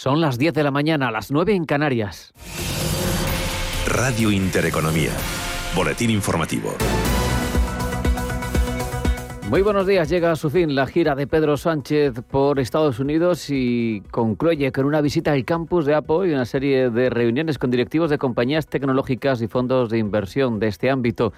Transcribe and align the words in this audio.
Son 0.00 0.20
las 0.20 0.38
10 0.38 0.54
de 0.54 0.62
la 0.62 0.70
mañana, 0.70 1.10
las 1.10 1.32
9 1.32 1.56
en 1.56 1.64
Canarias. 1.64 2.32
Radio 3.84 4.30
Intereconomía. 4.30 5.10
Boletín 5.74 6.10
informativo. 6.10 6.72
Muy 9.50 9.60
buenos 9.62 9.88
días. 9.88 10.08
Llega 10.08 10.30
a 10.30 10.36
su 10.36 10.50
fin 10.50 10.76
la 10.76 10.86
gira 10.86 11.16
de 11.16 11.26
Pedro 11.26 11.56
Sánchez 11.56 12.14
por 12.30 12.60
Estados 12.60 13.00
Unidos 13.00 13.50
y 13.50 14.04
concluye 14.12 14.70
con 14.70 14.84
una 14.84 15.00
visita 15.00 15.32
al 15.32 15.44
campus 15.44 15.84
de 15.84 15.96
Apple 15.96 16.28
y 16.28 16.32
una 16.32 16.44
serie 16.44 16.90
de 16.90 17.10
reuniones 17.10 17.58
con 17.58 17.72
directivos 17.72 18.08
de 18.08 18.18
compañías 18.18 18.68
tecnológicas 18.68 19.42
y 19.42 19.48
fondos 19.48 19.90
de 19.90 19.98
inversión 19.98 20.60
de 20.60 20.68
este 20.68 20.90
ámbito. 20.90 21.32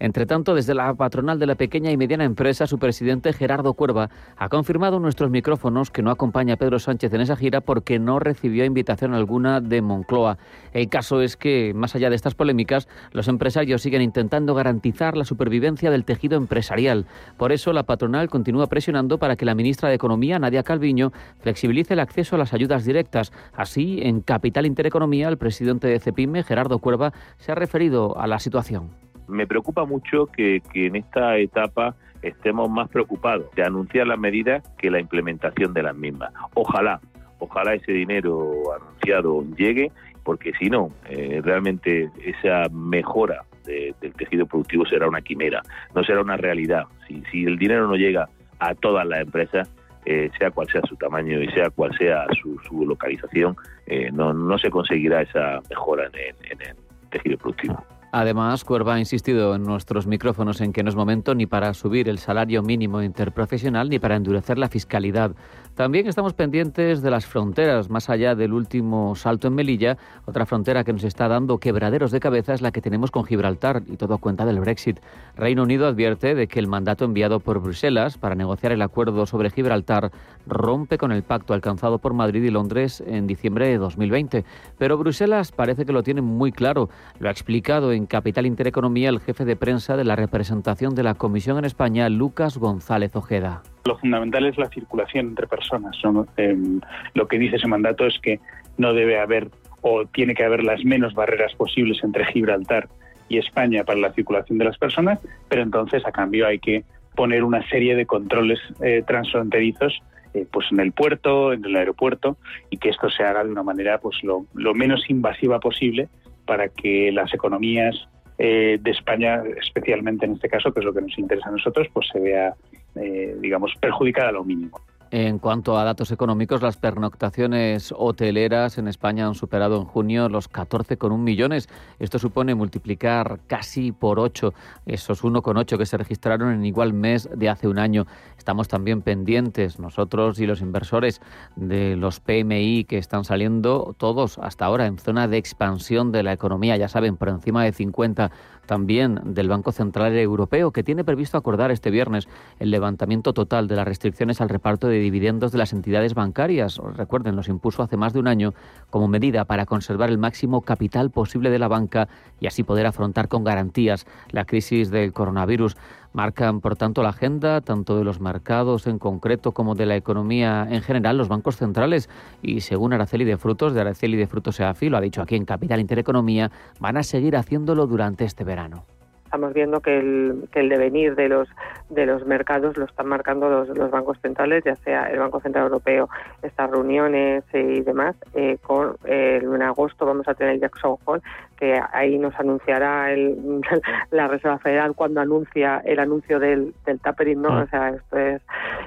Entre 0.00 0.26
tanto, 0.26 0.54
desde 0.54 0.74
la 0.74 0.94
patronal 0.94 1.38
de 1.40 1.46
la 1.46 1.56
pequeña 1.56 1.90
y 1.90 1.96
mediana 1.96 2.24
empresa, 2.24 2.66
su 2.66 2.78
presidente 2.78 3.32
Gerardo 3.32 3.74
Cuerva 3.74 4.10
ha 4.36 4.48
confirmado 4.48 4.96
en 4.96 5.02
nuestros 5.02 5.30
micrófonos 5.30 5.90
que 5.90 6.02
no 6.02 6.10
acompaña 6.10 6.54
a 6.54 6.56
Pedro 6.56 6.78
Sánchez 6.78 7.12
en 7.14 7.20
esa 7.20 7.36
gira 7.36 7.60
porque 7.60 7.98
no 7.98 8.20
recibió 8.20 8.64
invitación 8.64 9.12
alguna 9.12 9.60
de 9.60 9.82
Moncloa. 9.82 10.38
El 10.72 10.88
caso 10.88 11.20
es 11.20 11.36
que, 11.36 11.72
más 11.74 11.96
allá 11.96 12.10
de 12.10 12.16
estas 12.16 12.34
polémicas, 12.34 12.88
los 13.10 13.26
empresarios 13.26 13.82
siguen 13.82 14.02
intentando 14.02 14.54
garantizar 14.54 15.16
la 15.16 15.24
supervivencia 15.24 15.90
del 15.90 16.04
tejido 16.04 16.36
empresarial. 16.36 17.06
Por 17.36 17.50
eso, 17.50 17.72
la 17.72 17.82
patronal 17.82 18.28
continúa 18.28 18.68
presionando 18.68 19.18
para 19.18 19.34
que 19.34 19.44
la 19.44 19.56
ministra 19.56 19.88
de 19.88 19.96
Economía, 19.96 20.38
Nadia 20.38 20.62
Calviño, 20.62 21.12
flexibilice 21.40 21.94
el 21.94 22.00
acceso 22.00 22.36
a 22.36 22.38
las 22.38 22.54
ayudas 22.54 22.84
directas. 22.84 23.32
Así, 23.52 23.98
en 24.02 24.20
Capital 24.20 24.66
Intereconomía, 24.66 25.28
el 25.28 25.38
presidente 25.38 25.88
de 25.88 25.98
CEPIME, 25.98 26.44
Gerardo 26.44 26.78
Cuerva, 26.78 27.12
se 27.38 27.50
ha 27.50 27.56
referido 27.56 28.16
a 28.16 28.28
la 28.28 28.38
situación 28.38 29.07
me 29.28 29.46
preocupa 29.46 29.84
mucho 29.84 30.26
que, 30.26 30.62
en 30.74 30.96
esta 30.96 31.36
etapa 31.38 31.94
estemos 32.22 32.68
más 32.68 32.88
preocupados 32.88 33.46
de 33.54 33.62
anunciar 33.62 34.06
las 34.06 34.18
medidas 34.18 34.62
que 34.78 34.90
la 34.90 34.98
implementación 34.98 35.72
de 35.72 35.82
las 35.82 35.94
mismas. 35.94 36.32
Ojalá, 36.54 37.00
ojalá 37.38 37.74
ese 37.74 37.92
dinero 37.92 38.74
anunciado 38.74 39.44
llegue, 39.56 39.92
porque 40.24 40.52
si 40.58 40.68
no, 40.68 40.90
eh, 41.08 41.40
realmente 41.42 42.10
esa 42.24 42.68
mejora 42.70 43.44
del 43.64 44.14
tejido 44.14 44.46
productivo 44.46 44.86
será 44.86 45.06
una 45.06 45.20
quimera, 45.20 45.62
no 45.94 46.02
será 46.02 46.22
una 46.22 46.38
realidad. 46.38 46.84
Si, 47.06 47.22
si 47.30 47.44
el 47.44 47.58
dinero 47.58 47.86
no 47.86 47.96
llega 47.96 48.28
a 48.58 48.74
todas 48.74 49.06
las 49.06 49.20
empresas, 49.20 49.70
eh, 50.06 50.30
sea 50.38 50.50
cual 50.50 50.68
sea 50.72 50.80
su 50.88 50.96
tamaño 50.96 51.42
y 51.42 51.48
sea 51.50 51.68
cual 51.68 51.94
sea 51.98 52.26
su, 52.40 52.58
su 52.60 52.86
localización, 52.86 53.54
eh, 53.86 54.10
no, 54.10 54.32
no 54.32 54.56
se 54.58 54.70
conseguirá 54.70 55.20
esa 55.20 55.60
mejora 55.68 56.06
en 56.06 56.40
el 56.62 56.76
tejido 57.10 57.36
productivo. 57.36 57.84
Además, 58.10 58.64
Cuerva 58.64 58.94
ha 58.94 58.98
insistido 58.98 59.54
en 59.54 59.64
nuestros 59.64 60.06
micrófonos 60.06 60.62
en 60.62 60.72
que 60.72 60.82
no 60.82 60.88
es 60.88 60.96
momento 60.96 61.34
ni 61.34 61.46
para 61.46 61.74
subir 61.74 62.08
el 62.08 62.18
salario 62.18 62.62
mínimo 62.62 63.02
interprofesional 63.02 63.90
ni 63.90 63.98
para 63.98 64.16
endurecer 64.16 64.56
la 64.56 64.68
fiscalidad. 64.68 65.32
También 65.74 66.08
estamos 66.08 66.32
pendientes 66.32 67.02
de 67.02 67.10
las 67.10 67.26
fronteras, 67.26 67.88
más 67.88 68.10
allá 68.10 68.34
del 68.34 68.52
último 68.52 69.14
salto 69.14 69.46
en 69.46 69.54
Melilla. 69.54 69.96
Otra 70.24 70.44
frontera 70.44 70.82
que 70.82 70.92
nos 70.92 71.04
está 71.04 71.28
dando 71.28 71.58
quebraderos 71.58 72.10
de 72.10 72.18
cabeza 72.18 72.54
es 72.54 72.62
la 72.62 72.72
que 72.72 72.80
tenemos 72.80 73.12
con 73.12 73.24
Gibraltar 73.24 73.82
y 73.86 73.96
todo 73.96 74.14
a 74.14 74.18
cuenta 74.18 74.44
del 74.44 74.58
Brexit. 74.58 74.98
Reino 75.36 75.62
Unido 75.62 75.86
advierte 75.86 76.34
de 76.34 76.48
que 76.48 76.58
el 76.58 76.66
mandato 76.66 77.04
enviado 77.04 77.38
por 77.38 77.60
Bruselas 77.60 78.18
para 78.18 78.34
negociar 78.34 78.72
el 78.72 78.82
acuerdo 78.82 79.24
sobre 79.26 79.50
Gibraltar 79.50 80.10
rompe 80.46 80.98
con 80.98 81.12
el 81.12 81.22
pacto 81.22 81.54
alcanzado 81.54 81.98
por 81.98 82.12
Madrid 82.14 82.42
y 82.42 82.50
Londres 82.50 83.00
en 83.06 83.28
diciembre 83.28 83.68
de 83.68 83.78
2020. 83.78 84.44
Pero 84.78 84.98
Bruselas 84.98 85.52
parece 85.52 85.84
que 85.84 85.92
lo 85.92 86.02
tiene 86.02 86.22
muy 86.22 86.50
claro. 86.50 86.88
Lo 87.20 87.28
ha 87.28 87.32
explicado 87.32 87.92
en 87.92 87.97
Capital 88.06 88.46
Intereconomía 88.46 89.08
el 89.08 89.20
jefe 89.20 89.44
de 89.44 89.56
prensa 89.56 89.96
de 89.96 90.04
la 90.04 90.16
representación 90.16 90.94
de 90.94 91.02
la 91.02 91.14
Comisión 91.14 91.58
en 91.58 91.64
España, 91.64 92.08
Lucas 92.08 92.58
González 92.58 93.14
Ojeda. 93.16 93.62
Lo 93.84 93.98
fundamental 93.98 94.46
es 94.46 94.58
la 94.58 94.68
circulación 94.68 95.28
entre 95.28 95.46
personas. 95.46 95.96
Em, 96.36 96.80
lo 97.14 97.28
que 97.28 97.38
dice 97.38 97.56
ese 97.56 97.68
mandato 97.68 98.06
es 98.06 98.18
que 98.20 98.40
no 98.76 98.92
debe 98.92 99.18
haber 99.18 99.48
o 99.80 100.04
tiene 100.06 100.34
que 100.34 100.44
haber 100.44 100.64
las 100.64 100.84
menos 100.84 101.14
barreras 101.14 101.54
posibles 101.54 102.02
entre 102.02 102.26
Gibraltar 102.26 102.88
y 103.28 103.38
España 103.38 103.84
para 103.84 104.00
la 104.00 104.12
circulación 104.12 104.58
de 104.58 104.64
las 104.64 104.78
personas, 104.78 105.20
pero 105.48 105.62
entonces 105.62 106.04
a 106.06 106.12
cambio 106.12 106.46
hay 106.46 106.58
que 106.58 106.84
poner 107.14 107.44
una 107.44 107.66
serie 107.68 107.94
de 107.94 108.06
controles 108.06 108.58
eh, 108.80 109.02
transfronterizos 109.06 110.02
eh, 110.34 110.46
pues 110.50 110.66
en 110.70 110.80
el 110.80 110.92
puerto, 110.92 111.52
en 111.52 111.64
el 111.64 111.74
aeropuerto 111.74 112.36
y 112.70 112.76
que 112.76 112.90
esto 112.90 113.08
se 113.10 113.24
haga 113.24 113.44
de 113.44 113.50
una 113.50 113.62
manera 113.62 113.98
pues 113.98 114.22
lo, 114.22 114.46
menos 114.74 115.08
invasiva 115.08 115.58
posible 115.58 116.08
para 116.48 116.68
que 116.68 117.12
las 117.12 117.32
economías 117.32 117.94
eh, 118.38 118.78
de 118.80 118.90
España, 118.90 119.42
especialmente 119.60 120.26
en 120.26 120.32
este 120.32 120.48
caso, 120.48 120.72
que 120.72 120.80
es 120.80 120.86
lo 120.86 120.94
que 120.94 121.02
nos 121.02 121.18
interesa 121.18 121.50
a 121.50 121.52
nosotros, 121.52 121.86
pues 121.92 122.08
se 122.12 122.18
vea 122.18 122.54
eh, 123.00 123.36
digamos, 123.40 123.72
perjudicada 123.80 124.30
a 124.30 124.32
lo 124.32 124.44
mínimo. 124.44 124.80
En 125.10 125.38
cuanto 125.38 125.78
a 125.78 125.84
datos 125.84 126.10
económicos, 126.12 126.60
las 126.60 126.76
pernoctaciones 126.76 127.94
hoteleras 127.96 128.76
en 128.76 128.88
España 128.88 129.26
han 129.26 129.34
superado 129.34 129.78
en 129.78 129.84
junio 129.84 130.28
los 130.28 130.50
14,1 130.52 131.16
millones. 131.16 131.70
Esto 131.98 132.18
supone 132.18 132.54
multiplicar 132.54 133.40
casi 133.46 133.90
por 133.90 134.20
8 134.20 134.52
esos 134.84 135.24
1,8 135.24 135.78
que 135.78 135.86
se 135.86 135.96
registraron 135.96 136.52
en 136.52 136.66
igual 136.66 136.92
mes 136.92 137.26
de 137.34 137.48
hace 137.48 137.68
un 137.68 137.78
año. 137.78 138.06
Estamos 138.36 138.68
también 138.68 139.00
pendientes 139.00 139.78
nosotros 139.78 140.40
y 140.40 140.46
los 140.46 140.60
inversores 140.60 141.22
de 141.56 141.96
los 141.96 142.20
PMI 142.20 142.84
que 142.84 142.98
están 142.98 143.24
saliendo 143.24 143.94
todos 143.96 144.38
hasta 144.38 144.66
ahora 144.66 144.86
en 144.86 144.98
zona 144.98 145.26
de 145.26 145.38
expansión 145.38 146.12
de 146.12 146.22
la 146.22 146.34
economía, 146.34 146.76
ya 146.76 146.88
saben, 146.88 147.16
por 147.16 147.30
encima 147.30 147.64
de 147.64 147.72
50 147.72 148.30
también 148.68 149.18
del 149.24 149.48
Banco 149.48 149.72
Central 149.72 150.14
Europeo, 150.16 150.70
que 150.72 150.84
tiene 150.84 151.02
previsto 151.02 151.38
acordar 151.38 151.70
este 151.72 151.90
viernes 151.90 152.28
el 152.60 152.70
levantamiento 152.70 153.32
total 153.32 153.66
de 153.66 153.74
las 153.74 153.88
restricciones 153.88 154.42
al 154.42 154.50
reparto 154.50 154.88
de 154.88 155.00
dividendos 155.00 155.52
de 155.52 155.58
las 155.58 155.72
entidades 155.72 156.12
bancarias. 156.12 156.78
Recuerden, 156.94 157.34
los 157.34 157.48
impuso 157.48 157.82
hace 157.82 157.96
más 157.96 158.12
de 158.12 158.20
un 158.20 158.28
año 158.28 158.52
como 158.90 159.08
medida 159.08 159.46
para 159.46 159.64
conservar 159.64 160.10
el 160.10 160.18
máximo 160.18 160.60
capital 160.60 161.10
posible 161.10 161.48
de 161.48 161.58
la 161.58 161.66
banca 161.66 162.08
y 162.40 162.46
así 162.46 162.62
poder 162.62 162.84
afrontar 162.84 163.28
con 163.28 163.42
garantías 163.42 164.06
la 164.30 164.44
crisis 164.44 164.90
del 164.90 165.14
coronavirus 165.14 165.74
marcan, 166.12 166.60
por 166.60 166.76
tanto, 166.76 167.02
la 167.02 167.10
agenda 167.10 167.60
tanto 167.60 167.96
de 167.96 168.04
los 168.04 168.20
mercados 168.20 168.86
en 168.86 168.98
concreto 168.98 169.52
como 169.52 169.74
de 169.74 169.86
la 169.86 169.96
economía 169.96 170.66
en 170.70 170.82
general, 170.82 171.18
los 171.18 171.28
bancos 171.28 171.56
centrales. 171.56 172.08
Y 172.42 172.60
según 172.60 172.92
Araceli 172.92 173.24
de 173.24 173.36
Frutos, 173.36 173.74
de 173.74 173.80
Araceli 173.80 174.16
de 174.16 174.26
Frutos 174.26 174.58
EAFI, 174.60 174.88
lo 174.88 174.96
ha 174.96 175.00
dicho 175.00 175.22
aquí 175.22 175.36
en 175.36 175.44
Capital 175.44 175.80
Intereconomía, 175.80 176.50
van 176.80 176.96
a 176.96 177.02
seguir 177.02 177.36
haciéndolo 177.36 177.86
durante 177.86 178.24
este 178.24 178.44
verano 178.44 178.84
estamos 179.28 179.52
viendo 179.52 179.80
que 179.80 179.98
el, 179.98 180.48
que 180.50 180.60
el 180.60 180.70
devenir 180.70 181.14
de 181.14 181.28
los 181.28 181.48
de 181.90 182.06
los 182.06 182.24
mercados 182.26 182.76
lo 182.76 182.86
están 182.86 183.06
marcando 183.06 183.48
los, 183.48 183.68
los 183.68 183.90
bancos 183.90 184.18
centrales, 184.20 184.64
ya 184.64 184.76
sea 184.76 185.10
el 185.10 185.18
Banco 185.18 185.40
Central 185.40 185.64
Europeo, 185.64 186.08
estas 186.42 186.70
reuniones 186.70 187.44
y 187.52 187.80
demás. 187.82 188.16
Eh, 188.34 188.58
con, 188.62 188.96
eh, 189.04 189.40
en 189.42 189.62
agosto 189.62 190.06
vamos 190.06 190.26
a 190.28 190.34
tener 190.34 190.54
el 190.54 190.60
Jackson 190.60 190.96
Hole, 191.04 191.22
que 191.58 191.78
ahí 191.92 192.18
nos 192.18 192.34
anunciará 192.38 193.12
el, 193.12 193.60
la 194.10 194.28
Reserva 194.28 194.58
Federal 194.58 194.94
cuando 194.94 195.20
anuncia 195.20 195.82
el 195.84 195.98
anuncio 195.98 196.38
del, 196.38 196.74
del 196.86 197.00
tapering, 197.00 197.42
¿no? 197.42 197.50
Mm. 197.50 197.62
O 197.62 197.66
sea, 197.66 197.90
esto 197.90 198.18
es. 198.18 198.42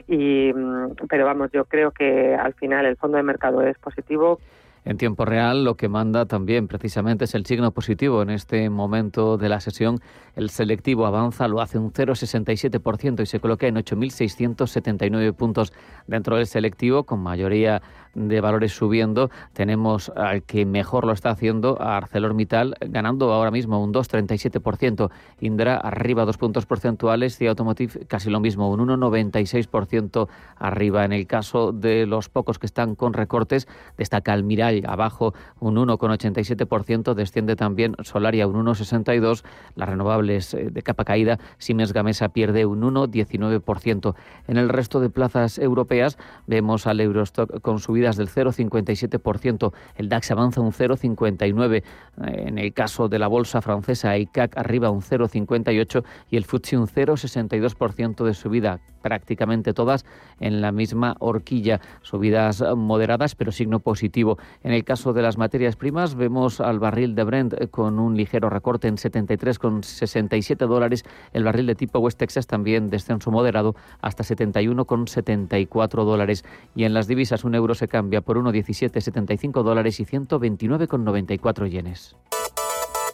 Y, 0.07 0.51
mm, 0.53 1.07
pero 1.07 1.25
vamos, 1.25 1.51
yo 1.51 1.65
creo 1.65 1.91
que 1.91 2.35
al 2.35 2.53
final 2.53 2.85
el 2.85 2.97
fondo 2.97 3.17
de 3.17 3.23
mercado 3.23 3.61
es 3.61 3.77
positivo. 3.77 4.39
En 4.83 4.97
tiempo 4.97 5.25
real, 5.25 5.63
lo 5.63 5.75
que 5.75 5.89
manda 5.89 6.25
también 6.25 6.67
precisamente 6.67 7.25
es 7.25 7.35
el 7.35 7.45
signo 7.45 7.71
positivo. 7.71 8.23
En 8.23 8.31
este 8.31 8.67
momento 8.71 9.37
de 9.37 9.47
la 9.47 9.59
sesión, 9.59 9.99
el 10.35 10.49
selectivo 10.49 11.05
avanza, 11.05 11.47
lo 11.47 11.61
hace 11.61 11.77
un 11.77 11.93
0,67% 11.93 13.21
y 13.21 13.25
se 13.27 13.39
coloca 13.39 13.67
en 13.67 13.75
8.679 13.75 15.33
puntos 15.33 15.71
dentro 16.07 16.35
del 16.35 16.47
selectivo, 16.47 17.03
con 17.03 17.19
mayoría 17.19 17.83
de 18.15 18.41
valores 18.41 18.73
subiendo. 18.73 19.29
Tenemos 19.53 20.11
al 20.15 20.43
que 20.43 20.65
mejor 20.65 21.05
lo 21.05 21.13
está 21.13 21.29
haciendo, 21.29 21.79
a 21.79 21.97
ArcelorMittal, 21.97 22.75
ganando 22.81 23.31
ahora 23.33 23.51
mismo 23.51 23.83
un 23.83 23.93
2,37%. 23.93 25.11
Indra 25.39 25.77
arriba 25.77 26.25
dos 26.25 26.37
puntos 26.37 26.65
porcentuales 26.65 27.39
y 27.39 27.47
Automotive 27.47 28.05
casi 28.07 28.29
lo 28.29 28.39
mismo, 28.39 28.71
un 28.71 28.79
1,96% 28.79 30.27
arriba. 30.57 31.05
En 31.05 31.13
el 31.13 31.27
caso 31.27 31.71
de 31.71 32.05
los 32.07 32.29
pocos 32.29 32.57
que 32.57 32.65
están 32.65 32.95
con 32.95 33.13
recortes, 33.13 33.67
destaca 33.97 34.33
Almiral 34.33 34.70
abajo 34.85 35.33
un 35.59 35.75
1,87%, 35.75 37.13
desciende 37.13 37.55
también 37.55 37.95
Solaria 38.03 38.47
un 38.47 38.65
1,62%, 38.65 39.43
las 39.75 39.89
renovables 39.89 40.53
eh, 40.53 40.69
de 40.71 40.81
capa 40.81 41.05
caída, 41.05 41.39
Siemens 41.57 41.93
Gamesa 41.93 42.29
pierde 42.29 42.65
un 42.65 42.81
1,19%. 42.81 44.15
En 44.47 44.57
el 44.57 44.69
resto 44.69 44.99
de 44.99 45.09
plazas 45.09 45.57
europeas 45.59 46.17
vemos 46.47 46.87
al 46.87 47.01
Eurostock 47.01 47.61
con 47.61 47.79
subidas 47.79 48.17
del 48.17 48.29
0,57%, 48.29 49.73
el 49.95 50.09
DAX 50.09 50.31
avanza 50.31 50.61
un 50.61 50.71
0,59%, 50.71 51.83
en 52.23 52.57
el 52.57 52.73
caso 52.73 53.07
de 53.07 53.19
la 53.19 53.27
bolsa 53.27 53.61
francesa, 53.61 54.17
ICAC 54.17 54.57
arriba 54.57 54.89
un 54.89 55.01
0,58% 55.01 56.03
y 56.29 56.37
el 56.37 56.45
FTSE 56.45 56.77
un 56.77 56.87
0,62% 56.87 58.25
de 58.25 58.33
subida, 58.33 58.79
prácticamente 59.01 59.73
todas 59.73 60.05
en 60.39 60.61
la 60.61 60.71
misma 60.71 61.15
horquilla, 61.19 61.81
subidas 62.01 62.63
moderadas 62.75 63.35
pero 63.35 63.51
signo 63.51 63.79
positivo. 63.79 64.37
En 64.63 64.71
el 64.73 64.83
caso 64.83 65.13
de 65.13 65.21
las 65.21 65.37
materias 65.37 65.75
primas, 65.75 66.15
vemos 66.15 66.61
al 66.61 66.79
barril 66.79 67.15
de 67.15 67.23
Brent 67.23 67.69
con 67.69 67.99
un 67.99 68.15
ligero 68.15 68.49
recorte 68.49 68.87
en 68.87 68.97
73,67 68.97 70.67
dólares, 70.67 71.03
el 71.33 71.43
barril 71.43 71.67
de 71.67 71.75
tipo 71.75 71.99
West 71.99 72.17
Texas 72.17 72.47
también 72.47 72.89
descenso 72.89 73.31
moderado 73.31 73.75
hasta 74.01 74.23
71,74 74.23 76.05
dólares. 76.05 76.45
Y 76.75 76.83
en 76.83 76.93
las 76.93 77.07
divisas 77.07 77.43
un 77.43 77.55
euro 77.55 77.75
se 77.75 77.87
cambia 77.87 78.21
por 78.21 78.37
1,1775 78.37 79.63
dólares 79.63 79.99
y 79.99 80.05
129,94 80.05 81.69
yenes. 81.69 82.15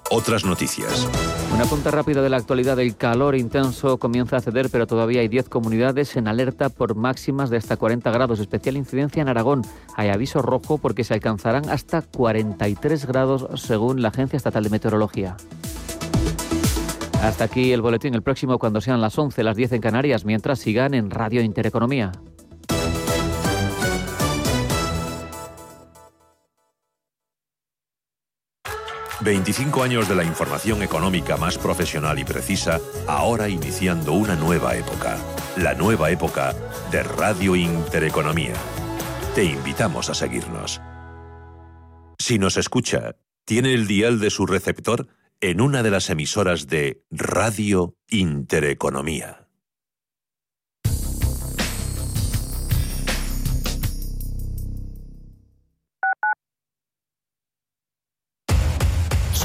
Otras 0.09 0.45
noticias. 0.45 1.05
Una 1.53 1.65
punta 1.65 1.91
rápida 1.91 2.21
de 2.21 2.29
la 2.29 2.37
actualidad. 2.37 2.79
El 2.79 2.95
calor 2.95 3.35
intenso 3.35 3.97
comienza 3.97 4.37
a 4.37 4.41
ceder, 4.41 4.69
pero 4.71 4.87
todavía 4.87 5.19
hay 5.19 5.27
10 5.27 5.49
comunidades 5.49 6.15
en 6.15 6.29
alerta 6.29 6.69
por 6.69 6.95
máximas 6.95 7.49
de 7.49 7.57
hasta 7.57 7.75
40 7.75 8.09
grados. 8.11 8.39
Especial 8.39 8.77
incidencia 8.77 9.21
en 9.21 9.27
Aragón. 9.27 9.63
Hay 9.95 10.09
aviso 10.09 10.41
rojo 10.41 10.77
porque 10.77 11.03
se 11.03 11.13
alcanzarán 11.13 11.69
hasta 11.69 12.01
43 12.03 13.05
grados 13.05 13.47
según 13.55 14.01
la 14.01 14.09
Agencia 14.09 14.37
Estatal 14.37 14.63
de 14.63 14.69
Meteorología. 14.69 15.35
Hasta 17.21 17.43
aquí 17.43 17.73
el 17.73 17.81
boletín. 17.81 18.13
El 18.13 18.21
próximo 18.21 18.59
cuando 18.59 18.79
sean 18.79 19.01
las 19.01 19.17
11, 19.17 19.43
las 19.43 19.57
10 19.57 19.73
en 19.73 19.81
Canarias, 19.81 20.23
mientras 20.23 20.59
sigan 20.59 20.93
en 20.93 21.09
Radio 21.09 21.41
Intereconomía. 21.41 22.13
25 29.21 29.83
años 29.83 30.07
de 30.07 30.15
la 30.15 30.23
información 30.23 30.83
económica 30.83 31.37
más 31.37 31.57
profesional 31.57 32.19
y 32.19 32.23
precisa, 32.23 32.79
ahora 33.07 33.49
iniciando 33.49 34.13
una 34.13 34.35
nueva 34.35 34.75
época. 34.75 35.17
La 35.57 35.73
nueva 35.73 36.11
época 36.11 36.53
de 36.91 37.01
Radio 37.01 37.55
Intereconomía. 37.55 38.53
Te 39.33 39.43
invitamos 39.43 40.09
a 40.09 40.13
seguirnos. 40.13 40.81
Si 42.19 42.37
nos 42.37 42.57
escucha, 42.57 43.15
tiene 43.45 43.73
el 43.73 43.87
dial 43.87 44.19
de 44.19 44.29
su 44.29 44.45
receptor 44.45 45.07
en 45.41 45.61
una 45.61 45.81
de 45.81 45.91
las 45.91 46.09
emisoras 46.09 46.67
de 46.67 47.03
Radio 47.09 47.95
Intereconomía. 48.09 49.46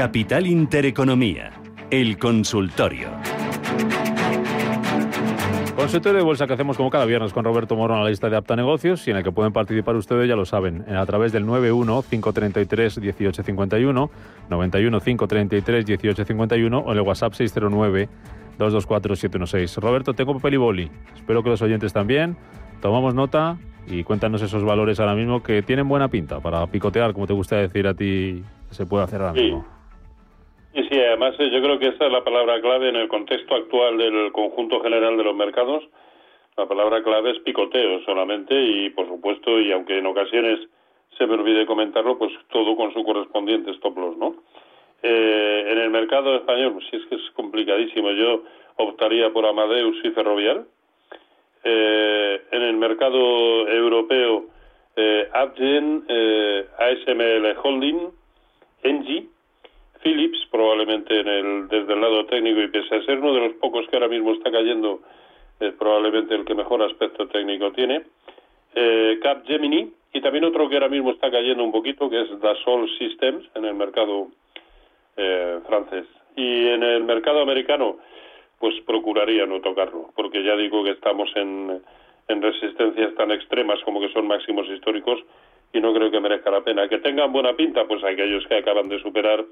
Capital 0.00 0.46
Intereconomía, 0.46 1.50
el 1.90 2.16
consultorio. 2.16 3.10
Consultorio 5.76 6.16
de 6.16 6.24
bolsa 6.24 6.46
que 6.46 6.54
hacemos 6.54 6.78
como 6.78 6.88
cada 6.88 7.04
viernes 7.04 7.34
con 7.34 7.44
Roberto 7.44 7.76
Moro 7.76 7.94
en 7.94 8.04
la 8.04 8.08
lista 8.08 8.30
de 8.30 8.36
Apta 8.38 8.56
Negocios 8.56 9.06
y 9.06 9.10
en 9.10 9.18
el 9.18 9.22
que 9.22 9.30
pueden 9.30 9.52
participar 9.52 9.96
ustedes, 9.96 10.26
ya 10.26 10.36
lo 10.36 10.46
saben, 10.46 10.86
a 10.88 11.04
través 11.04 11.32
del 11.32 11.44
91 11.44 12.02
533 12.08 12.98
1851, 12.98 14.10
91 14.48 15.00
533 15.00 15.86
1851 15.86 16.78
o 16.78 16.92
en 16.92 16.96
el 16.96 17.02
WhatsApp 17.02 17.34
609 17.34 18.08
224 18.56 19.16
716. 19.16 19.76
Roberto, 19.76 20.14
tengo 20.14 20.32
papel 20.32 20.54
y 20.54 20.56
boli. 20.56 20.90
Espero 21.14 21.42
que 21.42 21.50
los 21.50 21.60
oyentes 21.60 21.92
también. 21.92 22.38
Tomamos 22.80 23.14
nota 23.14 23.58
y 23.86 24.02
cuéntanos 24.04 24.40
esos 24.40 24.64
valores 24.64 24.98
ahora 24.98 25.14
mismo 25.14 25.42
que 25.42 25.60
tienen 25.60 25.86
buena 25.86 26.08
pinta 26.08 26.40
para 26.40 26.66
picotear, 26.68 27.12
como 27.12 27.26
te 27.26 27.34
gusta 27.34 27.56
decir 27.56 27.86
a 27.86 27.92
ti, 27.92 28.42
se 28.70 28.86
puede 28.86 29.04
hacer 29.04 29.20
ahora 29.20 29.34
mismo. 29.34 29.60
Sí, 29.60 29.79
sí, 30.74 30.98
además 30.98 31.34
eh, 31.38 31.50
yo 31.50 31.60
creo 31.62 31.78
que 31.78 31.88
esa 31.88 32.06
es 32.06 32.12
la 32.12 32.24
palabra 32.24 32.60
clave 32.60 32.88
en 32.88 32.96
el 32.96 33.08
contexto 33.08 33.54
actual 33.54 33.98
del 33.98 34.32
conjunto 34.32 34.80
general 34.80 35.16
de 35.16 35.24
los 35.24 35.34
mercados. 35.34 35.84
La 36.56 36.66
palabra 36.66 37.02
clave 37.02 37.32
es 37.32 37.38
picoteo 37.40 38.02
solamente 38.04 38.54
y, 38.54 38.90
por 38.90 39.06
supuesto, 39.08 39.58
y 39.60 39.72
aunque 39.72 39.98
en 39.98 40.06
ocasiones 40.06 40.60
se 41.16 41.26
me 41.26 41.34
olvide 41.34 41.66
comentarlo, 41.66 42.18
pues 42.18 42.32
todo 42.50 42.76
con 42.76 42.92
su 42.92 43.02
correspondiente 43.04 43.70
stop 43.72 43.98
loss, 43.98 44.16
¿no? 44.16 44.36
Eh, 45.02 45.64
en 45.72 45.78
el 45.78 45.90
mercado 45.90 46.36
español, 46.36 46.74
pues 46.74 46.86
sí 46.90 46.96
es 46.96 47.06
que 47.06 47.14
es 47.16 47.30
complicadísimo. 47.32 48.10
Yo 48.12 48.42
optaría 48.76 49.32
por 49.32 49.46
Amadeus 49.46 49.96
y 50.04 50.10
Ferrovial. 50.10 50.66
Eh, 51.64 52.42
en 52.52 52.62
el 52.62 52.76
mercado 52.76 53.68
europeo, 53.68 54.46
eh, 54.96 55.28
Adyen, 55.32 56.04
eh, 56.08 56.66
ASML 56.78 57.56
Holding, 57.62 58.10
Engie, 58.82 59.28
Philips, 60.02 60.46
probablemente 60.50 61.20
en 61.20 61.28
el, 61.28 61.68
desde 61.68 61.92
el 61.92 62.00
lado 62.00 62.26
técnico 62.26 62.60
y 62.60 62.68
pese 62.68 62.94
a 62.94 63.02
ser 63.02 63.18
uno 63.18 63.34
de 63.34 63.40
los 63.40 63.52
pocos 63.54 63.86
que 63.88 63.96
ahora 63.96 64.08
mismo 64.08 64.32
está 64.32 64.50
cayendo, 64.50 65.00
es 65.58 65.72
probablemente 65.74 66.34
el 66.34 66.44
que 66.44 66.54
mejor 66.54 66.82
aspecto 66.82 67.28
técnico 67.28 67.72
tiene, 67.72 68.02
eh, 68.74 69.18
Capgemini 69.22 69.92
y 70.12 70.20
también 70.20 70.44
otro 70.44 70.68
que 70.68 70.76
ahora 70.76 70.88
mismo 70.88 71.10
está 71.12 71.30
cayendo 71.30 71.62
un 71.62 71.72
poquito, 71.72 72.08
que 72.08 72.22
es 72.22 72.40
Dassault 72.40 72.88
Systems 72.98 73.48
en 73.54 73.64
el 73.64 73.74
mercado 73.74 74.28
eh, 75.16 75.60
francés. 75.66 76.06
Y 76.36 76.68
en 76.68 76.82
el 76.82 77.04
mercado 77.04 77.40
americano, 77.40 77.98
pues 78.58 78.74
procuraría 78.86 79.46
no 79.46 79.60
tocarlo, 79.60 80.10
porque 80.16 80.42
ya 80.42 80.56
digo 80.56 80.82
que 80.82 80.92
estamos 80.92 81.30
en, 81.36 81.82
en 82.28 82.42
resistencias 82.42 83.14
tan 83.14 83.30
extremas 83.30 83.80
como 83.84 84.00
que 84.00 84.12
son 84.12 84.26
máximos 84.26 84.68
históricos 84.68 85.20
y 85.72 85.80
no 85.80 85.92
creo 85.92 86.10
que 86.10 86.20
merezca 86.20 86.50
la 86.50 86.62
pena. 86.62 86.88
Que 86.88 86.98
tengan 86.98 87.32
buena 87.32 87.54
pinta, 87.54 87.86
pues 87.86 88.02
aquellos 88.04 88.46
que 88.46 88.56
acaban 88.56 88.88
de 88.88 89.00
superar 89.00 89.44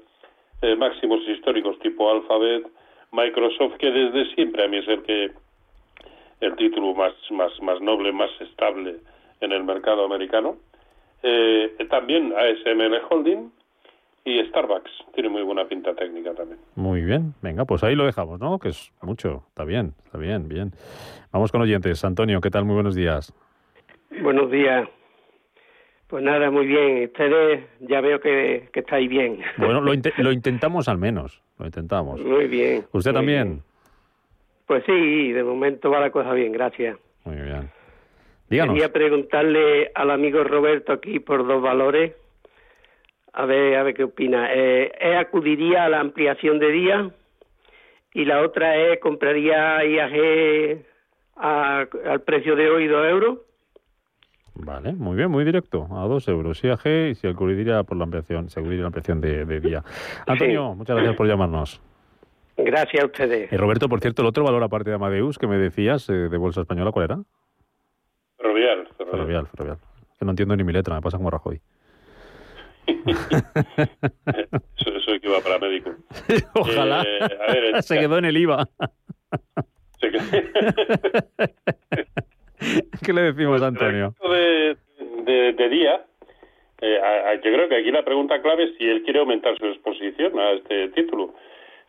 eh, 0.61 0.75
máximos 0.75 1.21
históricos 1.27 1.79
tipo 1.79 2.11
Alphabet, 2.11 2.67
Microsoft, 3.11 3.77
que 3.77 3.91
desde 3.91 4.33
siempre 4.35 4.65
a 4.65 4.67
mí 4.67 4.77
es 4.77 4.87
el 4.87 5.03
que 5.03 5.31
el 6.41 6.55
título 6.55 6.93
más, 6.93 7.13
más, 7.31 7.51
más 7.61 7.81
noble, 7.81 8.11
más 8.11 8.29
estable 8.39 8.97
en 9.41 9.51
el 9.51 9.63
mercado 9.63 10.05
americano. 10.05 10.57
Eh, 11.21 11.75
también 11.89 12.33
ASML 12.33 13.01
Holding 13.09 13.51
y 14.23 14.39
Starbucks. 14.45 14.91
Tiene 15.13 15.29
muy 15.29 15.43
buena 15.43 15.65
pinta 15.67 15.93
técnica 15.95 16.33
también. 16.33 16.59
Muy 16.75 17.01
bien. 17.01 17.33
Venga, 17.41 17.65
pues 17.65 17.83
ahí 17.83 17.95
lo 17.95 18.05
dejamos, 18.05 18.39
¿no? 18.39 18.59
Que 18.59 18.69
es 18.69 18.91
mucho. 19.01 19.43
Está 19.49 19.65
bien, 19.65 19.93
está 20.05 20.17
bien, 20.17 20.47
bien. 20.47 20.71
Vamos 21.31 21.51
con 21.51 21.61
oyentes. 21.61 22.03
Antonio, 22.05 22.39
¿qué 22.41 22.49
tal? 22.49 22.65
Muy 22.65 22.75
buenos 22.75 22.95
días. 22.95 23.33
Buenos 24.21 24.49
días. 24.49 24.87
Pues 26.09 26.23
nada, 26.23 26.49
muy 26.49 26.65
bien. 26.65 27.03
Ustedes 27.05 27.65
ya 27.81 28.01
veo 28.01 28.19
que, 28.19 28.67
que 28.73 28.79
estáis 28.79 29.07
bien. 29.07 29.41
Bueno, 29.57 29.79
lo, 29.79 29.93
lo, 30.17 30.31
intentamos 30.31 30.87
al 30.87 30.97
menos. 30.97 31.39
Lo 31.59 31.67
intentamos. 31.67 32.19
Muy 32.19 32.47
bien. 32.47 32.83
¿Usted 32.91 33.13
también? 33.13 33.61
Pues 34.65 34.83
sí, 34.85 35.31
de 35.31 35.43
momento 35.43 35.91
va 35.91 35.99
la 35.99 36.09
cosa 36.09 36.33
bien, 36.33 36.51
gracias. 36.51 36.97
Muy 37.25 37.35
bien. 37.35 37.69
Díganos. 38.49 38.73
Quería 38.73 38.91
preguntarle 38.91 39.91
al 39.93 40.09
amigo 40.09 40.43
Roberto 40.43 40.93
aquí 40.93 41.19
por 41.19 41.45
dos 41.45 41.61
valores. 41.61 42.15
A 43.33 43.45
ver, 43.45 43.75
a 43.75 43.83
ver 43.83 43.93
qué 43.93 44.05
opina. 44.05 44.49
Eh, 44.51 45.15
acudiría 45.15 45.85
a 45.85 45.89
la 45.89 45.99
ampliación 45.99 46.57
de 46.57 46.71
día 46.71 47.11
y 48.15 48.25
la 48.25 48.41
otra 48.41 48.75
es 48.77 48.99
compraría 48.99 49.85
IAG 49.85 50.83
al 51.35 52.21
precio 52.25 52.55
de 52.55 52.67
hoy, 52.67 52.87
dos 52.87 53.07
euros. 53.07 53.39
Vale, 54.61 54.91
muy 54.93 55.15
bien, 55.15 55.31
muy 55.31 55.45
directo, 55.45 55.87
a 55.91 56.05
dos 56.07 56.27
euros 56.27 56.61
IAG 56.63 56.85
y 57.11 57.15
se 57.15 57.29
acudiría 57.29 57.83
por 57.83 57.97
la 57.97 58.03
ampliación, 58.03 58.49
se 58.49 58.59
acudiría 58.59 58.81
la 58.81 58.87
ampliación 58.87 59.21
de, 59.21 59.59
día. 59.61 59.83
Antonio, 60.27 60.75
muchas 60.75 60.97
gracias 60.97 61.15
por 61.15 61.27
llamarnos. 61.27 61.81
Gracias 62.57 63.03
a 63.03 63.05
ustedes. 63.05 63.51
Y 63.53 63.55
Roberto, 63.55 63.87
por 63.87 64.01
cierto, 64.01 64.21
el 64.21 64.27
otro 64.27 64.43
valor 64.43 64.61
aparte 64.61 64.89
de 64.89 64.97
Amadeus 64.97 65.37
que 65.37 65.47
me 65.47 65.57
decías 65.57 66.09
eh, 66.09 66.13
de 66.13 66.37
Bolsa 66.37 66.61
Española, 66.61 66.91
¿cuál 66.91 67.05
era? 67.05 67.19
Ferrovial. 68.35 68.89
Ferrovial, 68.97 69.47
ferrovial. 69.47 69.77
Que 70.17 70.25
no 70.25 70.31
entiendo 70.31 70.57
ni 70.57 70.65
mi 70.65 70.73
letra, 70.73 70.95
me 70.95 71.01
pasa 71.01 71.15
como 71.15 71.29
Rajoy. 71.29 71.61
eso, 74.75 74.89
eso 74.89 75.11
que 75.21 75.27
iba 75.27 75.39
para 75.39 75.57
médico. 75.57 75.91
Ojalá. 76.55 77.03
Eh, 77.03 77.81
Se 77.81 77.97
quedó 77.97 78.17
en 78.17 78.25
el 78.25 78.35
IVA. 78.35 78.67
¿Qué 83.05 83.13
le 83.13 83.21
decimos, 83.33 83.61
Antonio? 83.61 84.13
De, 84.21 85.53
de, 85.53 85.69
día, 85.69 86.05
eh, 86.81 86.99
yo 87.43 87.53
creo 87.53 87.69
que 87.69 87.77
aquí 87.77 87.91
la 87.91 88.03
pregunta 88.03 88.41
clave 88.41 88.65
es 88.65 88.77
si 88.77 88.87
él 88.87 89.03
quiere 89.03 89.19
aumentar 89.19 89.57
su 89.57 89.65
exposición 89.65 90.37
a 90.39 90.51
este 90.51 90.89
título. 90.89 91.33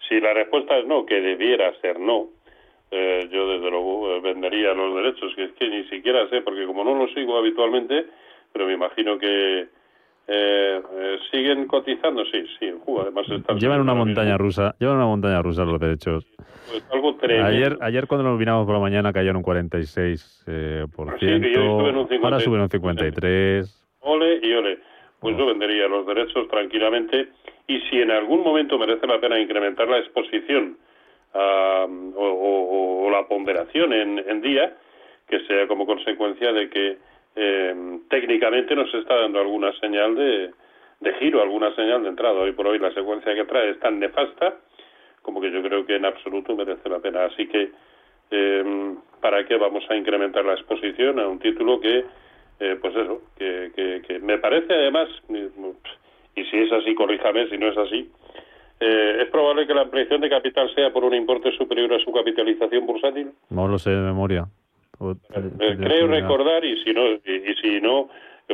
Si 0.09 0.21
la 0.21 0.33
respuesta 0.33 0.79
es 0.79 0.87
no, 0.87 1.07
que 1.07 1.21
debiera 1.21 1.73
ser 1.81 1.99
no, 1.99 2.29
eh, 2.91 3.29
yo 3.31 3.49
desde 3.49 3.71
luego 3.71 4.17
eh, 4.17 4.21
vendería 4.21 4.75
los 4.75 4.95
derechos, 4.95 5.33
que 5.35 5.45
es 5.45 5.53
que 5.53 5.69
ni 5.69 5.85
siquiera 5.85 6.29
sé, 6.29 6.41
porque 6.43 6.67
como 6.67 6.85
no 6.85 6.95
lo 6.95 7.09
sigo 7.15 7.39
habitualmente, 7.39 8.07
pero 8.53 8.67
me 8.67 8.75
imagino 8.75 9.19
que 9.19 9.69
eh, 10.33 10.81
siguen 11.31 11.67
cotizando, 11.67 12.25
sí, 12.27 12.45
sí, 12.59 12.67
en 12.67 12.79
Cuba 12.79 13.03
además 13.03 13.27
Llevan 13.59 13.81
una 13.81 13.95
montaña 13.95 14.39
rusa, 14.39 14.77
llevan 14.79 14.97
una 14.97 15.07
montaña 15.07 15.43
rusa 15.43 15.65
los 15.65 15.81
derechos. 15.81 16.25
Pues 16.71 16.87
algo 16.93 17.17
ayer, 17.45 17.77
ayer 17.81 18.07
cuando 18.07 18.29
nos 18.29 18.39
vinamos 18.39 18.65
por 18.65 18.75
la 18.75 18.81
mañana 18.81 19.13
cayeron 19.13 19.39
un 19.39 19.43
46 19.43 20.45
eh, 20.47 20.87
por 20.95 21.19
ciento, 21.19 21.81
ahora 22.23 22.39
suben 22.39 22.61
un 22.61 22.69
53. 22.69 23.89
Ole 24.01 24.41
y 24.41 24.53
ole. 24.53 24.79
Pues 25.19 25.37
yo 25.37 25.47
vendería 25.47 25.89
los 25.89 26.07
derechos 26.07 26.47
tranquilamente 26.49 27.29
y 27.67 27.81
si 27.91 28.01
en 28.01 28.13
algún 28.13 28.45
momento 28.45 28.79
merece 28.79 29.07
la 29.09 29.21
pena 29.21 29.39
incrementar 29.41 29.89
la 29.89 29.99
exposición 29.99 30.79
o, 31.35 33.09
la 33.11 33.27
ponderación 33.27 33.93
en, 33.93 34.41
día, 34.43 34.77
que 35.29 35.41
sea 35.47 35.67
como 35.67 35.87
consecuencia 35.87 36.53
de 36.53 36.71
que 36.71 36.99
eh, 37.37 38.01
técnicamente 38.09 38.75
nos 38.75 38.93
está 38.95 39.17
dando 39.17 39.41
alguna 39.41 39.73
señal 39.81 40.15
de, 40.15 40.53
giro, 41.19 41.43
alguna 41.43 41.75
señal 41.75 42.03
de 42.03 42.11
entrada. 42.11 42.41
Hoy 42.41 42.53
por 42.53 42.67
hoy 42.67 42.79
la 42.79 42.93
secuencia 42.93 43.35
que 43.35 43.45
trae 43.45 43.71
es 43.71 43.81
tan 43.81 43.99
nefasta 43.99 44.57
como 45.23 45.41
que 45.41 45.51
yo 45.51 45.63
creo 45.63 45.85
que 45.85 45.97
en 45.97 46.07
absoluto 46.07 46.57
merece 46.57 46.89
la 46.89 46.99
pena. 46.99 47.25
Así 47.27 47.47
que, 47.47 47.71
eh, 48.31 48.95
¿para 49.21 49.45
qué 49.45 49.57
vamos 49.57 49.85
a 49.91 49.97
incrementar 49.97 50.45
la 50.45 50.55
exposición 50.55 51.19
a 51.19 51.29
un 51.29 51.39
título 51.39 51.79
que, 51.81 52.05
eh, 52.61 52.79
pues 52.81 52.97
eso, 52.97 53.23
que, 53.37 53.71
que, 54.07 54.19
me 54.21 54.39
parece 54.39 54.73
además, 54.73 55.09
y 55.29 56.45
si 56.45 56.57
es 56.57 56.73
así, 56.73 56.95
corríjame, 56.95 57.49
si 57.49 57.59
no 57.59 57.69
es 57.69 57.77
así, 57.77 58.11
eh, 58.81 59.23
¿Es 59.23 59.29
probable 59.29 59.67
que 59.67 59.75
la 59.75 59.83
ampliación 59.83 60.23
de 60.23 60.31
capital 60.31 60.75
sea 60.75 60.91
por 60.91 61.05
un 61.05 61.15
importe 61.15 61.53
superior 61.53 61.93
a 61.93 61.99
su 61.99 62.11
capitalización 62.13 62.87
bursátil? 62.87 63.31
No 63.51 63.69
lo 63.69 63.79
sé 63.79 63.91
de 63.91 64.01
memoria. 64.01 64.47
Creo 65.79 66.07
recordar, 66.07 66.65
y 66.65 66.83
si 66.85 66.93
no, 66.93 67.03
y, 67.11 67.55
si 67.63 67.81
no, 67.81 68.09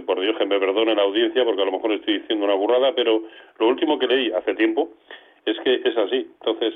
por 0.06 0.20
Dios 0.20 0.36
que 0.38 0.46
me 0.46 0.60
perdone 0.60 0.94
la 0.94 1.02
audiencia, 1.02 1.44
porque 1.44 1.62
a 1.62 1.64
lo 1.64 1.72
mejor 1.72 1.92
estoy 1.92 2.20
diciendo 2.20 2.44
una 2.44 2.54
burrada, 2.54 2.94
pero 2.94 3.22
lo 3.58 3.68
último 3.68 3.98
que 3.98 4.06
leí 4.06 4.30
hace 4.30 4.54
tiempo 4.54 4.90
es 5.44 5.58
que 5.60 5.80
es 5.84 5.96
así. 5.96 6.28
Entonces, 6.40 6.74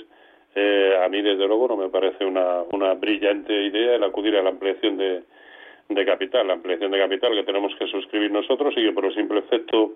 eh, 0.54 0.98
a 1.04 1.08
mí 1.08 1.22
desde 1.22 1.46
luego 1.46 1.68
no 1.68 1.76
me 1.76 1.88
parece 1.88 2.24
una, 2.24 2.62
una 2.72 2.94
brillante 2.94 3.52
idea 3.52 3.94
el 3.94 4.02
acudir 4.02 4.36
a 4.36 4.42
la 4.42 4.50
ampliación 4.50 4.96
de, 4.96 5.22
de 5.88 6.04
capital, 6.04 6.46
la 6.46 6.54
ampliación 6.54 6.90
de 6.90 6.98
capital 6.98 7.32
que 7.32 7.44
tenemos 7.44 7.74
que 7.76 7.86
suscribir 7.86 8.30
nosotros 8.30 8.74
y 8.76 8.82
que 8.82 8.92
por 8.92 9.04
el 9.04 9.14
simple 9.14 9.40
efecto 9.40 9.94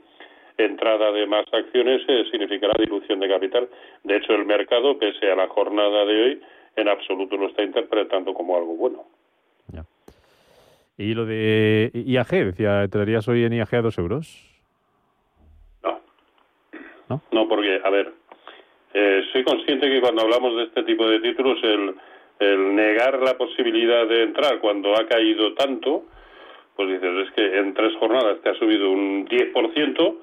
entrada 0.56 1.10
de 1.12 1.26
más 1.26 1.46
acciones 1.52 2.02
eh, 2.06 2.24
significará 2.30 2.74
dilución 2.78 3.20
de 3.20 3.28
capital. 3.28 3.68
De 4.02 4.16
hecho, 4.16 4.34
el 4.34 4.44
mercado, 4.44 4.98
pese 4.98 5.30
a 5.30 5.36
la 5.36 5.48
jornada 5.48 6.04
de 6.04 6.22
hoy, 6.22 6.42
en 6.76 6.88
absoluto 6.88 7.36
lo 7.36 7.48
está 7.48 7.62
interpretando 7.62 8.34
como 8.34 8.56
algo 8.56 8.74
bueno. 8.76 9.04
¿Y 10.96 11.14
lo 11.14 11.26
de 11.26 11.90
IAG? 11.92 12.30
Decía, 12.30 12.86
¿traerías 12.88 13.26
hoy 13.28 13.44
en 13.44 13.52
IAG 13.52 13.74
a 13.74 13.82
dos 13.82 13.98
euros? 13.98 14.46
No. 15.82 16.00
¿No? 17.08 17.22
No, 17.32 17.48
porque, 17.48 17.80
a 17.82 17.90
ver, 17.90 18.12
eh, 18.92 19.22
soy 19.32 19.44
consciente 19.44 19.90
que 19.90 20.00
cuando 20.00 20.22
hablamos 20.22 20.56
de 20.56 20.64
este 20.64 20.84
tipo 20.84 21.08
de 21.08 21.20
títulos, 21.20 21.58
el, 21.62 21.94
el 22.38 22.74
negar 22.74 23.20
la 23.20 23.36
posibilidad 23.36 24.06
de 24.06 24.22
entrar 24.22 24.60
cuando 24.60 24.94
ha 24.94 25.06
caído 25.06 25.54
tanto, 25.54 26.04
pues 26.76 26.88
dices, 26.88 27.28
es 27.28 27.32
que 27.34 27.58
en 27.58 27.74
tres 27.74 27.94
jornadas 27.98 28.40
te 28.42 28.50
ha 28.50 28.54
subido 28.54 28.90
un 28.90 29.26
10%, 29.26 30.16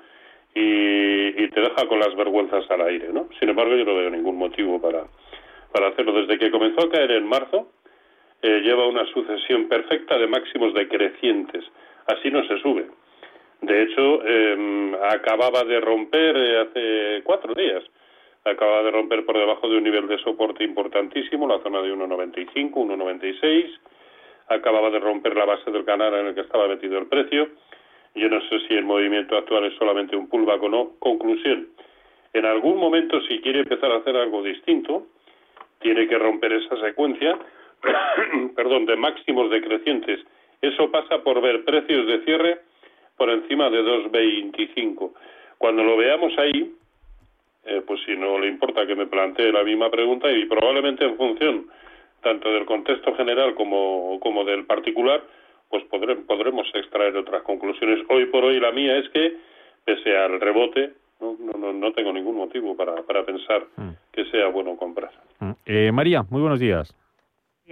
y, 0.54 1.48
te 1.50 1.62
deja 1.62 1.88
con 1.88 2.00
las 2.00 2.16
vergüenzas 2.16 2.70
al 2.70 2.82
aire, 2.82 3.12
¿no? 3.14 3.28
Sin 3.40 3.50
embargo, 3.50 3.76
yo 3.76 3.86
no 3.86 3.96
veo 3.96 4.10
ningún 4.10 4.38
motivo 4.38 4.82
para, 4.82 5.06
para 5.72 5.88
hacerlo. 5.90 6.14
Desde 6.14 6.38
que 6.38 6.52
comenzó 6.52 6.82
a 6.82 6.90
caer 6.90 7.12
en 7.12 7.26
marzo, 7.26 7.68
eh, 8.42 8.62
lleva 8.62 8.88
una 8.88 9.06
sucesión 9.08 9.68
perfecta 9.68 10.18
de 10.18 10.28
máximos 10.28 10.74
decrecientes. 10.74 11.64
Así 12.08 12.30
no 12.32 12.44
se 12.48 12.60
sube. 12.60 12.88
De 13.62 13.84
hecho, 13.84 14.26
em, 14.26 14.96
acababa 14.96 15.64
de 15.64 15.80
romper 15.80 16.36
eh, 16.36 16.60
hace 16.60 17.24
cuatro 17.24 17.54
días, 17.54 17.84
acababa 18.44 18.84
de 18.84 18.92
romper 18.92 19.24
por 19.26 19.38
debajo 19.38 19.70
de 19.70 19.78
un 19.78 19.84
nivel 19.84 20.08
de 20.08 20.18
soporte 20.20 20.64
importantísimo, 20.64 21.48
la 21.48 21.60
zona 21.62 21.82
de 21.82 21.94
1,95, 21.94 22.72
1,96, 22.72 23.70
acababa 24.48 24.90
de 24.90 25.00
romper 25.00 25.36
la 25.36 25.46
base 25.46 25.70
del 25.70 25.86
canal 25.86 26.14
en 26.16 26.28
el 26.28 26.36
que 26.36 26.42
estaba 26.42 26.68
metido 26.68 26.98
el 26.98 27.06
precio 27.06 27.50
yo 28.16 28.30
no 28.30 28.42
sé 28.42 28.60
si 28.68 28.74
el 28.74 28.84
movimiento 28.84 29.38
actual 29.38 29.66
es 29.66 29.74
solamente 29.76 30.16
un 30.16 30.28
pullback 30.28 30.64
o 30.64 30.70
no. 30.70 30.92
Conclusión. 31.00 31.70
En 32.34 32.46
algún 32.46 32.78
momento, 32.78 33.22
si 33.22 33.40
quiere 33.40 33.60
empezar 33.60 33.92
a 33.92 33.98
hacer 33.98 34.16
algo 34.16 34.44
distinto, 34.44 35.08
tiene 35.80 36.08
que 36.08 36.18
romper 36.18 36.54
esa 36.54 36.78
secuencia 36.82 37.38
perdón, 38.56 38.86
de 38.86 38.96
máximos 38.96 39.50
decrecientes. 39.50 40.20
Eso 40.62 40.92
pasa 40.92 41.24
por 41.24 41.42
ver 41.42 41.66
precios 41.66 42.08
de 42.08 42.24
cierre 42.24 42.60
por 43.18 43.30
encima 43.30 43.70
de 43.70 43.84
2,25. 43.84 45.12
Cuando 45.58 45.84
lo 45.84 45.98
veamos 45.98 46.38
ahí, 46.38 46.74
eh, 47.66 47.82
pues 47.86 48.00
si 48.06 48.16
no 48.16 48.40
le 48.40 48.48
importa 48.48 48.86
que 48.88 48.96
me 48.96 49.06
plantee 49.06 49.52
la 49.52 49.64
misma 49.64 49.90
pregunta 49.90 50.32
y 50.32 50.46
probablemente 50.46 51.06
en 51.06 51.18
función 51.18 51.68
tanto 52.22 52.52
del 52.52 52.66
contexto 52.66 53.16
general 53.16 53.56
como, 53.56 54.20
como 54.20 54.44
del 54.44 54.66
particular, 54.66 55.22
pues 55.70 55.84
podremos 55.86 56.68
extraer 56.74 57.16
otras 57.18 57.44
conclusiones. 57.44 58.00
Hoy 58.10 58.26
por 58.26 58.44
hoy 58.44 58.60
la 58.60 58.72
mía 58.72 58.98
es 58.98 59.10
que, 59.10 59.38
pese 59.86 60.16
al 60.16 60.40
rebote, 60.40 60.92
no, 61.20 61.38
no, 61.58 61.74
no 61.74 61.92
tengo 61.94 62.12
ningún 62.12 62.36
motivo 62.36 62.76
para, 62.76 62.96
para 63.04 63.24
pensar 63.26 63.66
mm. 63.78 63.90
que 64.12 64.26
sea 64.26 64.48
bueno 64.48 64.76
comprar. 64.76 65.12
Mm. 65.40 65.52
Eh, 65.66 65.92
María, 65.92 66.24
muy 66.30 66.42
buenos 66.42 66.60
días. 66.60 66.96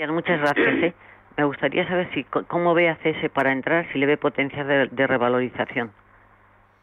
Muchas 0.07 0.39
gracias. 0.39 0.83
¿eh? 0.83 0.93
Me 1.37 1.45
gustaría 1.45 1.87
saber 1.87 2.09
si 2.13 2.23
cómo 2.23 2.73
ve 2.73 2.89
ACS 2.89 3.29
para 3.33 3.51
entrar, 3.51 3.91
si 3.93 3.99
le 3.99 4.05
ve 4.05 4.17
potencial 4.17 4.67
de, 4.91 5.07
revalorización. 5.07 5.91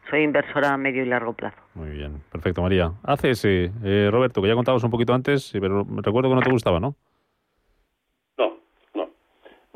Soy 0.09 0.23
inversora 0.23 0.73
a 0.73 0.77
medio 0.77 1.03
y 1.03 1.05
largo 1.05 1.33
plazo. 1.33 1.57
Muy 1.75 1.89
bien, 1.89 2.21
perfecto, 2.31 2.61
María. 2.61 2.91
ACS, 3.03 3.45
eh, 3.45 4.09
Roberto, 4.09 4.41
que 4.41 4.47
ya 4.47 4.55
contabas 4.55 4.83
un 4.83 4.89
poquito 4.89 5.13
antes, 5.13 5.51
pero 5.59 5.85
recuerdo 5.97 6.29
que 6.29 6.35
no 6.35 6.41
te 6.41 6.51
gustaba, 6.51 6.79
¿no? 6.79 6.95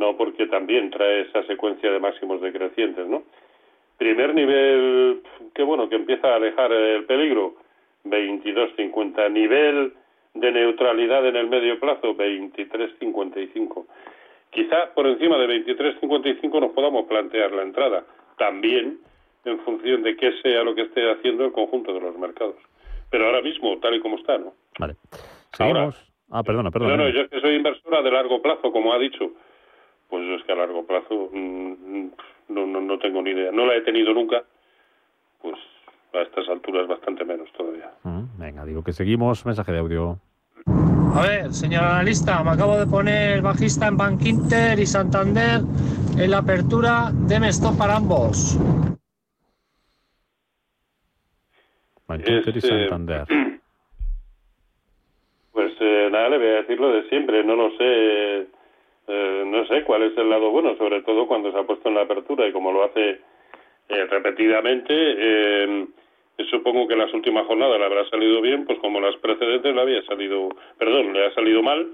no 0.02 0.18
porque 0.18 0.48
también 0.48 0.90
trae 0.90 1.22
esa 1.22 1.44
secuencia 1.44 1.92
de 1.92 2.00
máximos 2.00 2.42
decrecientes, 2.42 3.08
¿no? 3.08 3.22
Primer 3.98 4.34
nivel, 4.34 5.22
qué 5.54 5.62
bueno, 5.62 5.88
que 5.88 5.96
empieza 5.96 6.28
a 6.28 6.38
alejar 6.38 6.72
el 6.72 7.06
peligro, 7.06 7.54
22.50. 8.06 9.32
Nivel 9.32 9.94
de 10.34 10.52
neutralidad 10.52 11.26
en 11.28 11.36
el 11.36 11.48
medio 11.48 11.80
plazo, 11.80 12.16
23.55. 12.16 13.86
Quizá 14.50 14.94
por 14.94 15.08
encima 15.08 15.38
de 15.38 15.66
23.55 15.66 16.60
nos 16.60 16.72
podamos 16.72 17.06
plantear 17.06 17.52
la 17.52 17.64
entrada, 17.64 18.04
también 18.38 19.00
en 19.46 19.60
función 19.60 20.04
de 20.04 20.16
qué 20.16 20.34
sea 20.42 20.64
lo 20.64 20.76
que 20.76 20.84
esté 20.84 21.10
haciendo 21.12 21.46
el 21.46 21.52
conjunto 21.52 21.94
de 21.94 22.02
los 22.02 22.18
mercados. 22.18 22.56
Pero 23.10 23.26
ahora 23.26 23.42
mismo, 23.42 23.78
tal 23.80 23.96
y 23.96 24.00
como 24.00 24.18
está, 24.18 24.38
¿no? 24.38 24.54
Vale. 24.80 24.96
Seguimos. 25.54 25.96
ah, 26.32 26.44
perdona, 26.44 26.72
perdona. 26.72 26.98
No, 26.98 27.04
no, 27.04 27.10
yo 27.10 27.22
es 27.22 27.30
que 27.30 27.42
soy 27.42 27.56
inversora 27.56 28.02
de 28.02 28.12
largo 28.12 28.42
plazo, 28.42 28.72
como 28.72 28.94
ha 28.94 29.00
dicho. 29.00 29.32
Pues 30.10 30.24
es 30.40 30.44
que 30.44 30.52
a 30.52 30.56
largo 30.56 30.86
plazo 30.86 31.30
mm, 31.32 32.08
no, 32.50 32.66
no, 32.66 32.82
no 32.82 33.00
tengo 33.00 33.22
ni 33.22 33.32
idea. 33.32 33.52
No 33.52 33.66
la 33.66 33.76
he 33.76 33.82
tenido 33.82 34.14
nunca. 34.14 34.44
Pues 35.42 35.58
a 36.14 36.22
estas 36.22 36.48
alturas 36.50 36.88
bastante 36.88 37.26
menos 37.26 37.52
todavía. 37.54 37.92
Mm, 38.04 38.24
venga, 38.42 38.66
digo 38.66 38.84
que 38.84 38.92
seguimos. 38.94 39.46
Mensaje 39.46 39.72
de 39.72 39.80
audio. 39.80 40.20
A 41.16 41.22
ver, 41.24 41.54
señor 41.54 41.84
analista, 41.84 42.42
me 42.44 42.52
acabo 42.52 42.78
de 42.78 42.86
poner 42.88 43.42
bajista 43.42 43.88
en 43.88 43.98
Bank 43.98 44.22
Inter 44.26 44.80
y 44.80 44.86
Santander 44.86 45.62
en 46.18 46.32
la 46.32 46.38
apertura. 46.40 47.12
Deme 47.28 47.50
stop 47.50 47.78
para 47.78 47.98
ambos. 47.98 48.58
Bank 52.08 52.22
Inter 52.28 52.56
y 52.56 52.58
Este, 52.58 52.68
Santander. 52.90 53.26
Pues 55.54 55.74
eh, 55.82 56.08
nada, 56.10 56.30
le 56.30 56.38
voy 56.38 56.48
a 56.48 56.62
decir 56.62 56.80
lo 56.80 56.94
de 56.94 57.10
siempre. 57.10 57.44
No 57.44 57.56
lo 57.58 57.72
sé. 57.72 58.48
eh, 59.08 59.44
no 59.46 59.66
sé 59.68 59.84
cuál 59.84 60.04
es 60.04 60.18
el 60.18 60.30
lado 60.30 60.50
bueno, 60.50 60.78
sobre 60.78 61.02
todo 61.04 61.28
cuando 61.28 61.52
se 61.52 61.60
ha 61.60 61.64
puesto 61.64 61.90
en 61.90 61.96
la 61.96 62.04
apertura 62.04 62.48
y 62.48 62.54
como 62.54 62.72
lo 62.72 62.86
hace 62.86 63.20
eh, 63.90 64.06
repetidamente. 64.10 64.94
eh, 64.94 65.88
supongo 66.50 66.88
que 66.88 66.94
en 66.94 67.00
las 67.00 67.14
últimas 67.14 67.46
jornadas 67.46 67.80
le 67.80 67.86
habrá 67.86 68.10
salido 68.10 68.42
bien, 68.42 68.66
pues 68.66 68.80
como 68.80 69.00
las 69.00 69.16
precedentes 69.18 69.74
le 69.74 69.82
había 69.82 70.02
salido, 70.04 70.50
perdón, 70.78 71.14
le 71.14 71.26
ha 71.26 71.34
salido 71.34 71.62
mal, 71.62 71.88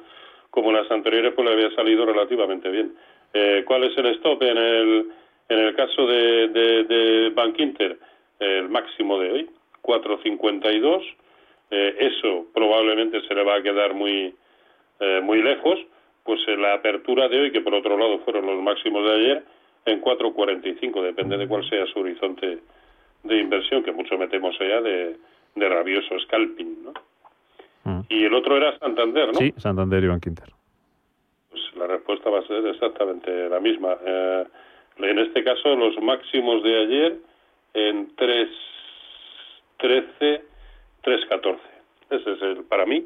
como 0.50 0.72
las 0.72 0.90
anteriores 0.92 1.34
pues 1.34 1.48
le 1.48 1.54
había 1.54 1.76
salido 1.76 2.06
relativamente 2.06 2.70
bien. 2.70 2.96
Eh, 3.34 3.64
¿Cuál 3.66 3.84
es 3.84 3.98
el 3.98 4.08
stop 4.08 4.42
en 4.44 4.58
el 4.58 5.06
en 5.50 5.60
el 5.60 5.76
caso 5.76 6.06
de, 6.06 6.48
de, 6.50 6.84
de 6.84 7.30
Bank 7.30 7.60
Inter? 7.60 7.98
El 8.40 8.70
máximo 8.70 9.20
de 9.20 9.32
hoy, 9.32 9.50
4.52. 9.82 11.04
Eh, 11.70 11.96
eso 12.00 12.46
probablemente 12.54 13.22
se 13.28 13.34
le 13.34 13.44
va 13.44 13.56
a 13.56 13.62
quedar 13.62 13.94
muy 13.94 14.34
eh, 15.00 15.22
muy 15.22 15.42
lejos. 15.42 15.80
Pues 16.24 16.42
en 16.48 16.62
la 16.62 16.74
apertura 16.74 17.30
de 17.30 17.40
hoy, 17.40 17.52
que 17.52 17.62
por 17.62 17.74
otro 17.74 17.98
lado 17.98 18.20
fueron 18.20 18.46
los 18.46 18.62
máximos 18.62 19.06
de 19.06 19.16
ayer, 19.16 19.44
en 19.86 20.02
4.45, 20.02 21.02
depende 21.02 21.38
de 21.38 21.48
cuál 21.48 21.68
sea 21.70 21.86
su 21.86 22.00
horizonte 22.00 22.60
de 23.28 23.40
inversión, 23.40 23.84
que 23.84 23.92
mucho 23.92 24.18
metemos 24.18 24.56
allá 24.60 24.82
de, 24.82 25.18
de 25.56 25.70
rabioso 25.70 26.18
scalping, 26.26 26.84
¿no? 26.84 26.94
Mm. 27.84 28.02
Y 28.10 28.26
el 28.26 28.34
otro 28.34 28.58
era 28.58 28.78
Santander, 28.80 29.28
¿no? 29.28 29.34
Sí, 29.36 29.54
Santander 29.58 30.04
y 30.04 30.08
Bank 30.08 30.26
Inter. 30.28 30.50
Pues 31.50 31.62
la 31.78 31.88
respuesta 31.88 32.30
va 32.30 32.40
a 32.40 32.48
ser 32.48 32.66
exactamente 32.68 33.50
la 33.50 33.60
misma. 33.60 33.96
Eh, 34.06 34.46
en 35.00 35.20
este 35.20 35.44
caso, 35.44 35.76
los 35.76 35.98
máximos 36.02 36.64
de 36.64 36.80
ayer 36.82 37.18
en 37.74 38.16
3.13, 38.16 40.42
3.14. 41.04 41.58
Ese 42.10 42.32
es, 42.34 42.42
el, 42.42 42.64
para 42.64 42.86
mí, 42.86 43.06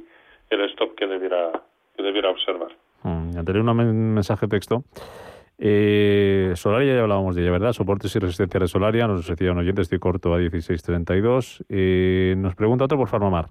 el 0.49 0.61
stop 0.71 0.95
que 0.95 1.07
debiera, 1.07 1.51
que 1.95 2.03
debiera 2.03 2.29
observar. 2.29 2.69
Mm, 3.03 3.31
leo 3.45 3.61
un 3.61 3.75
men- 3.75 4.13
mensaje 4.13 4.47
texto. 4.47 4.83
Eh, 5.63 6.53
Solaria 6.55 6.95
ya 6.95 7.01
hablábamos 7.03 7.35
de 7.35 7.43
ella, 7.43 7.51
¿verdad? 7.51 7.71
Soportes 7.71 8.15
y 8.15 8.19
resistencia 8.19 8.59
de 8.59 8.67
Solaria. 8.67 9.05
Nos 9.07 9.27
decía 9.27 9.51
un 9.51 9.59
oyente, 9.59 9.83
estoy 9.83 9.99
corto 9.99 10.33
a 10.33 10.39
16.32. 10.39 11.63
Eh, 11.69 12.33
nos 12.35 12.55
pregunta 12.55 12.85
otro 12.85 12.97
por 12.97 13.07
Farmamar. 13.07 13.49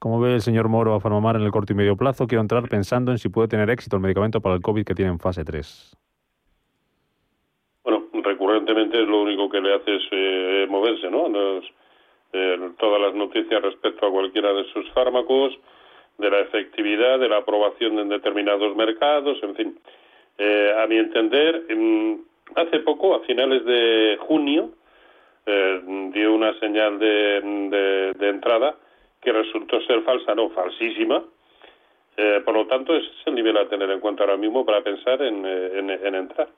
¿Cómo 0.00 0.20
ve 0.20 0.34
el 0.34 0.40
señor 0.40 0.68
Moro 0.68 0.94
a 0.94 1.00
Farmamar 1.00 1.36
en 1.36 1.42
el 1.42 1.52
corto 1.52 1.72
y 1.72 1.76
medio 1.76 1.96
plazo? 1.96 2.26
Quiero 2.26 2.42
entrar 2.42 2.68
pensando 2.68 3.12
en 3.12 3.18
si 3.18 3.28
puede 3.28 3.46
tener 3.46 3.70
éxito 3.70 3.94
el 3.96 4.02
medicamento 4.02 4.40
para 4.40 4.56
el 4.56 4.62
COVID 4.62 4.84
que 4.84 4.94
tiene 4.96 5.12
en 5.12 5.20
fase 5.20 5.44
3. 5.44 5.96
Bueno, 7.84 8.02
recurrentemente 8.24 8.98
lo 9.02 9.22
único 9.22 9.48
que 9.48 9.60
le 9.60 9.74
hace 9.74 9.94
es 9.96 10.02
eh, 10.10 10.66
moverse, 10.68 11.08
¿no? 11.08 11.28
Los- 11.28 11.64
eh, 12.32 12.58
todas 12.80 13.00
las 13.00 13.14
noticias 13.14 13.62
respecto 13.62 14.04
a 14.06 14.10
cualquiera 14.10 14.52
de 14.52 14.64
sus 14.72 14.90
fármacos, 14.90 15.56
de 16.18 16.30
la 16.30 16.40
efectividad, 16.40 17.20
de 17.20 17.28
la 17.28 17.38
aprobación 17.38 17.96
en 18.00 18.08
determinados 18.08 18.74
mercados, 18.74 19.38
en 19.44 19.54
fin. 19.54 19.78
Eh, 20.38 20.72
a 20.76 20.86
mi 20.86 20.96
entender, 20.96 21.62
mm, 21.74 22.14
hace 22.56 22.80
poco, 22.80 23.14
a 23.14 23.20
finales 23.20 23.64
de 23.64 24.16
junio, 24.20 24.70
eh, 25.46 25.80
dio 26.12 26.34
una 26.34 26.58
señal 26.58 26.98
de, 26.98 28.12
de- 28.18 28.28
entrada 28.28 28.74
que 29.20 29.32
resultó 29.32 29.80
ser 29.82 30.02
falsa, 30.02 30.34
no, 30.34 30.50
falsísima. 30.50 31.22
Eh, 32.16 32.40
por 32.44 32.54
lo 32.54 32.66
tanto, 32.66 32.94
ese 32.96 33.06
es 33.06 33.26
el 33.26 33.34
nivel 33.34 33.56
a 33.56 33.68
tener 33.68 33.90
en 33.90 34.00
cuenta 34.00 34.24
ahora 34.24 34.36
mismo 34.36 34.64
para 34.64 34.82
pensar 34.82 35.20
en, 35.22 35.44
eh, 35.46 35.70
en- 35.78 35.90
en 35.90 36.14
entrar. 36.14 36.48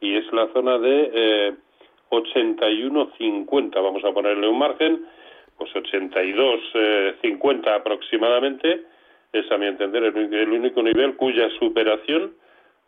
Y 0.00 0.16
es 0.16 0.30
la 0.32 0.46
zona 0.52 0.78
de 0.78 1.10
eh, 1.12 1.54
81.50, 2.10 3.80
vamos 3.80 4.04
a 4.04 4.12
ponerle 4.12 4.48
un 4.48 4.58
margen, 4.58 5.04
pues 5.56 5.72
82.50 5.74 7.74
aproximadamente, 7.74 8.82
es 9.32 9.50
a 9.50 9.58
mi 9.58 9.66
entender 9.66 10.04
el, 10.04 10.32
el 10.34 10.50
único 10.50 10.82
nivel 10.82 11.16
cuya 11.16 11.48
superación 11.58 12.32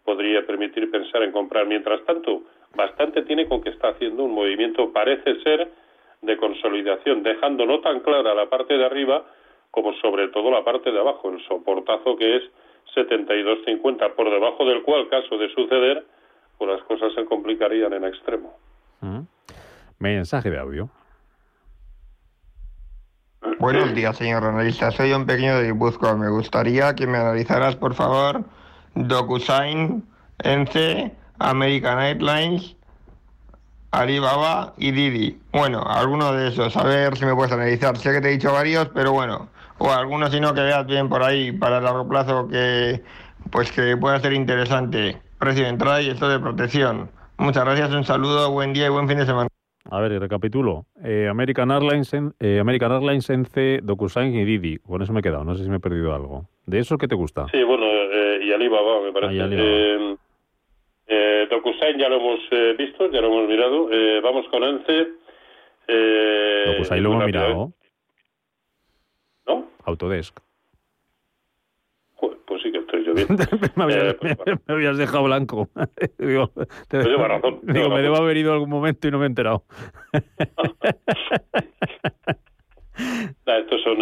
podría 0.09 0.41
permitir 0.47 0.91
pensar 0.91 1.23
en 1.23 1.33
comprar. 1.33 1.67
Mientras 1.67 2.03
tanto, 2.07 2.45
bastante 2.75 3.21
tiene 3.25 3.47
con 3.47 3.61
que 3.61 3.69
está 3.69 3.89
haciendo 3.89 4.25
un 4.25 4.33
movimiento, 4.33 4.91
parece 4.91 5.39
ser, 5.43 5.71
de 6.23 6.37
consolidación, 6.39 7.23
dejando 7.23 7.67
no 7.67 7.81
tan 7.81 8.01
clara 8.01 8.35
la 8.35 8.49
parte 8.49 8.79
de 8.79 8.87
arriba 8.87 9.23
como 9.71 9.93
sobre 10.01 10.29
todo 10.29 10.51
la 10.51 10.65
parte 10.65 10.91
de 10.91 10.99
abajo, 10.99 11.29
el 11.29 11.47
soportazo 11.47 12.17
que 12.17 12.37
es 12.37 12.43
72.50, 12.97 14.15
por 14.15 14.31
debajo 14.31 14.65
del 14.65 14.83
cual, 14.83 15.11
caso 15.11 15.37
de 15.37 15.51
suceder, 15.51 16.07
pues 16.57 16.71
las 16.71 16.83
cosas 16.85 17.13
se 17.13 17.27
complicarían 17.27 17.93
en 17.93 18.05
extremo. 18.05 18.57
Mm. 19.03 19.21
Mensaje 19.99 20.49
de 20.49 20.59
audio. 20.59 20.89
Buenos 23.59 23.95
días, 23.95 24.17
señor 24.17 24.43
analista. 24.43 24.91
Soy 24.91 25.13
un 25.13 25.27
pequeño 25.27 25.59
de 25.59 25.71
Guipúzcoa. 25.71 26.17
Me 26.17 26.31
gustaría 26.31 26.95
que 26.95 27.07
me 27.07 27.19
analizaras, 27.19 27.77
por 27.77 27.93
favor, 27.93 28.45
DocuSign, 29.07 30.03
ENCE, 30.43 31.13
American 31.39 32.01
Airlines, 32.01 32.75
Alibaba 33.91 34.75
y 34.77 34.91
Didi. 34.91 35.39
Bueno, 35.53 35.83
alguno 35.87 36.33
de 36.33 36.49
esos. 36.49 36.77
A 36.77 36.85
ver 36.85 37.17
si 37.17 37.25
me 37.25 37.35
puedes 37.35 37.53
analizar. 37.53 37.97
Sé 37.97 38.13
que 38.13 38.21
te 38.21 38.29
he 38.29 38.33
dicho 38.33 38.53
varios, 38.53 38.89
pero 38.95 39.13
bueno. 39.13 39.49
O 39.79 39.91
algunos, 39.91 40.31
si 40.33 40.41
no, 40.41 40.53
que 40.55 40.61
veas 40.61 40.85
bien 40.87 41.09
por 41.09 41.23
ahí 41.23 41.53
para 41.53 41.79
el 41.79 41.85
largo 41.85 42.09
plazo 42.09 42.49
que, 42.49 43.03
pues 43.51 43.71
que 43.73 43.97
pueda 43.97 44.19
ser 44.21 44.33
interesante. 44.33 45.17
Precio 45.39 45.63
de 45.65 45.71
entrada 45.71 46.03
y 46.03 46.11
esto 46.11 46.29
de 46.29 46.41
protección. 46.41 47.11
Muchas 47.39 47.65
gracias, 47.65 47.93
un 47.93 48.05
saludo, 48.05 48.51
buen 48.51 48.73
día 48.73 48.87
y 48.87 48.89
buen 48.89 49.07
fin 49.09 49.19
de 49.19 49.27
semana. 49.27 49.49
A 49.91 50.01
ver, 50.01 50.13
y 50.13 50.19
recapitulo. 50.19 50.85
Eh, 51.03 51.29
American 51.31 51.71
Airlines, 51.71 52.13
en- 52.13 52.35
eh, 52.41 52.59
American 52.61 52.93
Airlines, 52.93 53.31
ENCE, 53.31 53.81
DocuSign 53.83 54.35
y 54.35 54.45
Didi. 54.45 54.79
Con 54.81 55.01
eso 55.01 55.13
me 55.15 55.21
he 55.21 55.23
quedado. 55.23 55.45
No 55.45 55.55
sé 55.55 55.63
si 55.65 55.71
me 55.71 55.77
he 55.77 55.81
perdido 55.81 56.15
algo. 56.15 56.45
¿De 56.67 56.81
eso 56.81 56.99
qué 56.99 57.09
te 57.09 57.15
gusta? 57.15 57.47
Sí, 57.53 57.63
bueno, 57.63 57.87
Alibaba, 58.69 59.01
me 59.01 59.13
parece. 59.13 59.33
Ah, 59.33 59.35
y 59.37 59.41
Alibaba. 59.41 59.69
Eh, 59.69 60.17
eh, 61.11 61.47
DocuSign 61.51 61.99
ya 61.99 62.09
lo 62.09 62.17
hemos 62.17 62.41
eh, 62.51 62.75
visto, 62.79 63.11
ya 63.11 63.21
lo 63.21 63.29
hemos 63.29 63.49
mirado. 63.49 63.89
Eh, 63.91 64.21
vamos 64.23 64.47
con 64.49 64.63
ENCE. 64.63 65.09
Eh, 65.89 66.83
ahí 66.91 67.01
lo 67.01 67.13
hemos 67.13 67.25
mirado. 67.25 67.73
¿No? 69.47 69.71
Autodesk. 69.85 70.39
Joder, 72.17 72.39
pues 72.47 72.63
sí 72.63 72.71
que 72.73 72.79
estoy 72.79 73.05
yo 73.07 73.15
bien. 73.15 73.27
me, 73.77 73.85
habías, 73.85 74.05
Eh, 74.15 74.17
pues 74.21 74.37
me- 74.47 74.55
me 74.67 74.75
habías 74.75 74.99
dejado 74.99 75.25
blanco. 75.25 75.69
digo, 76.19 76.49
te- 76.89 76.99
Pues 76.99 77.07
lleva 77.07 77.29
razón, 77.29 77.61
lleva 77.63 77.73
digo, 77.73 77.89
me 77.89 77.95
razón. 77.97 78.03
debo 78.03 78.17
haber 78.17 78.37
ido 78.37 78.53
algún 78.53 78.69
momento 78.71 79.09
y 79.09 79.11
no 79.11 79.19
me 79.19 79.25
he 79.25 79.29
enterado. 79.29 79.65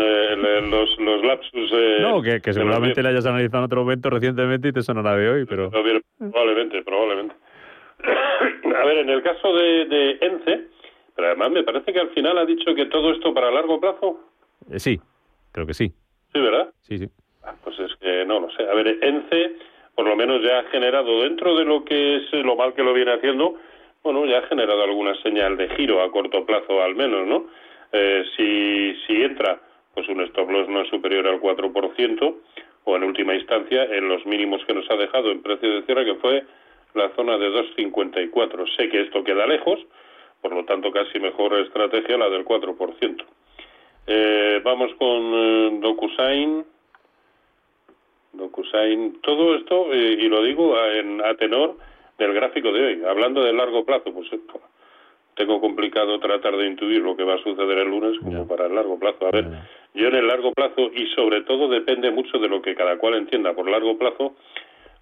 Eh, 0.06 0.60
los, 0.70 0.98
los 0.98 1.24
lapsus. 1.24 1.70
eh, 1.72 1.98
no, 2.00 2.22
que, 2.22 2.40
seguramente 2.52 3.02
le 3.02 3.08
hayas 3.08 3.26
analizado 3.26 3.58
en 3.58 3.64
otro 3.64 3.82
momento 3.82 4.10
recientemente 4.10 4.68
y 4.68 4.72
te 4.72 4.82
sonará 4.82 5.16
de 5.16 5.28
hoy, 5.28 5.44
pero... 5.46 5.70
Probablemente, 5.70 6.82
probablemente. 6.82 7.34
A 8.76 8.84
ver, 8.84 8.98
en 8.98 9.10
el 9.10 9.22
caso 9.22 9.52
de, 9.54 9.86
de 9.86 10.18
ENCE, 10.20 10.66
pero 11.14 11.28
además 11.28 11.50
me 11.50 11.62
parece 11.64 11.92
que 11.92 12.00
al 12.00 12.10
final 12.10 12.38
ha 12.38 12.44
dicho 12.44 12.74
que 12.74 12.86
todo 12.86 13.10
esto 13.12 13.32
para 13.34 13.50
largo 13.50 13.80
plazo. 13.80 14.20
Eh, 14.70 14.78
sí, 14.78 15.00
creo 15.52 15.66
que 15.66 15.74
sí. 15.74 15.92
Sí, 16.32 16.40
¿verdad? 16.40 16.70
Sí, 16.80 16.98
sí. 16.98 17.08
Ah, 17.42 17.54
Pues 17.64 17.78
es 17.80 17.94
que 17.96 18.24
no 18.26 18.40
lo 18.40 18.50
sé. 18.50 18.62
A 18.68 18.74
ver, 18.74 18.98
ENCE 19.02 19.56
por 19.96 20.06
lo 20.06 20.14
menos 20.14 20.42
ya 20.42 20.58
ha 20.60 20.64
generado 20.64 21.22
dentro 21.22 21.56
de 21.56 21.64
lo 21.64 21.84
que 21.84 22.16
es 22.16 22.32
lo 22.32 22.54
mal 22.54 22.74
que 22.74 22.82
lo 22.84 22.92
viene 22.92 23.14
haciendo, 23.14 23.54
bueno, 24.04 24.26
ya 24.26 24.38
ha 24.38 24.42
generado 24.42 24.84
alguna 24.84 25.14
señal 25.22 25.56
de 25.56 25.68
giro 25.70 26.02
a 26.02 26.12
corto 26.12 26.44
plazo 26.44 26.82
al 26.82 26.94
menos, 26.94 27.26
¿no? 27.26 27.46
Eh, 27.92 28.24
si, 28.36 28.94
si 29.06 29.22
entra, 29.22 29.58
pues 29.96 30.06
un 30.10 30.20
stop 30.20 30.50
loss 30.50 30.68
no 30.68 30.82
es 30.82 30.88
superior 30.90 31.26
al 31.26 31.40
4%, 31.40 32.34
o 32.84 32.96
en 32.96 33.02
última 33.02 33.34
instancia 33.34 33.84
en 33.84 34.10
los 34.10 34.26
mínimos 34.26 34.62
que 34.66 34.74
nos 34.74 34.88
ha 34.90 34.96
dejado 34.96 35.30
en 35.30 35.40
precio 35.40 35.70
de 35.72 35.82
cierre, 35.84 36.04
que 36.04 36.16
fue 36.16 36.44
la 36.92 37.08
zona 37.16 37.38
de 37.38 37.48
2,54. 37.48 38.76
Sé 38.76 38.90
que 38.90 39.00
esto 39.00 39.24
queda 39.24 39.46
lejos, 39.46 39.80
por 40.42 40.52
lo 40.54 40.66
tanto 40.66 40.92
casi 40.92 41.18
mejor 41.18 41.54
estrategia 41.60 42.18
la 42.18 42.28
del 42.28 42.44
4%. 42.44 43.24
Eh, 44.06 44.60
vamos 44.62 44.94
con 44.98 45.32
eh, 45.34 45.78
DocuSign. 45.80 46.64
DocuSign. 48.34 49.20
Todo 49.22 49.54
esto, 49.54 49.94
eh, 49.94 50.18
y 50.20 50.28
lo 50.28 50.42
digo 50.42 50.76
a, 50.76 50.92
en, 50.92 51.24
a 51.24 51.34
tenor 51.36 51.78
del 52.18 52.34
gráfico 52.34 52.70
de 52.70 52.84
hoy. 52.84 53.02
Hablando 53.08 53.42
de 53.42 53.54
largo 53.54 53.82
plazo, 53.86 54.12
pues 54.12 54.30
esto, 54.30 54.60
tengo 55.36 55.60
complicado 55.60 56.18
tratar 56.18 56.56
de 56.56 56.66
intuir 56.66 57.02
lo 57.02 57.14
que 57.14 57.22
va 57.22 57.34
a 57.34 57.42
suceder 57.42 57.78
el 57.78 57.88
lunes 57.88 58.18
como 58.20 58.48
para 58.48 58.66
el 58.66 58.74
largo 58.74 58.98
plazo. 58.98 59.26
A 59.26 59.30
ver, 59.30 59.46
yo 59.96 60.08
en 60.08 60.14
el 60.14 60.28
largo 60.28 60.52
plazo, 60.52 60.90
y 60.94 61.06
sobre 61.14 61.40
todo 61.42 61.68
depende 61.68 62.10
mucho 62.10 62.38
de 62.38 62.48
lo 62.48 62.60
que 62.60 62.74
cada 62.74 62.98
cual 62.98 63.14
entienda 63.14 63.54
por 63.54 63.68
largo 63.68 63.98
plazo, 63.98 64.36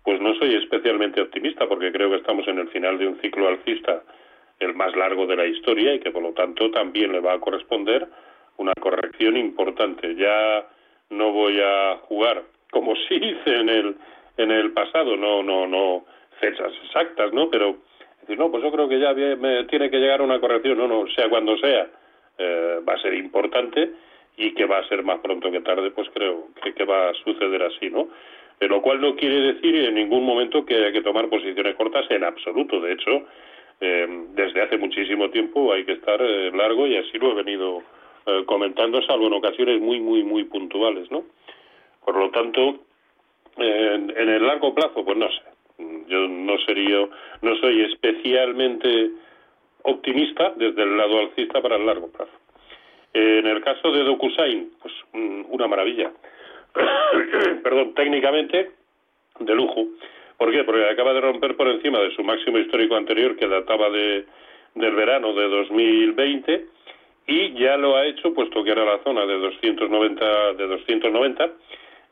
pues 0.04 0.20
no 0.20 0.34
soy 0.36 0.54
especialmente 0.54 1.20
optimista 1.20 1.66
porque 1.66 1.90
creo 1.90 2.10
que 2.10 2.16
estamos 2.16 2.46
en 2.46 2.58
el 2.58 2.68
final 2.68 2.98
de 2.98 3.08
un 3.08 3.20
ciclo 3.20 3.48
alcista, 3.48 4.02
el 4.60 4.74
más 4.74 4.94
largo 4.94 5.26
de 5.26 5.36
la 5.36 5.46
historia 5.46 5.94
y 5.94 6.00
que 6.00 6.12
por 6.12 6.22
lo 6.22 6.32
tanto 6.32 6.70
también 6.70 7.10
le 7.10 7.20
va 7.20 7.32
a 7.32 7.40
corresponder 7.40 8.06
una 8.56 8.72
corrección 8.74 9.36
importante. 9.36 10.14
Ya 10.14 10.64
no 11.10 11.32
voy 11.32 11.60
a 11.60 11.96
jugar 12.02 12.42
como 12.70 12.94
sí 13.08 13.16
hice 13.16 13.56
en 13.56 13.68
el 13.68 13.96
en 14.36 14.50
el 14.50 14.72
pasado, 14.72 15.16
no 15.16 15.42
no 15.42 15.66
no 15.66 16.04
fechas 16.38 16.72
exactas, 16.84 17.32
¿no? 17.32 17.50
Pero 17.50 17.78
decir, 18.20 18.38
no, 18.38 18.50
pues 18.50 18.62
yo 18.62 18.70
creo 18.70 18.88
que 18.88 19.00
ya 19.00 19.12
me 19.14 19.64
tiene 19.64 19.90
que 19.90 19.98
llegar 19.98 20.22
una 20.22 20.40
corrección, 20.40 20.78
no, 20.78 20.86
no, 20.86 21.06
sea 21.14 21.28
cuando 21.28 21.56
sea, 21.58 21.88
eh, 22.38 22.80
va 22.86 22.94
a 22.94 23.02
ser 23.02 23.14
importante 23.14 23.92
y 24.36 24.52
que 24.54 24.66
va 24.66 24.78
a 24.78 24.88
ser 24.88 25.02
más 25.02 25.20
pronto 25.20 25.50
que 25.50 25.60
tarde, 25.60 25.90
pues 25.90 26.08
creo 26.12 26.48
que, 26.62 26.74
que 26.74 26.84
va 26.84 27.10
a 27.10 27.14
suceder 27.14 27.62
así, 27.62 27.90
¿no? 27.90 28.08
Eh, 28.60 28.68
lo 28.68 28.82
cual 28.82 29.00
no 29.00 29.14
quiere 29.16 29.52
decir 29.52 29.74
en 29.76 29.94
ningún 29.94 30.24
momento 30.24 30.64
que 30.64 30.76
haya 30.76 30.92
que 30.92 31.02
tomar 31.02 31.28
posiciones 31.28 31.74
cortas 31.76 32.06
en 32.10 32.24
absoluto. 32.24 32.80
De 32.80 32.92
hecho, 32.92 33.26
eh, 33.80 34.06
desde 34.34 34.62
hace 34.62 34.76
muchísimo 34.78 35.30
tiempo 35.30 35.72
hay 35.72 35.84
que 35.84 35.92
estar 35.92 36.20
eh, 36.20 36.50
largo 36.52 36.86
y 36.86 36.96
así 36.96 37.18
lo 37.18 37.32
he 37.32 37.42
venido 37.42 37.82
eh, 38.26 38.42
comentando, 38.46 39.02
salvo 39.02 39.26
en 39.26 39.34
ocasiones 39.34 39.80
muy, 39.80 40.00
muy, 40.00 40.22
muy 40.22 40.44
puntuales, 40.44 41.10
¿no? 41.10 41.24
Por 42.04 42.16
lo 42.16 42.30
tanto, 42.30 42.80
en, 43.56 44.10
en 44.16 44.28
el 44.28 44.46
largo 44.46 44.74
plazo, 44.74 45.04
pues 45.04 45.16
no 45.16 45.28
sé. 45.30 45.42
Yo 46.06 46.28
no 46.28 46.56
sería, 46.58 47.08
no 47.42 47.56
soy 47.56 47.82
especialmente 47.82 49.10
optimista 49.82 50.52
desde 50.56 50.82
el 50.82 50.96
lado 50.96 51.18
alcista 51.18 51.60
para 51.60 51.76
el 51.76 51.86
largo 51.86 52.10
plazo. 52.10 52.32
En 53.14 53.46
el 53.46 53.62
caso 53.62 53.92
de 53.92 54.02
DocuSign, 54.02 54.72
pues 54.82 54.92
una 55.12 55.68
maravilla. 55.68 56.10
Perdón, 57.62 57.94
técnicamente 57.94 58.72
de 59.38 59.54
lujo. 59.54 59.86
¿Por 60.36 60.50
qué? 60.50 60.64
Porque 60.64 60.84
acaba 60.88 61.14
de 61.14 61.20
romper 61.20 61.56
por 61.56 61.68
encima 61.68 62.00
de 62.00 62.14
su 62.14 62.24
máximo 62.24 62.58
histórico 62.58 62.96
anterior 62.96 63.36
que 63.36 63.46
databa 63.46 63.88
de 63.90 64.26
del 64.74 64.94
verano 64.94 65.32
de 65.34 65.48
2020 65.48 66.66
y 67.26 67.54
ya 67.54 67.76
lo 67.76 67.96
ha 67.96 68.06
hecho 68.06 68.34
puesto 68.34 68.64
que 68.64 68.70
era 68.70 68.84
la 68.84 68.98
zona 69.04 69.24
de 69.24 69.38
290 69.38 70.54
de 70.54 70.66
290 70.66 71.50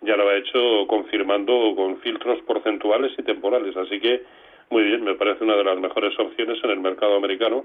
ya 0.03 0.17
lo 0.17 0.29
ha 0.29 0.37
hecho 0.37 0.87
confirmando 0.87 1.75
con 1.75 1.99
filtros 1.99 2.41
porcentuales 2.43 3.13
y 3.19 3.23
temporales 3.25 3.77
así 3.77 4.01
que 4.01 4.23
muy 4.71 4.85
bien 4.85 5.03
me 5.03 5.15
parece 5.15 5.45
una 5.45 5.57
de 5.57 5.65
las 5.65 5.79
mejores 5.79 6.17
opciones 6.19 6.63
en 6.63 6.71
el 6.71 6.81
mercado 6.81 7.17
americano 7.17 7.65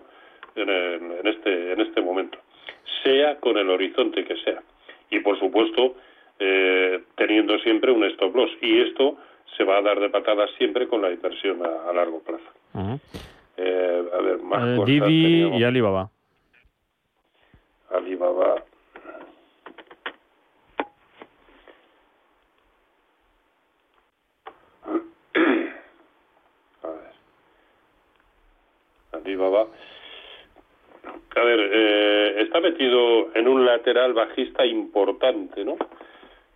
en, 0.56 0.70
el, 0.70 1.02
en 1.20 1.28
este 1.28 1.74
en 1.74 1.82
este 1.82 2.02
momento 2.02 2.40
sea 3.04 3.38
con 3.40 3.58
el 3.58 3.70
horizonte 3.70 4.24
que 4.26 4.36
sea 4.44 4.62
y 5.10 5.20
por 5.20 5.40
supuesto 5.40 5.96
eh, 6.40 7.04
teniendo 7.16 7.58
siempre 7.60 7.92
un 7.92 8.04
stop 8.06 8.36
loss 8.36 8.52
y 8.62 8.82
esto 8.82 9.18
se 9.56 9.64
va 9.64 9.78
a 9.78 9.82
dar 9.82 10.00
de 10.00 10.10
patadas 10.10 10.50
siempre 10.58 10.88
con 10.88 11.02
la 11.02 11.12
inversión 11.12 11.66
a, 11.66 11.90
a 11.90 11.94
largo 11.94 12.20
plazo. 12.22 12.44
Uh 12.74 12.80
-huh. 12.80 13.00
eh, 13.58 14.04
a 14.14 14.18
ver, 14.22 14.38
más 14.44 14.62
eh, 14.68 14.76
cosas 14.76 14.86
Didi 14.86 15.24
teníamos. 15.24 15.60
y 15.60 15.64
Alibaba. 15.64 16.10
Alibaba. 17.90 18.56
A 26.84 26.88
ver. 26.88 27.14
Alibaba. 29.14 29.68
A 31.38 31.44
ver, 31.44 31.70
eh, 31.72 32.36
está 32.40 32.60
metido 32.60 33.30
en 33.36 33.48
un 33.48 33.64
lateral 33.64 34.14
bajista 34.14 34.66
importante, 34.66 35.64
¿no? 35.64 35.78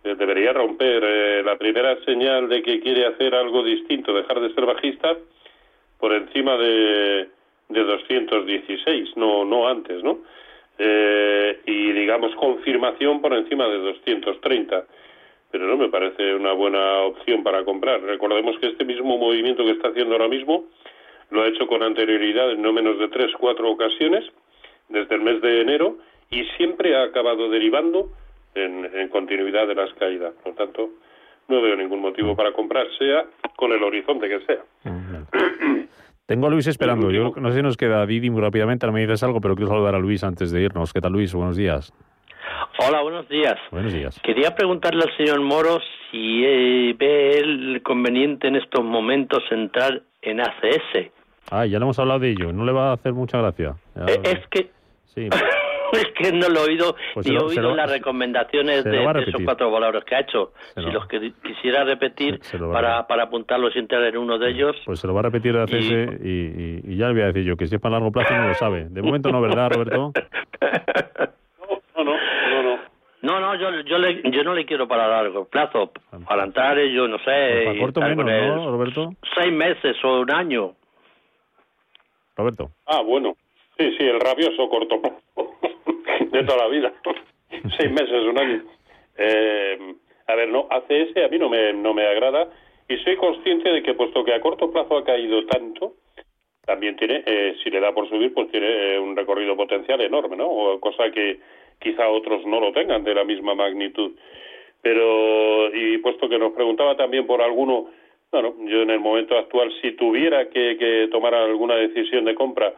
Eh, 0.02 0.16
debería 0.16 0.52
romper 0.52 1.04
eh, 1.04 1.42
la 1.44 1.56
primera 1.56 1.96
señal 2.04 2.48
de 2.48 2.62
que 2.62 2.80
quiere 2.80 3.06
hacer 3.06 3.34
algo 3.34 3.62
distinto, 3.62 4.12
dejar 4.12 4.40
de 4.40 4.52
ser 4.52 4.66
bajista 4.66 5.16
por 6.00 6.12
encima 6.12 6.56
de, 6.56 7.28
de 7.68 7.84
216, 7.84 9.16
no, 9.16 9.44
no 9.44 9.68
antes, 9.68 10.02
¿no? 10.02 10.18
Eh, 10.78 11.60
y 11.66 11.92
digamos 11.92 12.34
confirmación 12.34 13.20
por 13.20 13.34
encima 13.34 13.68
de 13.68 13.78
230. 13.78 14.84
Pero 15.52 15.66
no 15.66 15.76
me 15.76 15.90
parece 15.90 16.34
una 16.34 16.52
buena 16.54 17.02
opción 17.02 17.44
para 17.44 17.64
comprar. 17.64 18.02
Recordemos 18.02 18.58
que 18.58 18.68
este 18.68 18.84
mismo 18.84 19.16
movimiento 19.16 19.64
que 19.64 19.72
está 19.72 19.88
haciendo 19.88 20.14
ahora 20.14 20.28
mismo 20.28 20.64
lo 21.30 21.42
ha 21.42 21.48
hecho 21.48 21.68
con 21.68 21.84
anterioridad 21.84 22.50
en 22.50 22.62
no 22.62 22.72
menos 22.72 22.98
de 22.98 23.06
tres, 23.08 23.30
cuatro 23.38 23.70
ocasiones 23.70 24.24
desde 24.88 25.14
el 25.14 25.22
mes 25.22 25.40
de 25.40 25.60
enero 25.60 25.98
y 26.30 26.44
siempre 26.56 26.96
ha 26.96 27.04
acabado 27.04 27.50
derivando 27.50 28.10
en, 28.54 28.84
en, 28.94 29.08
continuidad 29.08 29.66
de 29.66 29.74
las 29.74 29.92
caídas. 29.94 30.34
Por 30.42 30.52
lo 30.52 30.54
tanto, 30.54 30.90
no 31.48 31.62
veo 31.62 31.76
ningún 31.76 32.00
motivo 32.00 32.34
para 32.36 32.52
comprar, 32.52 32.86
sea 32.98 33.26
con 33.56 33.72
el 33.72 33.82
horizonte 33.82 34.28
que 34.28 34.40
sea. 34.46 34.62
Tengo 36.26 36.46
a 36.46 36.50
Luis 36.50 36.66
esperando. 36.66 37.10
Yo 37.10 37.32
no 37.36 37.50
sé 37.50 37.56
si 37.56 37.62
nos 37.62 37.76
queda 37.76 38.06
Didi 38.06 38.30
muy 38.30 38.40
rápidamente, 38.40 38.86
ahora 38.86 38.94
me 38.94 39.00
dices 39.00 39.22
algo, 39.22 39.40
pero 39.40 39.54
quiero 39.54 39.70
saludar 39.70 39.94
a 39.94 39.98
Luis 39.98 40.24
antes 40.24 40.50
de 40.50 40.62
irnos. 40.62 40.92
¿Qué 40.92 41.00
tal, 41.00 41.12
Luis? 41.12 41.34
Buenos 41.34 41.56
días. 41.56 41.92
Hola, 42.78 43.02
buenos 43.02 43.28
días. 43.28 43.58
Buenos 43.70 43.92
días. 43.92 44.18
Quería 44.22 44.54
preguntarle 44.54 45.02
al 45.04 45.16
señor 45.16 45.40
Moro 45.40 45.78
si 46.10 46.44
eh, 46.44 46.94
ve 46.98 47.38
él 47.38 47.80
conveniente 47.82 48.48
en 48.48 48.56
estos 48.56 48.84
momentos 48.84 49.42
entrar 49.50 50.02
en 50.22 50.40
ACS. 50.40 51.10
Ah, 51.54 51.66
ya 51.66 51.78
le 51.78 51.84
hemos 51.84 51.98
hablado 51.98 52.20
de 52.20 52.30
ello. 52.30 52.52
No 52.52 52.64
le 52.64 52.72
va 52.72 52.90
a 52.90 52.92
hacer 52.94 53.12
mucha 53.12 53.38
gracia. 53.38 53.74
Ya, 53.94 54.04
Eh, 54.06 54.20
es 54.24 54.46
que 54.48 54.70
Sí. 55.04 55.28
es 55.92 56.06
que 56.16 56.32
no 56.32 56.48
lo 56.48 56.60
he 56.60 56.70
oído 56.70 56.96
Pues 57.12 57.26
ni 57.26 57.36
he 57.36 57.38
oído 57.38 57.62
lo- 57.70 57.76
las 57.76 57.90
recomendaciones 57.90 58.82
de, 58.84 59.04
esos 59.04 59.42
cuatro 59.44 59.70
valores 59.70 60.02
que 60.04 60.14
ha 60.14 60.20
hecho. 60.20 60.52
Se 60.74 60.80
Si 60.80 60.86
lo- 60.86 60.92
los 60.94 61.06
que 61.08 61.32
quisiera 61.44 61.84
repetir 61.84 62.38
se 62.42 62.58
para, 62.58 63.06
para 63.06 63.24
apuntarlos 63.24 63.76
y 63.76 63.80
entrar 63.80 64.02
en 64.04 64.16
uno 64.16 64.38
de 64.38 64.50
ellos. 64.50 64.74
Pues 64.86 65.00
se 65.00 65.06
lo 65.06 65.12
va 65.12 65.20
a 65.20 65.24
repetir 65.24 65.54
a 65.58 65.66
CS 65.66 66.18
y, 66.22 66.28
y- 66.28 66.80
y 66.84 66.96
ya 66.96 67.08
le 67.08 67.12
voy 67.12 67.22
a 67.22 67.26
decir 67.26 67.44
yo 67.44 67.56
que 67.58 67.66
si 67.66 67.74
es 67.74 67.80
para 67.80 67.96
largo 67.96 68.10
plazo 68.10 68.34
no 68.34 68.48
lo 68.48 68.54
sabe. 68.54 68.86
De 68.88 69.02
momento 69.02 69.30
no, 69.30 69.40
¿verdad, 69.42 69.70
Roberto? 69.70 70.12
No, 71.96 72.04
no, 72.04 72.12
no, 72.14 72.62
no. 72.62 72.78
No, 73.22 73.38
no, 73.40 73.54
yo, 73.54 73.70
yo, 73.86 73.98
le, 73.98 74.20
yo 74.32 74.42
no 74.42 74.54
le 74.54 74.64
quiero 74.64 74.88
para 74.88 75.06
largo 75.06 75.44
plazo. 75.44 75.92
Para 76.26 76.44
entrar, 76.44 76.76
yo 76.78 77.06
no 77.06 77.18
sé. 77.18 77.24
Pues 77.24 77.64
para 77.66 77.78
corto 77.78 78.00
menos, 78.00 78.56
¿no, 78.56 78.70
Roberto? 78.72 79.10
Seis 79.38 79.52
meses 79.52 79.96
o 80.02 80.20
un 80.22 80.30
año. 80.32 80.72
Roberto. 82.36 82.70
Ah, 82.86 83.02
bueno. 83.02 83.36
Sí, 83.78 83.94
sí, 83.98 84.04
el 84.04 84.20
rabioso 84.20 84.68
corto 84.68 85.00
de 86.30 86.44
toda 86.44 86.58
la 86.58 86.68
vida. 86.68 86.92
Seis 87.78 87.90
meses, 87.90 88.24
un 88.26 88.38
año. 88.38 88.62
Eh, 89.16 89.94
a 90.26 90.34
ver, 90.34 90.48
no, 90.48 90.66
ACS 90.70 91.16
a 91.24 91.28
mí 91.28 91.38
no 91.38 91.48
me, 91.48 91.72
no 91.72 91.94
me 91.94 92.06
agrada 92.06 92.48
y 92.88 92.96
soy 92.98 93.16
consciente 93.16 93.70
de 93.70 93.82
que 93.82 93.94
puesto 93.94 94.24
que 94.24 94.34
a 94.34 94.40
corto 94.40 94.70
plazo 94.70 94.98
ha 94.98 95.04
caído 95.04 95.46
tanto, 95.46 95.94
también 96.64 96.96
tiene, 96.96 97.22
eh, 97.26 97.56
si 97.62 97.70
le 97.70 97.80
da 97.80 97.92
por 97.92 98.08
subir, 98.08 98.32
pues 98.34 98.50
tiene 98.50 98.94
eh, 98.94 98.98
un 98.98 99.16
recorrido 99.16 99.56
potencial 99.56 100.00
enorme, 100.00 100.36
¿no? 100.36 100.46
O 100.48 100.80
cosa 100.80 101.10
que 101.10 101.40
quizá 101.80 102.08
otros 102.08 102.44
no 102.46 102.60
lo 102.60 102.72
tengan 102.72 103.02
de 103.02 103.14
la 103.14 103.24
misma 103.24 103.54
magnitud. 103.54 104.12
Pero, 104.80 105.74
y 105.74 105.98
puesto 105.98 106.28
que 106.28 106.38
nos 106.38 106.52
preguntaba 106.52 106.96
también 106.96 107.26
por 107.26 107.40
alguno, 107.40 107.88
bueno, 108.32 108.54
yo 108.66 108.82
en 108.82 108.90
el 108.90 109.00
momento 109.00 109.36
actual, 109.36 109.70
si 109.80 109.92
tuviera 109.92 110.48
que, 110.48 110.76
que 110.78 111.08
tomar 111.12 111.34
alguna 111.34 111.76
decisión 111.76 112.24
de 112.24 112.34
compra, 112.34 112.74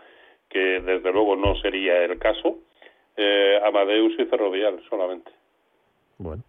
que 0.49 0.81
desde 0.81 1.13
luego 1.13 1.37
no 1.37 1.57
sería 1.57 2.05
el 2.05 2.19
caso, 2.19 2.59
eh, 3.17 3.59
Amadeus 3.65 4.13
y 4.19 4.25
Ferrovial 4.25 4.83
solamente. 4.91 5.31
Bueno. 6.19 6.43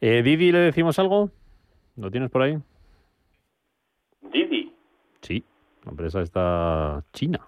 Eh, 0.00 0.22
Didi, 0.22 0.52
¿le 0.52 0.58
decimos 0.58 0.98
algo? 0.98 1.30
¿Lo 1.96 2.10
tienes 2.10 2.30
por 2.30 2.42
ahí? 2.42 2.56
Didi. 4.22 4.72
Sí, 5.20 5.42
la 5.84 5.90
empresa 5.90 6.22
está 6.22 7.04
china. 7.12 7.40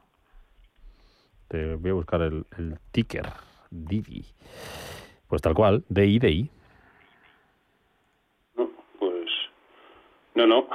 Te 1.49 1.75
voy 1.77 1.91
a 1.91 1.95
buscar 1.95 2.23
el, 2.23 2.45
el 2.59 2.79
ticker. 2.93 3.25
Didi. 3.71 4.25
Pues 5.29 5.43
tal 5.43 5.55
cual, 5.55 5.85
DI, 5.89 6.51
Pues, 8.55 9.29
no, 10.47 10.47
no. 10.47 10.67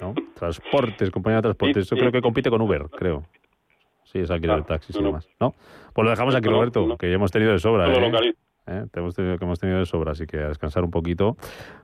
¿no? 0.00 0.14
Transportes, 0.34 1.10
compañía 1.10 1.36
de 1.38 1.42
transportes. 1.42 1.88
Yo 1.88 1.96
Sí, 1.96 2.00
creo 2.00 2.10
sí. 2.10 2.16
que 2.16 2.22
compite 2.22 2.50
con 2.50 2.60
Uber, 2.62 2.84
creo. 2.90 3.24
Sí, 4.04 4.18
es 4.20 4.30
alquiler 4.30 4.56
de 4.58 4.62
taxis 4.64 4.96
y 4.96 4.98
no, 4.98 5.02
no. 5.04 5.08
demás. 5.10 5.28
¿No? 5.40 5.54
Pues 5.92 6.04
lo 6.04 6.10
dejamos 6.10 6.34
aquí, 6.34 6.48
No, 6.48 6.54
Roberto, 6.56 6.86
no. 6.86 6.96
que 6.96 7.08
ya 7.08 7.14
hemos 7.14 7.30
tenido 7.30 7.52
de 7.52 7.58
sobra. 7.58 7.92
¿eh? 7.92 8.34
¿Eh? 8.66 8.84
Te 8.92 9.00
hemos 9.00 9.14
tenido, 9.14 9.38
que 9.38 9.44
hemos 9.44 9.58
tenido 9.60 9.78
de 9.78 9.86
sobra, 9.86 10.12
así 10.12 10.26
que 10.26 10.38
a 10.38 10.48
descansar 10.48 10.84
un 10.84 10.90
poquito. 10.90 11.36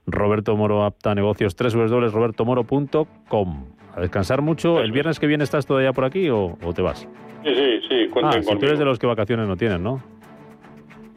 Roberto 0.06 0.56
Moro 0.56 0.84
apta 0.84 1.14
negocios, 1.14 1.54
www.robertomoro.com. 1.56 3.64
A 3.94 4.00
descansar 4.00 4.42
mucho. 4.42 4.80
¿El 4.80 4.92
viernes 4.92 5.18
que 5.18 5.26
viene 5.26 5.44
estás 5.44 5.66
todavía 5.66 5.92
por 5.92 6.04
aquí 6.04 6.28
o, 6.30 6.56
o 6.62 6.72
te 6.74 6.82
vas? 6.82 7.08
Sí, 7.44 7.54
sí, 7.54 7.80
sí, 7.88 8.10
Ah, 8.22 8.40
si 8.42 8.56
tú 8.58 8.66
eres 8.66 8.78
de 8.78 8.84
los 8.84 8.98
que 8.98 9.06
vacaciones 9.06 9.46
no 9.46 9.56
tienen, 9.56 9.82
¿no? 9.82 9.96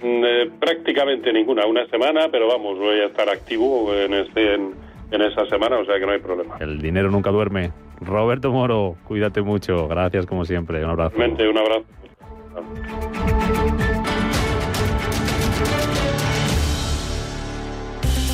Mm, 0.02 0.24
eh, 0.26 0.52
prácticamente 0.60 1.32
ninguna, 1.34 1.66
una 1.66 1.86
semana, 1.88 2.28
pero 2.32 2.48
vamos, 2.48 2.78
voy 2.78 3.00
a 3.00 3.06
estar 3.06 3.30
activo 3.30 3.94
en, 3.94 4.14
este, 4.14 4.56
en, 4.56 4.74
esa 5.12 5.46
semana, 5.48 5.78
o 5.80 5.86
sea 5.86 6.00
que 6.00 6.06
no 6.06 6.12
hay 6.12 6.20
problema. 6.20 6.58
El 6.60 6.82
dinero 6.82 7.10
nunca 7.10 7.32
duerme. 7.32 7.72
Roberto 8.02 8.52
Moro, 8.52 8.96
cuídate 9.06 9.42
mucho. 9.42 9.88
Gracias 9.88 10.26
como 10.26 10.46
siempre. 10.46 10.84
Un 10.84 10.92
abrazo. 10.92 11.16
un 11.18 11.58
abrazo. 11.58 11.86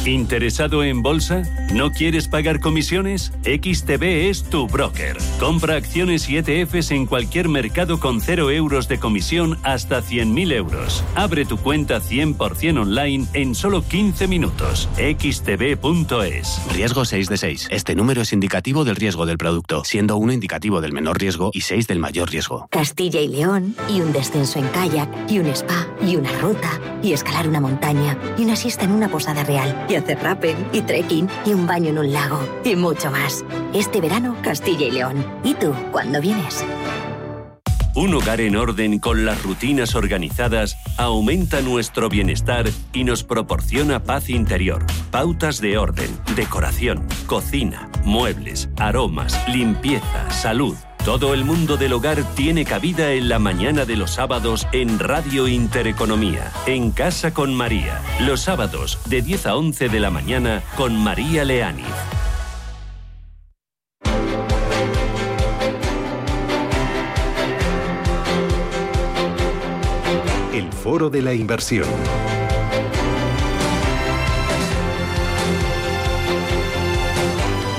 ¿Interesado 0.05 0.83
en 0.83 1.01
bolsa? 1.01 1.41
¿No 1.73 1.91
quieres 1.91 2.27
pagar 2.27 2.59
comisiones? 2.59 3.33
XTB 3.43 4.29
es 4.29 4.43
tu 4.43 4.67
broker. 4.67 5.17
Compra 5.39 5.77
acciones 5.77 6.29
y 6.29 6.37
ETFs 6.37 6.91
en 6.91 7.07
cualquier 7.07 7.49
mercado 7.49 7.99
con 7.99 8.21
0 8.21 8.51
euros 8.51 8.87
de 8.87 8.99
comisión 8.99 9.57
hasta 9.63 10.03
100.000 10.03 10.53
euros. 10.53 11.03
Abre 11.15 11.45
tu 11.45 11.57
cuenta 11.57 11.99
100% 12.01 12.81
online 12.81 13.25
en 13.33 13.55
solo 13.55 13.81
15 13.81 14.27
minutos. 14.27 14.87
xtb.es. 14.95 16.61
Riesgo 16.71 17.05
6 17.05 17.29
de 17.29 17.37
6. 17.37 17.67
Este 17.71 17.95
número 17.95 18.21
es 18.21 18.31
indicativo 18.31 18.83
del 18.83 18.97
riesgo 18.97 19.25
del 19.25 19.39
producto, 19.39 19.83
siendo 19.85 20.17
1 20.17 20.33
indicativo 20.33 20.81
del 20.81 20.93
menor 20.93 21.19
riesgo 21.19 21.49
y 21.51 21.61
6 21.61 21.87
del 21.87 21.97
mayor 21.97 22.29
riesgo. 22.29 22.67
Castilla 22.69 23.21
y 23.21 23.27
León, 23.27 23.75
y 23.89 24.01
un 24.01 24.13
descenso 24.13 24.59
en 24.59 24.67
kayak, 24.67 25.09
y 25.31 25.39
un 25.39 25.47
spa, 25.47 25.87
y 26.05 26.15
una 26.15 26.31
ruta, 26.39 26.79
y 27.01 27.13
escalar 27.13 27.47
una 27.47 27.59
montaña, 27.59 28.19
y 28.37 28.43
una 28.43 28.55
siesta 28.55 28.85
en 28.85 28.91
una 28.91 29.09
posada 29.09 29.43
real 29.43 29.85
hacer 29.97 30.19
rappel 30.19 30.55
y 30.71 30.81
trekking 30.81 31.27
y 31.45 31.53
un 31.53 31.67
baño 31.67 31.89
en 31.89 31.97
un 31.97 32.13
lago 32.13 32.39
y 32.63 32.75
mucho 32.75 33.11
más. 33.11 33.43
Este 33.73 34.01
verano, 34.01 34.35
Castilla 34.41 34.85
y 34.85 34.91
León. 34.91 35.25
¿Y 35.43 35.53
tú, 35.53 35.73
cuándo 35.91 36.21
vienes? 36.21 36.65
Un 37.95 38.13
hogar 38.13 38.41
en 38.41 38.57
orden 38.57 38.99
con 38.99 39.25
las 39.25 39.41
rutinas 39.41 39.95
organizadas 39.95 40.77
aumenta 40.97 41.61
nuestro 41.61 42.09
bienestar 42.09 42.65
y 42.91 43.05
nos 43.05 43.23
proporciona 43.23 44.03
paz 44.03 44.29
interior. 44.29 44.85
Pautas 45.11 45.61
de 45.61 45.77
orden, 45.77 46.09
decoración, 46.35 47.07
cocina, 47.25 47.89
muebles, 48.03 48.69
aromas, 48.75 49.41
limpieza, 49.47 50.29
salud. 50.29 50.75
Todo 51.05 51.35
el 51.35 51.45
mundo 51.45 51.77
del 51.77 51.93
hogar 51.93 52.23
tiene 52.33 52.65
cabida 52.65 53.11
en 53.11 53.29
la 53.29 53.37
mañana 53.37 53.85
de 53.85 53.95
los 53.95 54.09
sábados 54.09 54.67
en 54.71 54.97
Radio 54.97 55.47
Intereconomía, 55.47 56.51
en 56.65 56.89
Casa 56.89 57.31
con 57.31 57.53
María. 57.53 58.01
Los 58.21 58.41
sábados 58.41 58.97
de 59.05 59.21
10 59.21 59.45
a 59.45 59.55
11 59.55 59.89
de 59.89 59.99
la 59.99 60.09
mañana 60.09 60.63
con 60.75 60.95
María 60.97 61.45
Leani. 61.45 61.83
El 70.55 70.73
Foro 70.73 71.11
de 71.11 71.21
la 71.21 71.35
Inversión. 71.35 71.85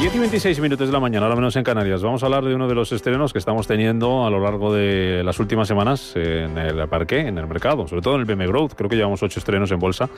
10 0.07 0.15
y 0.15 0.19
26 0.21 0.61
minutos 0.61 0.87
de 0.87 0.93
la 0.93 1.01
mañana, 1.01 1.27
ahora 1.27 1.35
menos 1.35 1.57
en 1.57 1.65
Canarias. 1.65 2.01
Vamos 2.01 2.23
a 2.23 2.27
hablar 2.27 2.45
de 2.45 2.55
uno 2.55 2.69
de 2.69 2.77
los 2.77 2.93
estrenos 2.93 3.33
que 3.33 3.41
estamos 3.41 3.67
teniendo 3.67 4.25
a 4.25 4.31
lo 4.31 4.39
largo 4.39 4.73
de 4.73 5.25
las 5.25 5.41
últimas 5.41 5.67
semanas 5.67 6.15
en 6.15 6.57
el 6.59 6.87
parque, 6.87 7.27
en 7.27 7.37
el 7.39 7.49
mercado, 7.49 7.89
sobre 7.89 8.03
todo 8.03 8.15
en 8.15 8.21
el 8.21 8.25
BM 8.25 8.47
Growth. 8.47 8.75
Creo 8.77 8.89
que 8.89 8.95
llevamos 8.95 9.25
ocho 9.25 9.41
estrenos 9.41 9.73
en 9.73 9.81
bolsa 9.81 10.09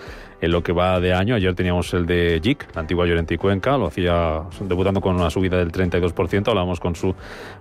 en 0.42 0.53
lo 0.53 0.62
que 0.62 0.72
va 0.72 1.01
de 1.01 1.14
año. 1.14 1.37
Ayer 1.37 1.55
teníamos 1.55 1.94
el 1.94 2.05
de 2.05 2.38
JIC, 2.42 2.74
la 2.74 2.83
antigua 2.83 3.07
Llorente 3.07 3.33
y 3.33 3.38
Cuenca, 3.38 3.79
lo 3.79 3.87
hacía 3.87 4.42
debutando 4.61 5.01
con 5.01 5.16
una 5.16 5.31
subida 5.31 5.57
del 5.57 5.72
32%. 5.72 6.48
Hablábamos 6.48 6.81
con 6.81 6.94
su 6.94 7.14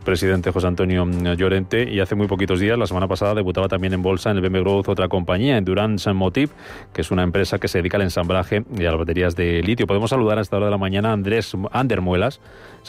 presidente 0.04 0.52
José 0.52 0.68
Antonio 0.68 1.06
Llorente 1.34 1.90
y 1.90 2.02
hace 2.02 2.16
muy 2.16 2.28
poquitos 2.28 2.60
días, 2.60 2.78
la 2.78 2.88
semana 2.88 3.08
pasada, 3.08 3.36
debutaba 3.36 3.70
también 3.70 3.94
en 3.94 4.02
bolsa 4.02 4.32
en 4.32 4.36
el 4.36 4.42
BM 4.42 4.60
Growth 4.60 4.90
otra 4.90 5.08
compañía, 5.08 5.56
Endurance 5.56 6.12
Motive, 6.12 6.52
que 6.94 7.00
es 7.00 7.10
una 7.10 7.24
empresa 7.24 7.58
que 7.58 7.70
se 7.70 7.78
dedica 7.78 7.96
al 7.96 8.04
ensamblaje 8.04 8.66
y 8.78 8.84
a 8.84 8.92
las 8.92 9.00
baterías 9.00 9.34
de 9.38 9.63
litio. 9.63 9.88
Podemos 9.88 10.10
saludar 10.10 10.40
a 10.40 10.42
esta 10.42 10.58
hora 10.58 10.66
de 10.66 10.72
la 10.72 10.78
mañana 10.78 11.12
a 11.12 11.13
Andrés 11.13 11.56
Es 12.25 12.39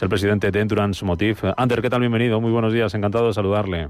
el 0.01 0.09
presidente 0.09 0.49
de 0.49 0.59
Endurance 0.59 1.05
Motive. 1.05 1.53
Ander, 1.55 1.81
¿qué 1.81 1.89
tal? 1.89 1.99
Bienvenido, 1.99 2.41
muy 2.41 2.51
buenos 2.51 2.73
días, 2.73 2.93
encantado 2.95 3.27
de 3.27 3.33
saludarle. 3.33 3.89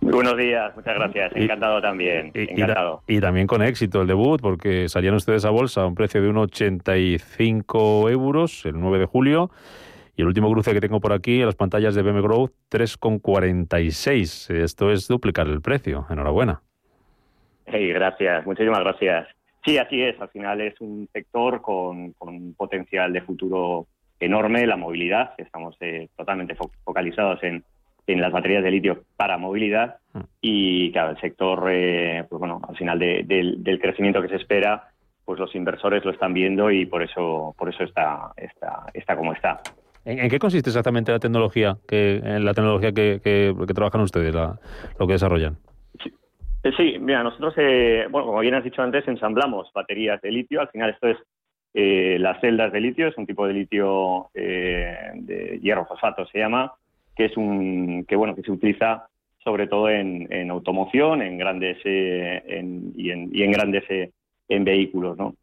Muy 0.00 0.12
buenos 0.12 0.36
días, 0.36 0.74
muchas 0.74 0.94
gracias, 0.94 1.32
encantado 1.34 1.80
también, 1.82 2.30
encantado. 2.34 3.02
Y, 3.06 3.20
también 3.20 3.46
con 3.46 3.62
éxito 3.62 4.02
el 4.02 4.06
debut, 4.06 4.40
porque 4.40 4.88
salían 4.88 5.14
ustedes 5.14 5.44
a 5.44 5.50
bolsa 5.50 5.82
a 5.82 5.86
un 5.86 5.94
precio 5.94 6.22
de 6.22 6.30
1,85 6.30 8.10
euros 8.10 8.64
el 8.64 8.80
9 8.80 8.98
de 8.98 9.06
julio, 9.06 9.50
y 10.16 10.22
el 10.22 10.28
último 10.28 10.50
cruce 10.50 10.72
que 10.72 10.80
tengo 10.80 11.00
por 11.00 11.12
aquí 11.12 11.40
en 11.40 11.46
las 11.46 11.56
pantallas 11.56 11.94
de 11.94 12.02
BM 12.02 12.22
Growth, 12.22 12.52
3,46. 12.70 14.54
Esto 14.54 14.90
es 14.90 15.06
duplicar 15.06 15.48
el 15.48 15.60
precio, 15.60 16.06
enhorabuena. 16.08 16.62
Hey, 17.66 17.92
gracias, 17.92 18.46
muchísimas 18.46 18.80
gracias. 18.80 19.28
Sí, 19.64 19.78
así 19.78 20.02
es, 20.02 20.20
al 20.20 20.28
final 20.28 20.60
es 20.60 20.78
un 20.80 21.08
sector 21.12 21.62
con, 21.62 22.12
con 22.12 22.28
un 22.28 22.54
potencial 22.54 23.12
de 23.12 23.22
futuro 23.22 23.86
enorme 24.20 24.66
la 24.66 24.76
movilidad. 24.76 25.32
Estamos 25.38 25.76
eh, 25.80 26.08
totalmente 26.16 26.56
focalizados 26.84 27.42
en, 27.42 27.64
en, 28.06 28.20
las 28.20 28.32
baterías 28.32 28.62
de 28.62 28.70
litio 28.70 29.04
para 29.16 29.38
movilidad 29.38 29.96
mm. 30.12 30.20
y, 30.40 30.92
claro, 30.92 31.10
el 31.10 31.20
sector, 31.20 31.68
eh, 31.70 32.24
pues 32.28 32.38
bueno, 32.38 32.60
al 32.68 32.76
final 32.76 32.98
del 32.98 33.78
crecimiento 33.80 34.22
que 34.22 34.28
se 34.28 34.36
espera, 34.36 34.88
pues 35.24 35.38
los 35.38 35.54
inversores 35.54 36.04
lo 36.04 36.10
están 36.10 36.34
viendo 36.34 36.70
y 36.70 36.86
por 36.86 37.02
eso, 37.02 37.54
por 37.58 37.68
eso 37.68 37.84
está, 37.84 38.32
está, 38.36 38.86
está 38.92 39.16
como 39.16 39.32
está. 39.32 39.60
¿En, 40.04 40.28
qué 40.28 40.38
consiste 40.38 40.68
exactamente 40.68 41.12
la 41.12 41.18
tecnología 41.18 41.78
que, 41.88 42.16
en 42.16 42.44
la 42.44 42.52
tecnología 42.52 42.92
que, 42.92 43.20
que, 43.24 43.74
trabajan 43.74 44.02
ustedes, 44.02 44.34
lo 44.34 45.06
que 45.06 45.14
desarrollan? 45.14 45.56
Sí, 46.76 46.96
mira, 46.98 47.22
nosotros, 47.22 47.54
eh, 47.58 48.06
bueno, 48.10 48.26
como 48.26 48.40
bien 48.40 48.54
has 48.54 48.64
dicho 48.64 48.80
antes, 48.80 49.06
ensamblamos 49.06 49.70
baterías 49.74 50.20
de 50.22 50.30
litio. 50.30 50.62
Al 50.62 50.68
final 50.68 50.90
esto 50.90 51.08
es 51.08 51.18
eh, 51.76 52.18
las 52.20 52.40
celdas 52.40 52.72
de 52.72 52.80
litio 52.80 53.08
es 53.08 53.18
un 53.18 53.26
tipo 53.26 53.48
de 53.48 53.52
litio 53.52 54.30
eh, 54.32 55.10
de 55.14 55.58
hierro 55.60 55.84
fosfato 55.86 56.24
se 56.26 56.38
llama, 56.38 56.72
que 57.16 57.24
es 57.24 57.36
un 57.36 58.04
que 58.06 58.14
bueno 58.14 58.36
que 58.36 58.42
se 58.42 58.52
utiliza 58.52 59.08
sobre 59.42 59.66
todo 59.66 59.90
en, 59.90 60.50
automoción, 60.50 61.20
en 61.20 61.36
grandes 61.36 61.76
eh, 61.84 62.62
y, 62.96 63.10
en, 63.10 63.50
grandes 63.50 63.84
en 64.48 64.64
vehículos, 64.64 65.18
¿no? 65.18 65.34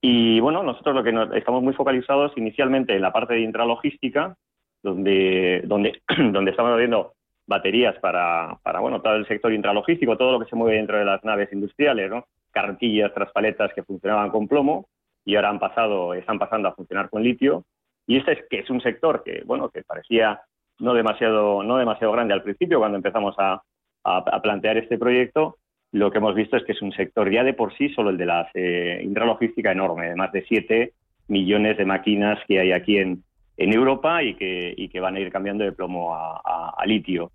Y 0.00 0.40
bueno, 0.40 0.64
nosotros 0.64 0.96
lo 0.96 1.04
que 1.04 1.38
estamos 1.38 1.62
muy 1.62 1.72
focalizados 1.74 2.32
inicialmente 2.36 2.96
en 2.96 3.02
la 3.02 3.12
parte 3.12 3.34
de 3.34 3.42
intralogística, 3.42 4.36
donde 4.82 5.62
donde 5.66 6.00
donde 6.32 6.50
estamos 6.50 6.76
viendo 6.78 7.12
baterías 7.46 7.94
para, 8.00 8.58
para 8.62 8.80
bueno 8.80 9.02
todo 9.02 9.16
el 9.16 9.28
sector 9.28 9.52
intralogístico, 9.52 10.16
todo 10.16 10.32
lo 10.32 10.40
que 10.40 10.48
se 10.48 10.56
mueve 10.56 10.78
dentro 10.78 10.98
de 10.98 11.04
las 11.04 11.22
naves 11.24 11.52
industriales, 11.52 12.10
¿no? 12.10 12.24
Carretillas, 12.50 13.12
traspaletas 13.12 13.72
que 13.74 13.82
funcionaban 13.82 14.30
con 14.30 14.48
plomo 14.48 14.88
y 15.24 15.36
ahora 15.36 15.50
han 15.50 15.58
pasado, 15.58 16.14
están 16.14 16.38
pasando 16.38 16.68
a 16.68 16.74
funcionar 16.74 17.08
con 17.10 17.22
litio. 17.22 17.64
Y 18.06 18.18
este 18.18 18.32
es 18.32 18.38
que 18.50 18.58
es 18.60 18.70
un 18.70 18.80
sector 18.80 19.22
que, 19.24 19.42
bueno, 19.46 19.70
que 19.70 19.82
parecía 19.82 20.42
no 20.78 20.94
demasiado, 20.94 21.62
no 21.62 21.78
demasiado 21.78 22.12
grande 22.12 22.34
al 22.34 22.42
principio 22.42 22.78
cuando 22.78 22.96
empezamos 22.96 23.34
a, 23.38 23.62
a, 24.04 24.42
plantear 24.42 24.76
este 24.76 24.98
proyecto. 24.98 25.56
Lo 25.92 26.10
que 26.10 26.18
hemos 26.18 26.34
visto 26.34 26.56
es 26.56 26.64
que 26.64 26.72
es 26.72 26.82
un 26.82 26.92
sector 26.92 27.30
ya 27.30 27.44
de 27.44 27.54
por 27.54 27.74
sí, 27.76 27.88
solo 27.90 28.10
el 28.10 28.18
de 28.18 28.26
la 28.26 28.50
eh, 28.52 29.00
intralogística 29.02 29.72
enorme, 29.72 30.08
de 30.08 30.16
más 30.16 30.32
de 30.32 30.44
7 30.44 30.92
millones 31.28 31.78
de 31.78 31.86
máquinas 31.86 32.38
que 32.46 32.60
hay 32.60 32.72
aquí 32.72 32.98
en, 32.98 33.22
en 33.56 33.72
Europa 33.72 34.22
y 34.22 34.34
que, 34.34 34.74
y 34.76 34.88
que 34.88 35.00
van 35.00 35.16
a 35.16 35.20
ir 35.20 35.30
cambiando 35.30 35.64
de 35.64 35.72
plomo 35.72 36.14
a, 36.14 36.74
a 36.76 36.86
litio. 36.86 37.30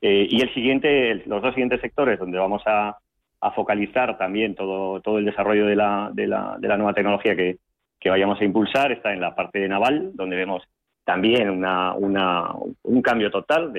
Eh, 0.00 0.28
y 0.28 0.42
el 0.42 0.52
siguiente, 0.52 1.22
los 1.26 1.40
dos 1.40 1.54
siguientes 1.54 1.80
sectores 1.80 2.18
donde 2.18 2.38
vamos 2.38 2.62
a, 2.66 2.98
a 3.44 3.50
focalizar 3.50 4.16
también 4.16 4.54
todo, 4.54 5.00
todo 5.00 5.18
el 5.18 5.26
desarrollo 5.26 5.66
de 5.66 5.76
la, 5.76 6.10
de 6.14 6.26
la, 6.26 6.56
de 6.58 6.66
la 6.66 6.78
nueva 6.78 6.94
tecnología 6.94 7.36
que, 7.36 7.58
que, 8.00 8.08
vayamos 8.08 8.40
a 8.40 8.44
impulsar 8.44 8.90
está 8.90 9.12
en 9.12 9.20
la 9.20 9.34
parte 9.34 9.58
de 9.58 9.68
naval, 9.68 10.12
donde 10.14 10.34
vemos 10.34 10.62
también 11.04 11.50
una, 11.50 11.92
una, 11.92 12.54
un 12.82 13.02
cambio 13.02 13.30
total, 13.30 13.70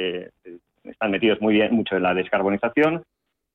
están 0.84 1.10
metidos 1.10 1.42
muy 1.42 1.56
bien 1.56 1.74
mucho 1.74 1.96
en 1.96 2.04
la 2.04 2.14
descarbonización. 2.14 3.04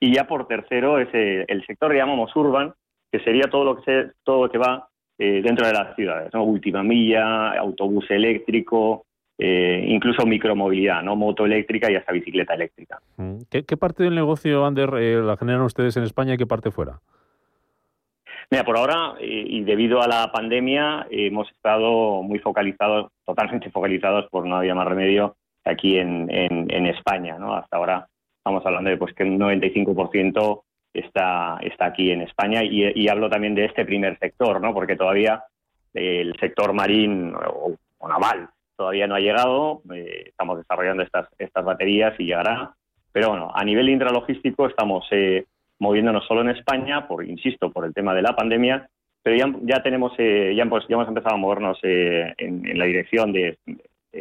Y 0.01 0.13
ya 0.13 0.27
por 0.27 0.49
tercero 0.49 0.99
es 0.99 1.09
el, 1.13 1.65
sector 1.65 1.93
que 1.93 1.99
llamamos 1.99 2.35
urban, 2.35 2.75
que 3.13 3.21
sería 3.21 3.45
todo 3.45 3.65
lo 3.65 3.77
que, 3.77 3.83
se, 3.83 4.13
todo 4.25 4.47
lo 4.47 4.51
que 4.51 4.59
va 4.59 4.89
eh, 5.17 5.43
dentro 5.45 5.65
de 5.65 5.75
las 5.75 5.95
ciudades, 5.95 6.35
¿no? 6.35 6.43
última 6.43 6.83
milla, 6.83 7.53
autobús 7.53 8.11
eléctrico, 8.11 9.05
eh, 9.43 9.87
incluso 9.89 10.27
micromovilidad, 10.27 11.03
¿no? 11.03 11.17
moto 11.17 11.47
eléctrica 11.47 11.91
y 11.91 11.97
hasta 11.97 12.13
bicicleta 12.13 12.53
eléctrica. 12.53 13.01
Mm. 13.17 13.39
¿Qué, 13.49 13.77
parte 13.79 14.03
del 14.03 14.15
negocio, 14.15 14.67
Ander, 14.67 14.91
eh, 14.99 15.23
la 15.23 15.39
generan 15.39 15.63
ustedes 15.63 15.97
en 15.97 16.03
España 16.03 16.35
y 16.35 16.37
qué 16.37 16.47
parte 16.47 16.71
fuera? 16.71 17.01
Mira, 18.51 18.65
por 18.65 18.77
ahora, 18.77 19.15
eh, 19.19 19.45
y 19.47 19.65
debido 19.65 20.03
a 20.03 20.09
la 20.09 20.31
pandemia, 20.31 21.07
hemos 21.11 21.51
estado 21.51 22.23
muy 22.23 22.39
focalizados, 22.41 23.13
totalmente 23.25 23.71
focalizados, 23.71 24.29
por 24.29 24.45
no 24.45 24.57
había 24.57 24.75
más 24.75 24.87
remedio, 24.87 25.37
aquí 25.65 25.97
en, 25.97 26.27
en, 26.31 26.87
España. 26.87 27.39
¿no? 27.39 27.55
Hasta 27.55 27.79
ahora 27.79 28.09
estamos 28.37 28.65
hablando 28.67 28.91
de 28.91 28.99
pues, 28.99 29.15
que 29.15 29.25
un 29.25 29.39
95% 29.39 30.63
está, 30.93 31.59
está 31.63 31.87
aquí 31.87 32.11
en 32.11 32.21
España 32.21 32.63
y, 32.63 33.09
hablo 33.09 33.31
también 33.31 33.55
de 33.55 33.65
este 33.65 33.87
primer 33.87 34.19
sector, 34.19 34.61
¿no? 34.61 34.75
porque 34.75 34.97
todavía 34.97 35.45
el 35.95 36.37
sector 36.39 36.75
marín 36.75 37.33
o 37.35 38.09
naval 38.09 38.51
todavía 38.81 39.07
no 39.07 39.15
ha 39.15 39.21
llegado, 39.21 39.83
eh, 39.95 40.25
estamos 40.29 40.57
desarrollando 40.57 41.03
estas, 41.03 41.29
estas 41.39 41.63
baterías 41.63 42.19
y 42.19 42.25
llegará. 42.25 42.73
Pero 43.13 43.29
bueno, 43.29 43.53
a 43.55 43.63
nivel 43.63 43.91
intralogístico 43.91 44.67
estamos, 44.67 45.07
eh, 45.11 45.45
moviéndonos 45.79 46.27
solo 46.27 46.41
en 46.41 46.49
España, 46.49 47.07
por 47.07 47.23
insisto, 47.23 47.71
por 47.71 47.85
el 47.85 47.93
tema 47.93 48.15
de 48.15 48.23
la 48.23 48.35
pandemia, 48.35 48.89
pero 49.23 49.37
ya, 49.37 49.53
ya 49.65 49.83
tenemos, 49.83 50.15
eh, 50.17 50.55
ya, 50.57 50.65
pues, 50.65 50.85
ya 50.89 50.95
hemos 50.95 51.09
empezado 51.09 51.35
a 51.35 51.39
movernos 51.39 51.79
eh, 51.83 52.33
en, 52.39 52.79
la 52.79 52.87
dirección 52.87 53.35
de, 53.35 53.59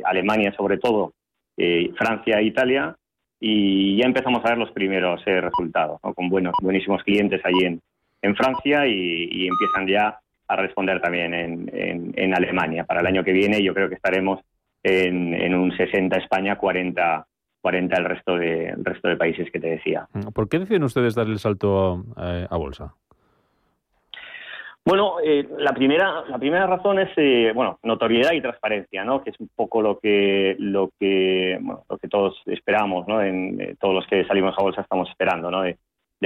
Alemania, 0.04 0.54
sobre 0.58 0.78
todo, 0.78 1.14
eh, 1.56 1.90
Francia 1.98 2.40
e 2.40 2.44
Italia, 2.44 2.96
y 3.40 3.98
ya 3.98 4.06
empezamos 4.06 4.44
a 4.44 4.50
ver 4.50 4.58
los 4.58 4.72
primeros 4.72 5.24
resultados, 5.24 6.02
con 6.02 6.28
buenos, 6.28 6.54
buenísimos 6.62 7.02
clientes 7.04 7.42
allí 7.46 7.66
en, 7.66 7.80
en 8.22 8.36
Francia 8.36 8.86
y, 8.86 9.48
empiezan 9.48 9.88
ya 9.88 10.20
a 10.50 10.56
responder 10.56 11.00
también 11.00 11.34
en, 11.34 12.14
en, 12.16 12.34
Alemania. 12.34 12.84
Para 12.84 13.00
el 13.00 13.08
año 13.08 13.24
que 13.24 13.32
viene 13.32 13.64
yo 13.64 13.74
creo 13.74 13.88
que 13.88 13.96
estaremos 13.96 14.42
en, 14.84 15.34
en 15.34 15.56
un 15.56 15.76
60 15.76 16.18
España, 16.18 16.58
40 16.58 17.26
40 17.62 17.98
el 17.98 18.06
resto 18.06 18.38
de 18.38 18.70
el 18.70 18.86
resto 18.86 19.08
de 19.08 19.18
países 19.18 19.52
que 19.52 19.60
te 19.60 19.70
decía. 19.70 20.08
¿Por 20.34 20.48
qué 20.50 20.60
deciden 20.60 20.84
ustedes 20.84 21.16
dar 21.16 21.28
el 21.28 21.40
salto 21.40 22.04
a 22.18 22.58
bolsa? 22.58 22.94
Bueno, 24.86 25.18
eh, 25.24 25.48
la 25.58 25.72
primera 25.74 26.24
la 26.28 26.40
primera 26.40 26.66
razón 26.66 27.00
es 27.00 27.10
eh, 27.18 27.52
bueno 27.54 27.78
notoriedad 27.84 28.32
y 28.32 28.42
transparencia, 28.42 29.04
¿no? 29.04 29.24
Que 29.24 29.32
es 29.32 29.40
un 29.40 29.50
poco 29.56 29.82
lo 29.82 30.00
que 30.00 30.56
lo 30.58 30.90
que 31.00 31.60
lo 31.62 31.98
que 31.98 32.08
todos 32.08 32.42
esperamos, 32.48 33.08
¿no? 33.08 33.22
En 33.22 33.62
eh, 33.62 33.76
todos 33.80 33.94
los 33.94 34.08
que 34.08 34.26
salimos 34.26 34.56
a 34.58 34.64
bolsa 34.64 34.82
estamos 34.82 35.10
esperando, 35.10 35.52
¿no? 35.52 35.62
De, 35.62 35.78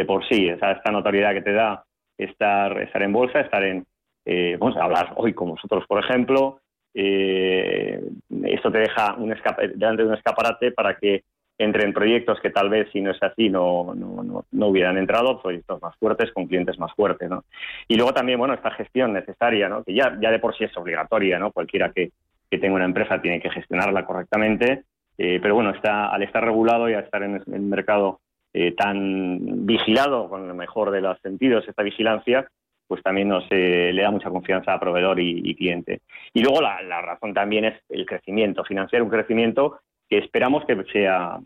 por 0.06 0.26
sí, 0.28 0.48
esa 0.48 0.72
esta 0.72 0.92
notoriedad 0.92 1.34
que 1.34 1.42
te 1.42 1.52
da 1.52 1.84
estar 2.18 2.80
estar 2.82 3.04
en 3.04 3.12
bolsa, 3.12 3.42
estar 3.42 3.64
en 3.64 3.86
vamos 4.26 4.78
a 4.78 4.84
hablar 4.84 5.14
hoy 5.16 5.34
con 5.34 5.50
vosotros, 5.50 5.86
por 5.88 6.04
ejemplo. 6.04 6.60
esto 6.94 8.72
te 8.72 8.78
deja 8.78 9.16
un 9.16 9.36
delante 9.76 10.04
de 10.04 10.10
un 10.10 10.16
escaparate 10.16 10.72
para 10.72 10.98
que 10.98 11.24
entren 11.58 11.94
proyectos 11.94 12.40
que 12.42 12.50
tal 12.50 12.70
vez 12.70 12.90
si 12.92 13.02
no 13.02 13.12
es 13.12 13.22
así 13.22 13.50
no, 13.50 13.94
no, 13.96 14.46
no, 14.52 14.68
hubieran 14.68 14.98
entrado, 14.98 15.42
proyectos 15.42 15.82
más 15.82 15.96
fuertes 15.98 16.32
con 16.32 16.48
clientes 16.48 16.80
más 16.80 16.94
fuertes. 16.94 17.30
¿no? 17.30 17.44
Y 17.88 17.96
luego 17.96 18.14
también, 18.14 18.40
bueno, 18.40 18.54
esta 18.54 18.72
gestión 18.72 19.14
necesaria, 19.14 19.70
¿no? 19.70 19.84
que 19.84 19.94
ya, 19.94 20.18
ya 20.22 20.32
de 20.32 20.40
por 20.40 20.56
sí 20.56 20.64
es 20.64 20.76
obligatoria, 20.78 21.40
¿no? 21.40 21.52
cualquiera 21.52 21.92
que, 21.92 22.12
que 22.50 22.58
tenga 22.58 22.76
una 22.76 22.86
empresa 22.86 23.22
tiene 23.22 23.40
que 23.40 23.52
gestionarla 23.52 24.06
correctamente, 24.06 24.84
eh, 25.18 25.40
pero 25.42 25.56
bueno, 25.56 25.72
está, 25.72 26.08
al 26.08 26.24
estar 26.24 26.44
regulado 26.44 26.90
y 26.90 26.94
al 26.94 27.04
estar 27.04 27.22
en 27.24 27.36
el 27.36 27.62
mercado 27.62 28.20
eh, 28.54 28.74
tan 28.74 29.66
vigilado, 29.66 30.30
con 30.30 30.48
el 30.48 30.54
mejor 30.56 30.92
de 30.92 31.02
los 31.02 31.20
sentidos, 31.22 31.68
esta 31.68 31.84
vigilancia, 31.84 32.48
pues 32.94 33.02
también 33.02 33.28
nos 33.28 33.44
eh, 33.50 33.90
le 33.92 34.04
da 34.04 34.12
mucha 34.12 34.30
confianza 34.30 34.72
a 34.72 34.80
proveedor 34.80 35.20
y, 35.20 35.56
cliente. 35.56 36.02
Y 36.32 36.44
luego 36.44 36.62
la, 36.62 36.80
la, 36.84 37.02
razón 37.02 37.34
también 37.34 37.66
es 37.66 37.82
el 37.90 38.06
crecimiento, 38.06 38.64
financiar 38.64 39.02
un 39.02 39.10
crecimiento 39.10 39.80
que 40.08 40.20
esperamos 40.20 40.64
que 40.66 40.78
sea 40.92 41.40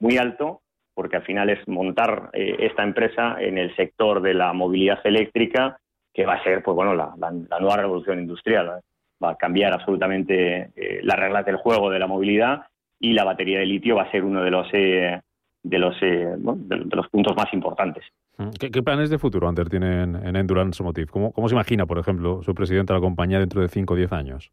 muy 0.00 0.18
alto, 0.18 0.60
porque 0.94 1.14
al 1.14 1.22
final 1.22 1.50
es 1.50 1.68
montar 1.68 2.30
eh, 2.32 2.56
esta 2.58 2.82
empresa 2.82 3.36
en 3.38 3.58
el 3.58 3.76
sector 3.76 4.20
de 4.20 4.34
la 4.34 4.52
movilidad 4.52 4.98
eléctrica, 5.04 5.78
que 6.12 6.26
va 6.26 6.34
a 6.34 6.42
ser 6.42 6.64
pues 6.64 6.74
bueno 6.74 6.96
la, 6.96 7.14
nueva 7.60 7.76
revolución 7.76 8.18
industrial. 8.18 8.80
Va 9.22 9.30
a 9.30 9.36
cambiar 9.36 9.72
absolutamente 9.72 10.70
eh, 10.74 10.98
las 11.04 11.16
reglas 11.16 11.46
del 11.46 11.58
juego 11.58 11.90
de 11.90 12.00
la 12.00 12.08
movilidad 12.08 12.62
y 12.98 13.12
la 13.12 13.22
batería 13.22 13.60
de 13.60 13.66
litio 13.66 13.94
va 13.94 14.02
a 14.02 14.10
ser 14.10 14.24
uno 14.24 14.42
de 14.42 14.50
los 14.50 14.66
eh, 14.72 15.20
de 15.68 15.78
los 15.78 16.00
de, 16.00 16.96
los 16.96 17.08
puntos 17.08 17.36
más 17.36 17.52
importantes. 17.52 18.04
Mm, 18.38 18.50
¿Qué, 18.58 18.82
planes 18.82 19.10
de 19.10 19.18
futuro 19.18 19.48
Ander 19.48 19.68
tienen 19.68 20.16
en 20.16 20.36
Endurance 20.36 20.82
Motive? 20.82 21.08
¿Cómo, 21.08 21.32
¿Cómo 21.32 21.48
se 21.48 21.54
imagina, 21.54 21.86
por 21.86 21.98
ejemplo, 21.98 22.42
su 22.42 22.54
presidente 22.54 22.92
de 22.92 22.98
la 22.98 23.02
compañía 23.02 23.38
dentro 23.38 23.60
de 23.60 23.68
5 23.68 23.94
o 23.94 23.96
10 23.96 24.12
años? 24.12 24.52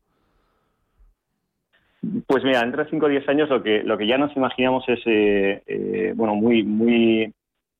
Pues 2.28 2.44
mira, 2.44 2.62
entre 2.62 2.86
5 2.90 3.06
o 3.06 3.10
10 3.10 3.30
años 3.30 3.50
lo 3.50 3.64
que, 3.64 3.84
lo 3.84 3.98
que 3.98 4.08
ya 4.08 4.18
nos 4.18 4.36
imaginamos 4.36 4.84
es, 4.88 5.00
eh, 5.06 5.62
eh, 5.66 6.14
bueno, 6.16 6.36
muy, 6.36 6.64
muy, 6.64 7.34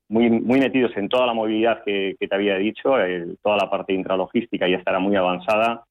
muy, 0.10 0.30
muy 0.30 0.60
metidos 0.60 0.96
en 0.96 1.10
toda 1.10 1.28
la 1.28 1.34
movilidad 1.34 1.84
que, 1.84 2.16
te 2.20 2.36
había 2.36 2.56
dicho, 2.56 2.94
toda 3.44 3.58
la 3.58 3.70
parte 3.70 3.94
intralogística 3.94 4.68
ya 4.68 4.78
estará 4.78 5.00
muy 5.00 5.16
avanzada, 5.16 5.84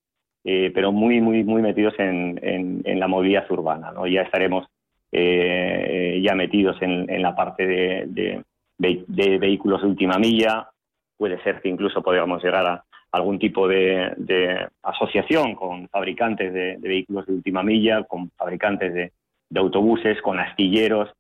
eh, 0.45 0.71
pero 0.75 0.93
muy, 0.93 1.21
muy, 1.21 1.45
muy 1.45 1.63
metidos 1.63 1.95
en, 1.99 2.41
en, 2.43 3.01
la 3.01 3.09
movilidad 3.09 3.51
urbana, 3.51 3.93
¿no? 3.93 4.07
Ya 4.07 4.23
estaremos 4.23 4.67
ya 5.15 6.35
metidos 6.35 6.77
en, 6.83 7.23
la 7.23 7.37
parte 7.37 7.67
de, 7.67 8.43
de, 8.79 9.39
vehículos 9.39 9.83
de 9.83 9.89
última 9.89 10.19
milla, 10.19 10.69
puede 11.17 11.43
ser 11.43 11.61
que 11.61 11.69
incluso 11.69 12.03
podamos 12.03 12.43
llegar 12.43 12.67
a, 12.67 12.85
algún 13.15 13.39
tipo 13.39 13.69
de, 13.69 14.69
asociación 14.83 15.55
con 15.55 15.89
fabricantes 15.89 16.53
de, 16.53 16.77
vehículos 16.81 17.27
de 17.27 17.35
última 17.35 17.63
milla, 17.63 18.03
con 18.03 18.31
fabricantes 18.31 18.93
de, 18.93 19.13
autobuses, 19.55 20.21
con 20.21 20.41
astilleros. 20.41 21.11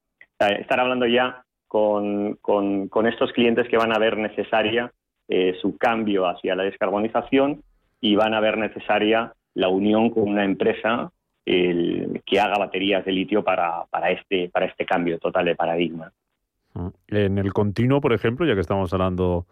Estar 0.40 0.80
hablando 0.80 1.06
ya 1.06 1.44
con, 1.68 2.36
estos 3.06 3.32
clientes 3.32 3.68
que 3.68 3.76
van 3.76 3.94
a 3.94 4.00
ver 4.00 4.18
necesaria 4.18 4.90
eh, 5.28 5.56
su 5.62 5.78
cambio 5.78 6.26
hacia 6.26 6.56
la 6.56 6.64
descarbonización 6.64 7.62
y 8.00 8.16
van 8.16 8.34
a 8.34 8.40
ver 8.40 8.58
necesaria 8.58 9.32
la 9.54 9.68
unión 9.68 10.10
con 10.10 10.24
una 10.24 10.44
empresa 10.44 11.12
que 11.44 12.40
haga 12.40 12.58
baterías 12.58 13.04
de 13.04 13.12
litio 13.12 13.44
para, 13.44 13.84
para, 13.90 14.10
este, 14.10 14.48
para 14.48 14.66
este 14.66 14.86
cambio 14.86 15.18
total 15.18 15.44
de 15.44 15.54
paradigma. 15.54 16.12
En 17.08 17.38
el 17.38 17.52
continuo, 17.52 18.00
por 18.00 18.12
ejemplo, 18.12 18.46
ya 18.46 18.54
que 18.54 18.60
estamos 18.60 18.92
hablando 18.92 19.46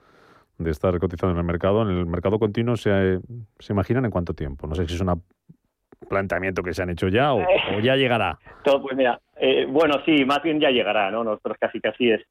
de 0.59 0.71
estar 0.71 0.99
cotizando 0.99 1.33
en 1.33 1.39
el 1.39 1.45
mercado. 1.45 1.83
En 1.83 1.97
el 1.97 2.07
mercado 2.07 2.39
continuo 2.39 2.77
se, 2.77 3.21
se 3.59 3.73
imaginan 3.73 4.05
en 4.05 4.11
cuánto 4.11 4.35
tiempo. 4.35 4.67
No 4.67 4.75
sé 4.75 4.87
si 4.87 4.95
es 4.95 5.01
un 5.01 5.23
planteamiento 6.09 6.63
que 6.63 6.75
se 6.75 6.83
han 6.83 6.91
hecho 6.91 7.09
ya 7.09 7.35
o, 7.35 7.45
ya 7.83 7.97
llegará. 7.97 8.39
Todo, 8.65 8.83
pues 8.83 8.97
mira, 8.97 9.21
eh, 9.37 9.67
bueno, 9.69 9.97
sí, 10.05 10.25
más 10.25 10.43
bien 10.43 10.61
ya 10.61 10.71
llegará, 10.71 11.11
¿no? 11.11 11.25
Nosotros 11.25 11.57
casi 11.61 11.81
casi 11.81 12.11
es, 12.11 12.23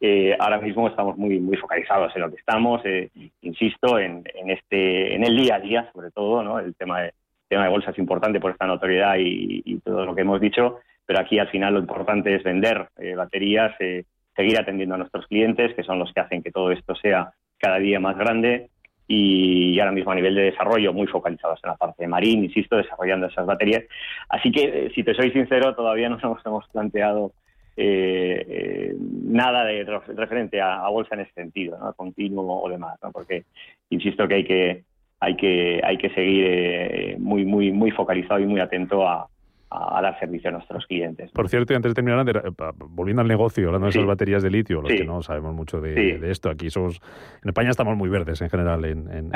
eh, 0.00 0.36
ahora 0.38 0.60
mismo 0.60 0.88
estamos 0.88 1.16
muy 1.16 1.40
muy 1.40 1.56
focalizados 1.56 2.14
en 2.14 2.22
lo 2.22 2.30
que 2.30 2.36
estamos, 2.36 2.80
eh, 2.84 3.10
insisto, 3.42 3.98
en, 3.98 4.22
en, 4.34 4.50
este, 4.50 5.14
en 5.14 5.24
el 5.24 5.36
día 5.36 5.56
a 5.56 5.60
día, 5.60 5.90
sobre 5.92 6.10
todo, 6.10 6.42
¿no? 6.42 6.58
El 6.58 6.74
tema 6.74 7.02
de, 7.02 7.12
tema 7.48 7.64
de 7.64 7.70
bolsa 7.70 7.90
es 7.90 7.98
importante 7.98 8.40
por 8.40 8.52
esta 8.52 8.66
notoriedad 8.66 9.16
y, 9.18 9.78
todo 9.84 10.04
lo 10.04 10.14
que 10.14 10.22
hemos 10.22 10.40
dicho, 10.40 10.80
pero 11.06 11.20
aquí 11.20 11.38
al 11.38 11.48
final 11.48 11.74
lo 11.74 11.80
importante 11.80 12.34
es 12.34 12.42
vender 12.42 12.88
baterías, 13.16 13.74
seguir 13.78 14.58
atendiendo 14.58 14.94
a 14.94 14.98
nuestros 14.98 15.26
clientes, 15.26 15.74
que 15.74 15.82
son 15.82 15.98
los 15.98 16.12
que 16.12 16.20
hacen 16.20 16.42
que 16.42 16.52
todo 16.52 16.70
esto 16.70 16.94
sea 16.94 17.32
cada 17.58 17.78
día 17.78 17.98
más 18.00 18.16
grande 18.16 18.68
y 19.10 19.80
ahora 19.80 19.92
mismo 19.92 20.12
a 20.12 20.14
nivel 20.14 20.34
de 20.34 20.42
desarrollo 20.42 20.92
muy 20.92 21.06
focalizados 21.06 21.58
en 21.64 21.70
la 21.70 21.76
parte 21.76 22.02
de 22.02 22.08
marín, 22.08 22.44
insisto, 22.44 22.76
desarrollando 22.76 23.26
esas 23.26 23.46
baterías. 23.46 23.84
Así 24.28 24.52
que, 24.52 24.64
eh, 24.64 24.92
si 24.94 25.02
te 25.02 25.14
soy 25.14 25.32
sincero, 25.32 25.74
todavía 25.74 26.10
no 26.10 26.18
nos 26.22 26.44
hemos 26.44 26.68
planteado 26.68 27.32
eh, 27.74 28.44
eh, 28.48 28.94
nada 28.98 29.64
de 29.64 29.84
referente 29.84 30.60
a, 30.60 30.86
bolsa 30.88 31.14
en 31.14 31.22
ese 31.22 31.32
sentido, 31.32 31.78
¿no? 31.78 31.94
continuo 31.94 32.62
o 32.62 32.68
demás, 32.68 32.98
¿no? 33.02 33.10
porque 33.10 33.44
insisto 33.88 34.28
que 34.28 34.34
hay 34.34 34.44
que 34.44 34.84
hay 35.20 35.36
que 35.36 35.80
hay 35.82 35.98
que 35.98 36.10
seguir 36.10 37.18
muy 37.18 37.44
muy 37.44 37.72
muy 37.72 37.90
focalizado 37.90 38.40
y 38.40 38.46
muy 38.46 38.60
atento 38.60 39.06
a, 39.06 39.28
a, 39.70 40.00
dar 40.00 40.18
servicio 40.18 40.48
a 40.48 40.52
nuestros 40.52 40.86
clientes. 40.86 41.30
Por 41.32 41.48
cierto, 41.48 41.72
y 41.72 41.76
antes 41.76 41.90
de 41.90 41.94
terminar, 41.94 42.28
eh, 42.28 42.50
volviendo 42.76 43.22
al 43.22 43.28
negocio, 43.28 43.66
hablando 43.66 43.86
de 43.86 43.90
esas 43.90 44.06
baterías 44.06 44.42
de 44.42 44.50
litio, 44.50 44.80
los 44.80 44.92
que 44.92 45.04
no 45.04 45.22
sabemos 45.22 45.54
mucho 45.54 45.80
de, 45.80 46.30
esto, 46.30 46.50
aquí 46.50 46.70
somos, 46.70 47.00
en 47.42 47.48
España 47.48 47.70
estamos 47.70 47.96
muy 47.96 48.08
verdes 48.08 48.40
en 48.40 48.50
general 48.50 48.84
en, 48.84 49.30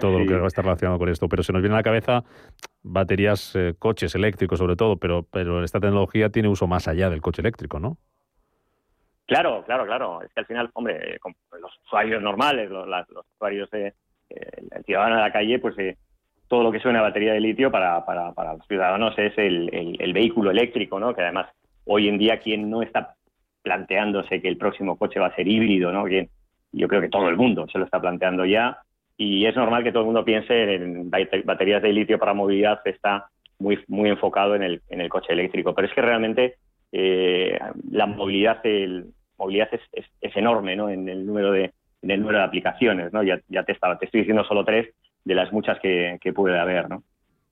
todo 0.00 0.18
lo 0.18 0.26
que 0.26 0.34
va 0.34 0.44
a 0.44 0.48
estar 0.48 0.64
relacionado 0.64 0.98
con 0.98 1.08
esto, 1.08 1.28
pero 1.28 1.42
se 1.42 1.52
nos 1.52 1.62
viene 1.62 1.74
a 1.74 1.78
la 1.78 1.82
cabeza 1.82 2.24
baterías, 2.82 3.54
eh, 3.56 3.74
coches 3.78 4.14
eléctricos 4.14 4.58
sobre 4.58 4.76
todo, 4.76 4.96
pero, 4.96 5.24
pero 5.30 5.62
esta 5.62 5.80
tecnología 5.80 6.30
tiene 6.30 6.48
uso 6.48 6.66
más 6.66 6.88
allá 6.88 7.10
del 7.10 7.20
coche 7.20 7.42
eléctrico, 7.42 7.80
¿no? 7.80 7.98
Claro, 9.26 9.64
claro, 9.66 9.86
claro. 9.86 10.22
Es 10.22 10.32
que 10.32 10.40
al 10.40 10.46
final, 10.46 10.70
hombre, 10.74 11.18
los 11.60 11.72
usuarios 11.84 12.22
normales, 12.22 12.70
los, 12.70 12.86
usuarios 13.34 13.68
de, 13.70 13.92
eh, 14.30 14.62
el 14.70 14.84
ciudadano 14.84 15.16
de 15.16 15.22
la 15.22 15.32
calle, 15.32 15.58
pues 15.58 15.78
eh, 15.78 15.96
todo 16.48 16.62
lo 16.62 16.72
que 16.72 16.80
suena 16.80 17.00
a 17.00 17.02
batería 17.02 17.32
de 17.32 17.40
litio 17.40 17.70
para, 17.70 18.04
los 18.54 18.66
ciudadanos 18.66 19.18
es 19.18 19.36
el, 19.36 19.96
el, 19.98 20.12
vehículo 20.12 20.50
eléctrico, 20.50 21.00
¿no? 21.00 21.14
Que 21.14 21.22
además 21.22 21.48
hoy 21.84 22.08
en 22.08 22.18
día 22.18 22.38
quien 22.38 22.70
no 22.70 22.82
está 22.82 23.14
planteándose 23.62 24.40
que 24.40 24.48
el 24.48 24.56
próximo 24.56 24.96
coche 24.96 25.18
va 25.18 25.26
a 25.26 25.34
ser 25.34 25.48
híbrido, 25.48 25.90
¿no? 25.90 26.06
yo 26.72 26.88
creo 26.88 27.00
que 27.00 27.08
todo 27.08 27.28
el 27.28 27.36
mundo 27.36 27.66
se 27.72 27.78
lo 27.78 27.84
está 27.84 28.00
planteando 28.00 28.44
ya 28.44 28.78
y 29.16 29.46
es 29.46 29.56
normal 29.56 29.82
que 29.82 29.90
todo 29.90 30.02
el 30.02 30.06
mundo 30.06 30.24
piense 30.24 30.74
en 30.74 31.10
baterías 31.10 31.82
de 31.82 31.92
litio 31.92 32.18
para 32.18 32.34
movilidad, 32.34 32.80
está 32.84 33.28
muy, 33.58 33.78
muy 33.88 34.10
enfocado 34.10 34.54
en 34.54 34.62
el, 34.62 34.82
en 34.88 35.00
el 35.00 35.08
coche 35.08 35.32
eléctrico. 35.32 35.74
Pero 35.74 35.88
es 35.88 35.94
que 35.94 36.02
realmente 36.02 36.56
eh, 36.92 37.58
la 37.90 38.06
movilidad, 38.06 38.64
el, 38.64 39.06
movilidad 39.38 39.68
es, 39.72 40.04
es, 40.20 40.36
enorme 40.36 40.76
¿no? 40.76 40.90
en, 40.90 41.08
el 41.08 41.24
número 41.24 41.50
de, 41.50 41.72
en 42.06 42.12
el 42.12 42.20
número 42.20 42.38
de 42.38 42.44
aplicaciones. 42.44 43.12
¿no? 43.12 43.22
Ya, 43.22 43.40
ya 43.48 43.64
te, 43.64 43.72
estaba, 43.72 43.98
te 43.98 44.06
estoy 44.06 44.20
diciendo 44.20 44.44
solo 44.44 44.64
tres, 44.64 44.88
de 45.24 45.34
las 45.34 45.52
muchas 45.52 45.78
que, 45.80 46.18
puede 46.34 46.58
haber, 46.58 46.88
¿no? 46.88 47.02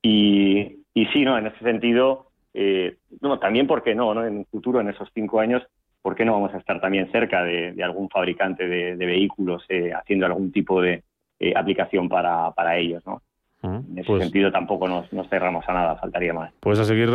Y, 0.00 0.84
y, 0.94 1.06
sí, 1.06 1.24
¿no? 1.24 1.36
En 1.36 1.48
ese 1.48 1.58
sentido, 1.58 2.28
eh, 2.52 2.96
no, 3.20 3.38
también 3.40 3.66
porque 3.66 3.94
no, 3.94 4.14
¿no? 4.14 4.24
En 4.24 4.38
el 4.40 4.46
futuro, 4.46 4.80
en 4.80 4.90
esos 4.90 5.08
cinco 5.12 5.40
años, 5.40 5.62
¿por 6.00 6.14
qué 6.14 6.24
no 6.24 6.34
vamos 6.34 6.54
a 6.54 6.58
estar 6.58 6.80
también 6.80 7.10
cerca 7.10 7.42
de, 7.42 7.74
algún 7.82 8.08
fabricante 8.08 8.68
de, 8.68 8.94
vehículos 8.94 9.64
eh, 9.68 9.92
haciendo 9.92 10.26
algún 10.26 10.52
tipo 10.52 10.80
de 10.80 11.02
eh, 11.40 11.52
aplicación 11.56 12.08
para, 12.08 12.52
para 12.52 12.76
ellos, 12.76 13.04
¿no? 13.06 13.22
en 13.62 13.98
ese 13.98 14.06
pues 14.06 14.22
sentido 14.22 14.52
tampoco 14.52 14.86
nos, 14.86 15.10
nos, 15.10 15.26
cerramos 15.30 15.66
a 15.66 15.72
nada, 15.72 15.96
faltaría 15.96 16.34
más. 16.34 16.52
Pues 16.60 16.78
a 16.78 16.84
seguir 16.84 17.08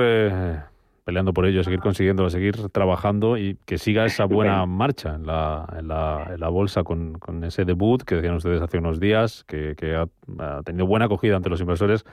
peleando 1.04 1.34
por 1.34 1.46
ello, 1.46 1.64
seguir 1.64 1.80
consiguiendo, 1.80 2.30
seguir 2.30 2.70
trabajando 2.70 3.38
y 3.38 3.58
que 3.66 3.78
siga 3.78 4.06
esa 4.06 4.26
buena 4.26 4.66
marcha 4.66 5.16
en 5.16 5.26
la, 5.26 5.66
en 5.78 5.88
la, 5.88 6.32
en 6.34 6.40
la 6.40 6.50
bolsa 6.50 6.84
con, 6.84 7.14
con, 7.14 7.44
ese 7.44 7.66
debut 7.66 8.04
que 8.04 8.16
decían 8.16 8.36
ustedes 8.36 8.62
hace 8.62 8.78
unos 8.78 9.00
días, 9.00 9.44
que, 9.48 9.76
que 9.76 9.96
ha, 9.96 10.08
ha, 10.40 10.62
tenido 10.64 10.86
buena 10.86 11.06
acogida 11.06 11.36
ante 11.36 11.50
los 11.50 11.62
inversores, 11.62 12.06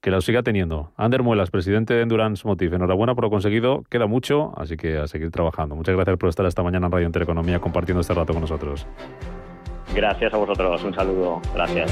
que 0.00 0.10
lo 0.10 0.20
siga 0.20 0.42
teniendo. 0.42 0.92
Ander 0.96 1.22
Muelas, 1.22 1.50
presidente 1.50 1.94
de 1.94 2.02
Endurance 2.02 2.46
Motive, 2.46 2.76
enhorabuena 2.76 3.14
por 3.14 3.24
lo 3.24 3.30
conseguido, 3.30 3.84
queda 3.90 4.06
mucho, 4.06 4.52
así 4.56 4.76
que 4.76 4.96
a 4.98 5.06
seguir 5.06 5.30
trabajando. 5.30 5.76
Muchas 5.76 5.94
gracias 5.94 6.16
por 6.16 6.28
estar 6.28 6.46
esta 6.46 6.62
mañana 6.62 6.86
en 6.86 6.92
Radio 6.92 7.06
Intereconomía 7.06 7.60
compartiendo 7.60 8.00
este 8.00 8.14
rato 8.14 8.32
con 8.32 8.42
nosotros. 8.42 8.86
Gracias 9.94 10.32
a 10.32 10.36
vosotros, 10.36 10.84
un 10.84 10.94
saludo, 10.94 11.42
gracias. 11.54 11.90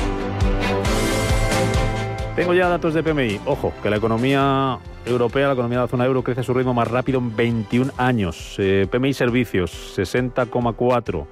Tengo 2.39 2.55
ya 2.55 2.68
datos 2.68 2.95
de 2.95 3.03
PMI. 3.03 3.41
Ojo, 3.47 3.72
que 3.82 3.91
la 3.91 3.97
economía 3.97 4.78
europea, 5.05 5.49
la 5.49 5.55
economía 5.55 5.78
de 5.78 5.84
la 5.86 5.89
zona 5.89 6.07
euro, 6.07 6.22
crece 6.22 6.43
a 6.43 6.45
su 6.45 6.55
ritmo 6.55 6.72
más 6.72 6.86
rápido 6.86 7.18
en 7.18 7.34
21 7.34 7.91
años. 7.97 8.55
Eh, 8.59 8.86
PMI 8.89 9.12
Servicios, 9.12 9.99
60,4 9.99 11.26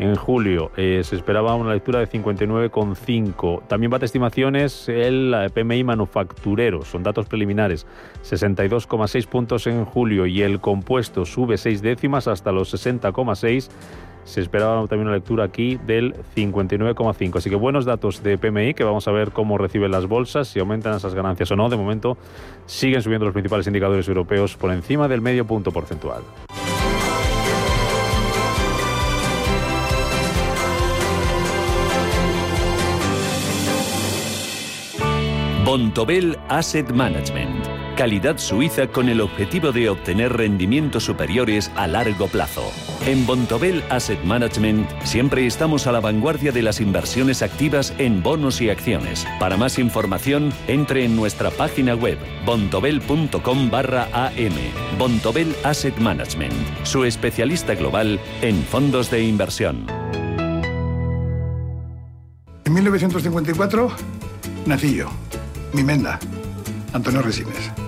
en 0.00 0.16
julio. 0.16 0.72
Eh, 0.76 1.02
se 1.04 1.14
esperaba 1.14 1.54
una 1.54 1.72
lectura 1.72 2.00
de 2.00 2.08
59,5. 2.08 3.68
También 3.68 3.90
bate 3.90 4.06
estimaciones 4.06 4.88
el 4.88 5.32
PMI 5.54 5.84
manufacturero, 5.84 6.84
son 6.84 7.04
datos 7.04 7.26
preliminares. 7.26 7.86
62,6 8.28 9.28
puntos 9.28 9.68
en 9.68 9.84
julio 9.84 10.26
y 10.26 10.42
el 10.42 10.58
compuesto 10.58 11.24
sube 11.24 11.56
6 11.56 11.82
décimas 11.82 12.26
hasta 12.26 12.50
los 12.50 12.74
60,6 12.74 13.70
se 14.24 14.40
esperaba 14.40 14.86
también 14.86 15.08
una 15.08 15.16
lectura 15.16 15.44
aquí 15.44 15.78
del 15.86 16.14
59,5. 16.36 17.36
Así 17.36 17.50
que 17.50 17.56
buenos 17.56 17.84
datos 17.84 18.22
de 18.22 18.38
PMI 18.38 18.74
que 18.74 18.84
vamos 18.84 19.08
a 19.08 19.12
ver 19.12 19.32
cómo 19.32 19.58
reciben 19.58 19.90
las 19.90 20.06
bolsas, 20.06 20.48
si 20.48 20.60
aumentan 20.60 20.96
esas 20.96 21.14
ganancias 21.14 21.50
o 21.50 21.56
no. 21.56 21.68
De 21.68 21.76
momento 21.76 22.16
siguen 22.66 23.02
subiendo 23.02 23.24
los 23.24 23.32
principales 23.32 23.66
indicadores 23.66 24.08
europeos 24.08 24.56
por 24.56 24.72
encima 24.72 25.08
del 25.08 25.20
medio 25.20 25.46
punto 25.46 25.72
porcentual. 25.72 26.22
Bontobel 35.64 36.38
Asset 36.48 36.90
Management. 36.92 37.77
Calidad 37.98 38.38
suiza 38.38 38.86
con 38.86 39.08
el 39.08 39.20
objetivo 39.20 39.72
de 39.72 39.88
obtener 39.88 40.32
rendimientos 40.32 41.02
superiores 41.02 41.68
a 41.74 41.88
largo 41.88 42.28
plazo. 42.28 42.70
En 43.04 43.26
Bontobel 43.26 43.82
Asset 43.90 44.22
Management 44.22 44.88
siempre 45.02 45.44
estamos 45.48 45.88
a 45.88 45.90
la 45.90 45.98
vanguardia 45.98 46.52
de 46.52 46.62
las 46.62 46.80
inversiones 46.80 47.42
activas 47.42 47.92
en 47.98 48.22
bonos 48.22 48.60
y 48.60 48.70
acciones. 48.70 49.26
Para 49.40 49.56
más 49.56 49.80
información, 49.80 50.52
entre 50.68 51.04
en 51.04 51.16
nuestra 51.16 51.50
página 51.50 51.96
web 51.96 52.18
bontobel.com 52.46 53.68
barra 53.68 54.08
am. 54.12 54.54
Bontobel 54.96 55.52
Asset 55.64 55.98
Management, 55.98 56.54
su 56.84 57.02
especialista 57.02 57.74
global 57.74 58.20
en 58.42 58.62
fondos 58.62 59.10
de 59.10 59.24
inversión. 59.24 59.86
En 62.64 62.74
1954 62.74 63.90
nací 64.66 64.94
yo, 64.94 65.10
mi 65.72 65.82
menda, 65.82 66.20
Antonio 66.92 67.22
Resines. 67.22 67.87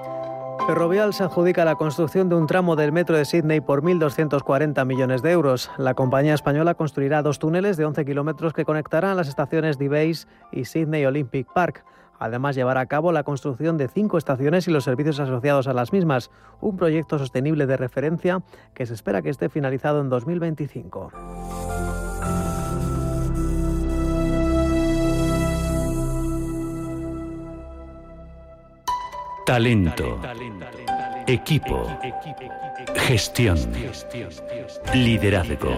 Ferrovial 0.67 1.13
se 1.13 1.23
adjudica 1.23 1.65
la 1.65 1.75
construcción 1.75 2.29
de 2.29 2.35
un 2.35 2.45
tramo 2.45 2.75
del 2.75 2.91
metro 2.91 3.17
de 3.17 3.25
Sydney 3.25 3.61
por 3.61 3.81
1.240 3.81 4.85
millones 4.85 5.21
de 5.21 5.31
euros. 5.31 5.71
La 5.77 5.95
compañía 5.95 6.33
española 6.33 6.75
construirá 6.75 7.21
dos 7.23 7.39
túneles 7.39 7.77
de 7.77 7.85
11 7.85 8.05
kilómetros 8.05 8.53
que 8.53 8.63
conectarán 8.63 9.17
las 9.17 9.27
estaciones 9.27 9.77
de 9.77 9.89
Base 9.89 10.27
y 10.51 10.65
Sydney 10.65 11.05
Olympic 11.05 11.51
Park. 11.51 11.83
Además, 12.19 12.55
llevará 12.55 12.81
a 12.81 12.85
cabo 12.85 13.11
la 13.11 13.23
construcción 13.23 13.77
de 13.77 13.87
cinco 13.87 14.19
estaciones 14.19 14.67
y 14.67 14.71
los 14.71 14.83
servicios 14.83 15.19
asociados 15.19 15.67
a 15.67 15.73
las 15.73 15.91
mismas, 15.91 16.29
un 16.61 16.77
proyecto 16.77 17.17
sostenible 17.17 17.65
de 17.65 17.77
referencia 17.77 18.43
que 18.75 18.85
se 18.85 18.93
espera 18.93 19.23
que 19.23 19.29
esté 19.29 19.49
finalizado 19.49 20.01
en 20.01 20.09
2025. 20.09 21.11
Talento. 29.51 30.17
Equipo. 31.27 31.85
Gestión. 32.95 33.59
Liderazgo. 34.93 35.77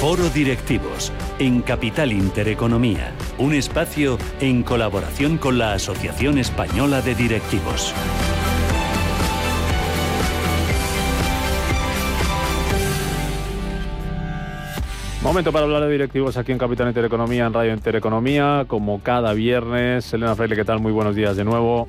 Foro 0.00 0.28
Directivos 0.30 1.12
en 1.38 1.62
Capital 1.62 2.10
Intereconomía, 2.10 3.12
un 3.38 3.54
espacio 3.54 4.18
en 4.40 4.64
colaboración 4.64 5.38
con 5.38 5.58
la 5.58 5.74
Asociación 5.74 6.38
Española 6.38 7.02
de 7.02 7.14
Directivos. 7.14 7.94
Momento 15.22 15.52
para 15.52 15.66
hablar 15.66 15.82
de 15.82 15.92
directivos 15.92 16.36
aquí 16.36 16.50
en 16.50 16.58
Capital 16.58 16.88
Intereconomía, 16.88 17.46
en 17.46 17.52
Radio 17.52 17.72
Intereconomía, 17.72 18.64
como 18.66 19.00
cada 19.00 19.32
viernes. 19.34 20.12
Elena 20.12 20.34
Freire, 20.34 20.56
¿qué 20.56 20.64
tal? 20.64 20.80
Muy 20.80 20.90
buenos 20.90 21.14
días 21.14 21.36
de 21.36 21.44
nuevo. 21.44 21.88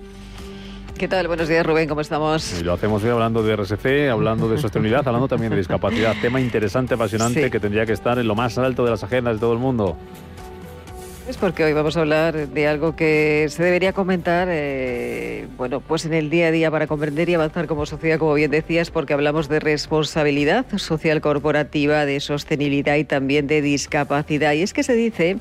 ¿Qué 0.98 1.10
tal? 1.10 1.28
Buenos 1.28 1.50
días, 1.50 1.66
Rubén, 1.66 1.90
¿cómo 1.90 2.00
estamos? 2.00 2.62
Y 2.62 2.64
lo 2.64 2.72
hacemos 2.72 3.04
hoy 3.04 3.10
hablando 3.10 3.44
de 3.44 3.54
RSC, 3.58 4.10
hablando 4.10 4.48
de 4.48 4.58
sostenibilidad, 4.58 5.02
hablando 5.06 5.28
también 5.28 5.52
de 5.52 5.58
discapacidad. 5.58 6.16
Tema 6.22 6.40
interesante, 6.40 6.94
apasionante, 6.94 7.44
sí. 7.44 7.52
que 7.52 7.60
tendría 7.60 7.86
que 7.86 7.92
estar 7.92 8.18
en 8.18 8.26
lo 8.26 8.34
más 8.34 8.58
alto 8.58 8.86
de 8.86 8.92
las 8.92 9.04
agendas 9.04 9.34
de 9.34 9.40
todo 9.42 9.52
el 9.52 9.60
mundo. 9.60 9.98
Es 11.28 11.38
porque 11.38 11.64
hoy 11.64 11.74
vamos 11.74 11.98
a 11.98 12.02
hablar 12.02 12.50
de 12.50 12.68
algo 12.68 12.96
que 12.96 13.48
se 13.50 13.64
debería 13.64 13.94
comentar, 13.94 14.48
eh, 14.52 15.48
bueno, 15.58 15.82
pues 15.82 16.06
en 16.06 16.14
el 16.14 16.30
día 16.30 16.48
a 16.48 16.52
día 16.52 16.70
para 16.70 16.86
comprender 16.86 17.28
y 17.30 17.34
avanzar 17.34 17.66
como 17.66 17.88
sociedad, 17.88 18.20
como 18.20 18.36
bien 18.36 18.52
decías, 18.52 18.92
porque 18.92 19.14
hablamos 19.14 19.50
de 19.50 19.60
responsabilidad 19.60 20.68
social 20.78 21.22
corporativa, 21.22 22.06
de 22.06 22.20
sostenibilidad 22.20 22.96
y 22.98 23.06
también 23.06 23.48
de 23.48 23.64
discapacidad. 23.64 24.54
Y 24.54 24.62
es 24.62 24.72
que 24.72 24.84
se 24.84 24.94
dice 24.94 25.38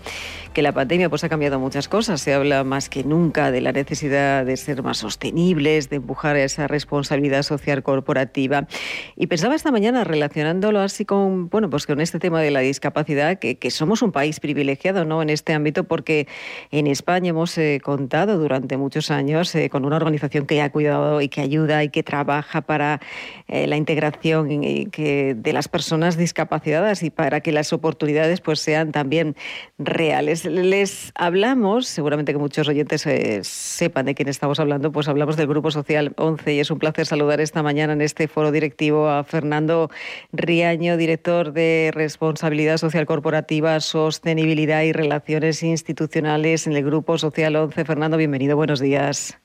que 0.54 0.62
la 0.62 0.72
pandemia 0.72 1.10
pues 1.10 1.24
ha 1.24 1.28
cambiado 1.28 1.58
muchas 1.58 1.88
cosas. 1.88 2.20
Se 2.20 2.32
habla 2.32 2.62
más 2.62 2.88
que 2.88 3.02
nunca 3.02 3.50
de 3.50 3.60
la 3.60 3.72
necesidad 3.72 4.46
de 4.46 4.56
ser 4.56 4.82
más 4.82 4.98
sostenibles, 4.98 5.90
de 5.90 5.96
empujar 5.96 6.36
esa 6.36 6.68
responsabilidad 6.68 7.42
social 7.42 7.82
corporativa. 7.82 8.68
Y 9.16 9.26
pensaba 9.26 9.56
esta 9.56 9.72
mañana 9.72 10.04
relacionándolo 10.04 10.80
así 10.80 11.04
con, 11.04 11.50
bueno, 11.50 11.68
pues 11.68 11.86
con 11.86 12.00
este 12.00 12.20
tema 12.20 12.40
de 12.40 12.52
la 12.52 12.60
discapacidad, 12.60 13.38
que, 13.38 13.70
somos 13.70 14.02
un 14.02 14.12
país 14.12 14.38
privilegiado, 14.38 15.04
¿no? 15.04 15.20
En 15.20 15.30
este 15.30 15.52
ámbito 15.52 15.84
porque 15.84 16.28
en 16.70 16.86
España 16.86 17.30
hemos 17.30 17.58
eh, 17.58 17.80
contado 17.82 18.38
durante 18.38 18.76
muchos 18.76 19.10
años 19.10 19.52
eh, 19.56 19.68
con 19.68 19.84
una 19.84 19.96
organización 19.96 20.46
que 20.46 20.62
ha 20.62 20.70
cuidado 20.70 21.20
y 21.20 21.28
que 21.28 21.40
ayuda 21.40 21.82
y 21.82 21.88
que 21.88 22.04
trabaja 22.04 22.60
para 22.60 23.00
eh, 23.48 23.66
la 23.66 23.76
integración 23.76 24.48
de 24.48 25.50
las 25.52 25.66
personas 25.66 26.16
discapacitadas 26.16 27.02
y 27.02 27.10
para 27.10 27.40
que 27.40 27.50
las 27.50 27.72
oportunidades 27.72 28.40
pues 28.40 28.60
sean 28.60 28.92
también 28.92 29.34
reales. 29.78 30.43
Les 30.44 31.12
hablamos, 31.14 31.86
seguramente 31.86 32.32
que 32.32 32.38
muchos 32.38 32.68
oyentes 32.68 33.06
sepan 33.42 34.06
de 34.06 34.14
quién 34.14 34.28
estamos 34.28 34.60
hablando, 34.60 34.92
pues 34.92 35.08
hablamos 35.08 35.36
del 35.36 35.46
Grupo 35.46 35.70
Social 35.70 36.12
11 36.16 36.54
y 36.54 36.60
es 36.60 36.70
un 36.70 36.78
placer 36.78 37.06
saludar 37.06 37.40
esta 37.40 37.62
mañana 37.62 37.92
en 37.92 38.00
este 38.00 38.28
foro 38.28 38.52
directivo 38.52 39.08
a 39.08 39.24
Fernando 39.24 39.90
Riaño, 40.32 40.96
director 40.96 41.52
de 41.52 41.90
Responsabilidad 41.94 42.76
Social 42.76 43.06
Corporativa, 43.06 43.80
Sostenibilidad 43.80 44.82
y 44.82 44.92
Relaciones 44.92 45.62
institucionales 45.62 46.66
en 46.66 46.74
el 46.74 46.84
Grupo 46.84 47.18
Social 47.18 47.56
11. 47.56 47.84
Fernando, 47.84 48.16
bienvenido, 48.16 48.56
buenos 48.56 48.80
días. 48.80 49.40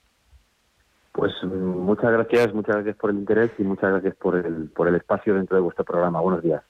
Pues 1.14 1.34
muchas 1.44 2.12
gracias, 2.12 2.54
muchas 2.54 2.76
gracias 2.78 2.96
por 2.96 3.10
el 3.10 3.18
interés 3.18 3.52
y 3.58 3.64
muchas 3.64 3.92
gracias 3.92 4.16
por 4.16 4.36
el, 4.36 4.70
por 4.70 4.88
el 4.88 4.96
espacio 4.96 5.36
dentro 5.36 5.58
de 5.58 5.62
vuestro 5.62 5.84
programa. 5.84 6.22
Buenos 6.22 6.44
días. 6.44 6.62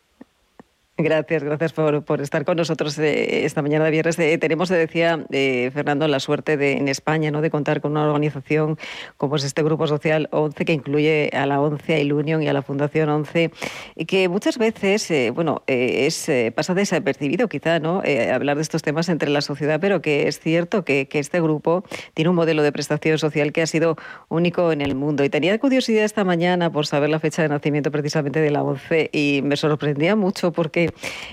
Gracias, 1.01 1.45
gracias 1.45 1.71
por, 1.71 2.03
por 2.03 2.19
estar 2.19 2.43
con 2.43 2.57
nosotros 2.57 2.99
eh, 2.99 3.45
esta 3.45 3.61
mañana 3.61 3.85
de 3.85 3.91
viernes. 3.91 4.19
Eh, 4.19 4.37
tenemos, 4.37 4.67
decía 4.67 5.25
eh, 5.31 5.71
Fernando, 5.73 6.05
la 6.09 6.19
suerte 6.19 6.57
de, 6.57 6.73
en 6.73 6.89
España 6.89 7.31
¿no? 7.31 7.39
de 7.39 7.49
contar 7.49 7.79
con 7.79 7.91
una 7.91 8.05
organización 8.05 8.77
como 9.15 9.37
es 9.37 9.45
este 9.45 9.63
Grupo 9.63 9.87
Social 9.87 10.27
11, 10.31 10.65
que 10.65 10.73
incluye 10.73 11.29
a 11.31 11.45
la 11.45 11.61
ONCE, 11.61 11.95
a 11.95 11.99
Ilunion 11.99 12.43
y 12.43 12.49
a 12.49 12.53
la 12.53 12.63
Fundación 12.63 13.07
11, 13.07 13.49
y 13.95 14.05
que 14.07 14.27
muchas 14.27 14.57
veces 14.57 15.09
bueno, 15.33 15.63
es 15.67 16.29
pasa 16.53 16.73
desapercibido 16.73 17.47
quizá 17.47 17.79
¿no? 17.79 18.03
hablar 18.33 18.57
de 18.57 18.61
estos 18.61 18.81
temas 18.81 19.07
entre 19.07 19.29
la 19.29 19.39
sociedad, 19.39 19.79
pero 19.79 20.01
que 20.01 20.27
es 20.27 20.41
cierto 20.41 20.83
que, 20.83 21.07
que 21.07 21.19
este 21.19 21.39
grupo 21.39 21.85
tiene 22.13 22.29
un 22.29 22.35
modelo 22.35 22.61
de 22.61 22.73
prestación 22.73 23.17
social 23.19 23.53
que 23.53 23.61
ha 23.61 23.67
sido 23.67 23.95
único 24.27 24.73
en 24.73 24.81
el 24.81 24.95
mundo. 24.95 25.23
Y 25.23 25.29
tenía 25.29 25.57
curiosidad 25.59 26.03
esta 26.03 26.25
mañana 26.25 26.73
por 26.73 26.85
saber 26.87 27.09
la 27.09 27.21
fecha 27.21 27.41
de 27.41 27.47
nacimiento 27.47 27.89
precisamente 27.89 28.41
de 28.41 28.51
la 28.51 28.63
ONCE 28.63 29.09
y 29.13 29.41
me 29.43 29.55
sorprendía 29.55 30.17
mucho 30.17 30.51
porque 30.51 30.88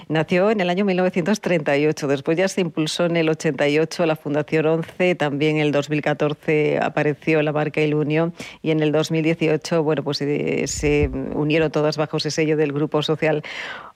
nació 0.09 0.51
en 0.51 0.61
el 0.61 0.71
año 0.71 0.85
1938, 0.85 2.07
después 2.07 2.37
ya 2.37 2.49
se 2.49 2.61
impulsó 2.61 3.07
en 3.07 3.17
el 3.17 3.29
88 3.29 4.07
la 4.07 4.17
Fundación 4.17 4.67
11, 4.67 5.15
también 5.15 5.57
en 5.57 5.63
el 5.63 5.73
2014 5.73 6.79
apareció 6.81 7.43
la 7.43 7.53
marca 7.53 7.81
Ilunio 7.81 8.33
y 8.63 8.71
en 8.71 8.81
el 8.81 8.93
2018, 8.93 9.83
bueno, 9.83 10.03
pues 10.03 10.21
eh, 10.23 10.65
se 10.67 11.11
unieron 11.35 11.71
todas 11.71 11.97
bajo 11.97 12.17
ese 12.17 12.31
sello 12.31 12.57
del 12.57 12.73
Grupo 12.73 13.03
Social 13.03 13.43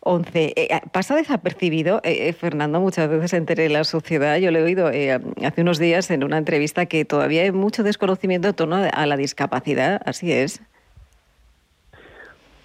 11. 0.01 0.53
Eh, 0.57 0.81
pasa 0.93 1.15
desapercibido, 1.15 2.01
eh, 2.05 2.33
Fernando, 2.33 2.81
muchas 2.81 3.09
veces 3.09 3.33
entre 3.35 3.69
la 3.69 3.85
sociedad. 3.85 4.37
Yo 4.39 4.51
le 4.51 4.61
he 4.61 4.63
oído 4.63 4.89
hace 4.89 5.61
unos 5.61 5.79
días 5.79 6.11
en 6.11 6.25
una 6.25 6.39
entrevista 6.39 6.87
que 6.87 7.05
todavía 7.05 7.43
hay 7.43 7.53
mucho 7.53 7.83
desconocimiento 7.83 8.49
en 8.49 8.55
torno 8.55 8.77
a 8.77 9.07
la 9.07 9.17
discapacidad. 9.17 10.01
Así 10.05 10.33
es. 10.33 10.63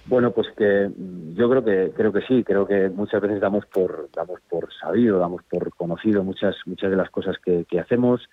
Bueno, 0.07 0.31
pues 0.31 0.47
que 0.55 0.91
yo 1.33 1.49
creo 1.49 1.63
que 1.63 1.91
creo 1.95 2.13
que 2.13 2.21
sí, 2.21 2.43
creo 2.43 2.67
que 2.67 2.89
muchas 2.89 3.21
veces 3.21 3.41
damos 3.41 3.65
por 3.65 4.09
damos 4.13 4.39
por 4.47 4.71
sabido, 4.73 5.17
damos 5.17 5.41
por 5.43 5.73
conocido 5.73 6.23
muchas 6.23 6.55
muchas 6.67 6.91
de 6.91 6.95
las 6.95 7.09
cosas 7.09 7.37
que, 7.39 7.65
hacemos 7.79 8.29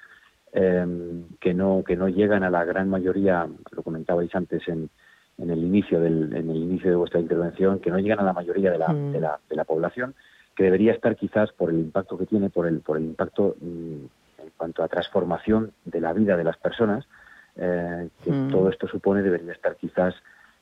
em, 0.53 1.25
que 1.41 1.55
no 1.55 1.83
que 1.87 1.97
no 1.97 2.09
llegan 2.09 2.43
a 2.43 2.51
la 2.51 2.65
gran 2.65 2.91
mayoría, 2.91 3.49
lo 3.71 3.83
comentabais 3.83 4.35
antes 4.35 4.69
en, 4.69 4.91
en 5.39 5.51
el 5.51 5.61
inicio 5.61 5.99
del 5.99 6.37
en 6.37 6.51
el 6.51 6.57
inicio 6.57 6.91
de 6.91 6.97
vuestra 6.97 7.21
intervención, 7.21 7.81
que 7.81 7.91
no 7.91 7.99
llegan 7.99 8.21
a 8.21 8.25
la 8.25 8.35
mayoría 8.35 8.71
de 8.71 8.79
la, 8.79 8.89
mm. 8.89 9.13
de 9.13 9.21
la, 9.21 9.41
de 9.49 9.57
la 9.57 9.65
población, 9.65 10.15
que 10.55 10.65
debería 10.65 10.93
estar 10.93 11.17
quizás 11.17 11.53
por 11.53 11.71
el 11.71 11.79
impacto 11.79 12.19
que 12.19 12.27
tiene, 12.27 12.51
por 12.51 12.67
el 12.67 12.81
por 12.81 12.99
el 12.99 13.05
impacto 13.05 13.57
mm, 13.59 14.05
en 14.43 14.51
cuanto 14.59 14.83
a 14.83 14.89
transformación 14.89 15.73
de 15.87 16.03
la 16.03 16.13
vida 16.13 16.37
de 16.37 16.45
las 16.45 16.59
personas 16.59 17.07
eh, 17.57 18.09
que 18.23 18.31
mm. 18.31 18.51
todo 18.51 18.69
esto 18.69 18.87
supone, 18.89 19.23
debería 19.23 19.53
estar 19.53 19.77
quizás 19.77 20.15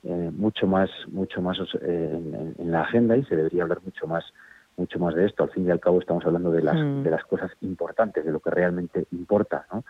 eh, 0.02 0.30
mucho 0.32 0.66
más 0.66 0.88
mucho 1.08 1.42
más 1.42 1.58
eh, 1.82 2.54
en, 2.58 2.70
la 2.70 2.82
agenda 2.82 3.16
y 3.16 3.24
se 3.24 3.36
debería 3.36 3.64
hablar 3.64 3.80
mucho 3.84 4.06
más 4.06 4.24
mucho 4.76 4.98
más 4.98 5.14
de 5.14 5.26
esto 5.26 5.44
al 5.44 5.50
fin 5.50 5.66
y 5.66 5.70
al 5.70 5.80
cabo 5.80 6.00
estamos 6.00 6.24
hablando 6.24 6.50
de 6.50 6.62
las 6.62 6.76
mm. 6.76 7.02
de 7.02 7.10
las 7.10 7.22
cosas 7.24 7.50
importantes 7.60 8.24
de 8.24 8.32
lo 8.32 8.40
que 8.40 8.50
realmente 8.50 9.06
importa 9.12 9.66
¿no? 9.70 9.84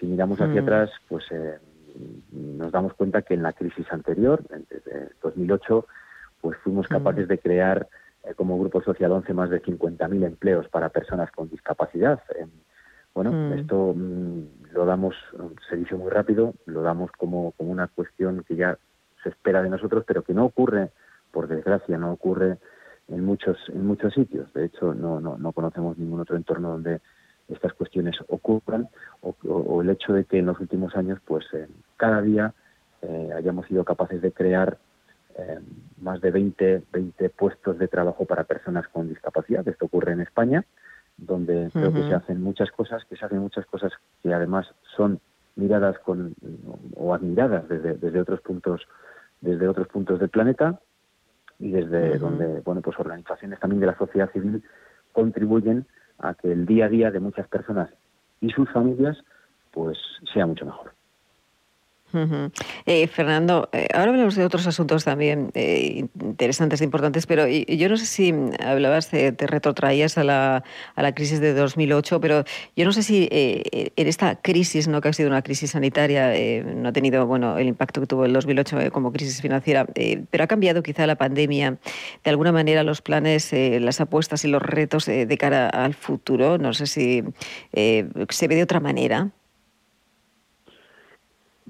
si 0.00 0.06
miramos 0.06 0.40
hacia 0.40 0.60
mm. 0.60 0.64
atrás 0.64 0.90
pues 1.08 1.24
eh, 1.30 1.58
nos 2.32 2.72
damos 2.72 2.94
cuenta 2.94 3.22
que 3.22 3.34
en 3.34 3.44
la 3.44 3.52
crisis 3.52 3.86
anterior 3.92 4.42
desde 4.68 5.10
2008 5.22 5.86
pues 6.40 6.58
fuimos 6.58 6.86
mm. 6.90 6.94
capaces 6.94 7.28
de 7.28 7.38
crear 7.38 7.86
como 8.36 8.58
Grupo 8.58 8.82
Social 8.82 9.12
11 9.12 9.34
más 9.34 9.50
de 9.50 9.62
50.000 9.62 10.24
empleos 10.24 10.68
para 10.68 10.88
personas 10.88 11.30
con 11.30 11.48
discapacidad 11.48 12.20
bueno, 13.14 13.54
esto 13.54 13.94
lo 14.72 14.86
damos, 14.86 15.14
se 15.68 15.76
dice 15.76 15.94
muy 15.96 16.10
rápido, 16.10 16.54
lo 16.64 16.80
damos 16.80 17.12
como, 17.12 17.52
como 17.52 17.70
una 17.70 17.88
cuestión 17.88 18.42
que 18.42 18.56
ya 18.56 18.78
se 19.22 19.30
espera 19.30 19.62
de 19.62 19.70
nosotros, 19.70 20.04
pero 20.06 20.22
que 20.22 20.34
no 20.34 20.44
ocurre, 20.44 20.90
por 21.30 21.48
desgracia, 21.48 21.98
no 21.98 22.12
ocurre 22.12 22.58
en 23.08 23.24
muchos 23.24 23.56
en 23.68 23.86
muchos 23.86 24.14
sitios. 24.14 24.52
De 24.52 24.66
hecho, 24.66 24.94
no, 24.94 25.20
no, 25.20 25.36
no 25.38 25.52
conocemos 25.52 25.98
ningún 25.98 26.20
otro 26.20 26.36
entorno 26.36 26.70
donde 26.70 27.00
estas 27.48 27.72
cuestiones 27.74 28.16
ocurran 28.28 28.88
o, 29.20 29.82
el 29.82 29.90
hecho 29.90 30.12
de 30.12 30.24
que 30.24 30.38
en 30.38 30.46
los 30.46 30.58
últimos 30.60 30.94
años, 30.96 31.18
pues 31.24 31.44
eh, 31.52 31.68
cada 31.96 32.22
día 32.22 32.54
eh, 33.02 33.30
hayamos 33.34 33.66
sido 33.66 33.84
capaces 33.84 34.22
de 34.22 34.32
crear 34.32 34.78
eh, 35.36 35.60
más 36.00 36.20
de 36.20 36.30
20, 36.30 36.82
20 36.92 37.28
puestos 37.30 37.78
de 37.78 37.88
trabajo 37.88 38.24
para 38.24 38.44
personas 38.44 38.88
con 38.88 39.08
discapacidad. 39.08 39.66
Esto 39.66 39.86
ocurre 39.86 40.12
en 40.12 40.20
España, 40.20 40.64
donde 41.16 41.70
creo 41.72 41.92
que 41.92 42.02
se 42.02 42.14
hacen 42.14 42.42
muchas 42.42 42.70
cosas, 42.70 43.04
que 43.04 43.16
se 43.16 43.24
hacen 43.24 43.38
muchas 43.38 43.66
cosas 43.66 43.92
que 44.22 44.32
además 44.32 44.66
son 44.96 45.20
miradas 45.56 45.98
con 46.00 46.34
o 46.96 47.14
admiradas 47.14 47.68
desde, 47.68 47.94
desde 47.94 48.20
otros 48.20 48.40
puntos 48.40 48.82
desde 49.40 49.68
otros 49.68 49.88
puntos 49.88 50.20
del 50.20 50.28
planeta 50.28 50.80
y 51.58 51.70
desde 51.72 52.18
donde 52.18 52.60
bueno 52.60 52.80
pues 52.80 52.98
organizaciones 52.98 53.60
también 53.60 53.80
de 53.80 53.86
la 53.86 53.98
sociedad 53.98 54.30
civil 54.32 54.62
contribuyen 55.12 55.86
a 56.18 56.34
que 56.34 56.52
el 56.52 56.66
día 56.66 56.86
a 56.86 56.88
día 56.88 57.10
de 57.10 57.20
muchas 57.20 57.48
personas 57.48 57.90
y 58.40 58.50
sus 58.50 58.70
familias 58.70 59.18
pues 59.72 59.98
sea 60.32 60.46
mucho 60.46 60.66
mejor. 60.66 60.92
Eh, 62.86 63.06
Fernando, 63.06 63.68
eh, 63.72 63.88
ahora 63.94 64.10
hablamos 64.10 64.34
de 64.34 64.44
otros 64.44 64.66
asuntos 64.66 65.04
también 65.04 65.50
eh, 65.54 66.04
interesantes 66.20 66.80
e 66.80 66.84
importantes, 66.84 67.26
pero 67.26 67.46
yo 67.48 67.88
no 67.88 67.96
sé 67.96 68.06
si 68.06 68.34
hablabas, 68.64 69.10
de, 69.10 69.32
te 69.32 69.46
retrotraías 69.46 70.18
a 70.18 70.24
la, 70.24 70.64
a 70.94 71.02
la 71.02 71.14
crisis 71.14 71.40
de 71.40 71.54
2008, 71.54 72.20
pero 72.20 72.44
yo 72.76 72.84
no 72.84 72.92
sé 72.92 73.02
si 73.02 73.28
en 73.30 74.06
esta 74.08 74.36
crisis, 74.36 74.88
¿no? 74.88 75.00
que 75.00 75.08
ha 75.08 75.12
sido 75.12 75.28
una 75.28 75.42
crisis 75.42 75.70
sanitaria, 75.70 76.32
no 76.64 76.88
ha 76.88 76.92
tenido 76.92 77.26
bueno 77.26 77.58
el 77.58 77.68
impacto 77.68 78.00
que 78.00 78.06
tuvo 78.06 78.24
el 78.24 78.32
2008 78.32 78.90
como 78.92 79.12
crisis 79.12 79.40
financiera, 79.40 79.86
pero 80.30 80.44
ha 80.44 80.46
cambiado 80.46 80.82
quizá 80.82 81.06
la 81.06 81.16
pandemia 81.16 81.78
de 82.24 82.30
alguna 82.30 82.52
manera 82.52 82.82
los 82.82 83.00
planes, 83.02 83.50
las 83.52 84.00
apuestas 84.00 84.44
y 84.44 84.48
los 84.48 84.62
retos 84.62 85.06
de 85.06 85.38
cara 85.38 85.68
al 85.68 85.94
futuro. 85.94 86.58
No 86.58 86.74
sé 86.74 86.86
si 86.86 87.22
se 87.72 88.48
ve 88.48 88.54
de 88.54 88.62
otra 88.62 88.80
manera. 88.80 89.30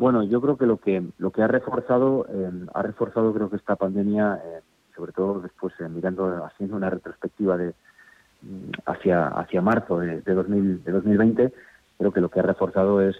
Bueno, 0.02 0.24
yo 0.24 0.40
creo 0.40 0.56
que 0.56 0.66
lo 0.66 0.78
que 0.78 1.00
lo 1.18 1.30
que 1.30 1.42
ha 1.42 1.46
reforzado 1.46 2.26
eh, 2.28 2.50
ha 2.74 2.82
reforzado 2.82 3.32
creo 3.32 3.48
que 3.48 3.54
esta 3.54 3.76
pandemia, 3.76 4.40
eh, 4.44 4.60
sobre 4.96 5.12
todo 5.12 5.38
después 5.38 5.72
eh, 5.78 5.88
mirando 5.88 6.44
haciendo 6.44 6.74
una 6.74 6.90
retrospectiva 6.90 7.56
de 7.56 7.68
mm, 8.42 8.72
hacia 8.86 9.28
hacia 9.28 9.62
marzo 9.62 10.00
de, 10.00 10.20
de, 10.22 10.34
2000, 10.34 10.82
de 10.82 10.90
2020, 10.90 11.52
creo 11.98 12.12
que 12.12 12.20
lo 12.20 12.30
que 12.30 12.40
ha 12.40 12.42
reforzado 12.42 13.00
es 13.00 13.14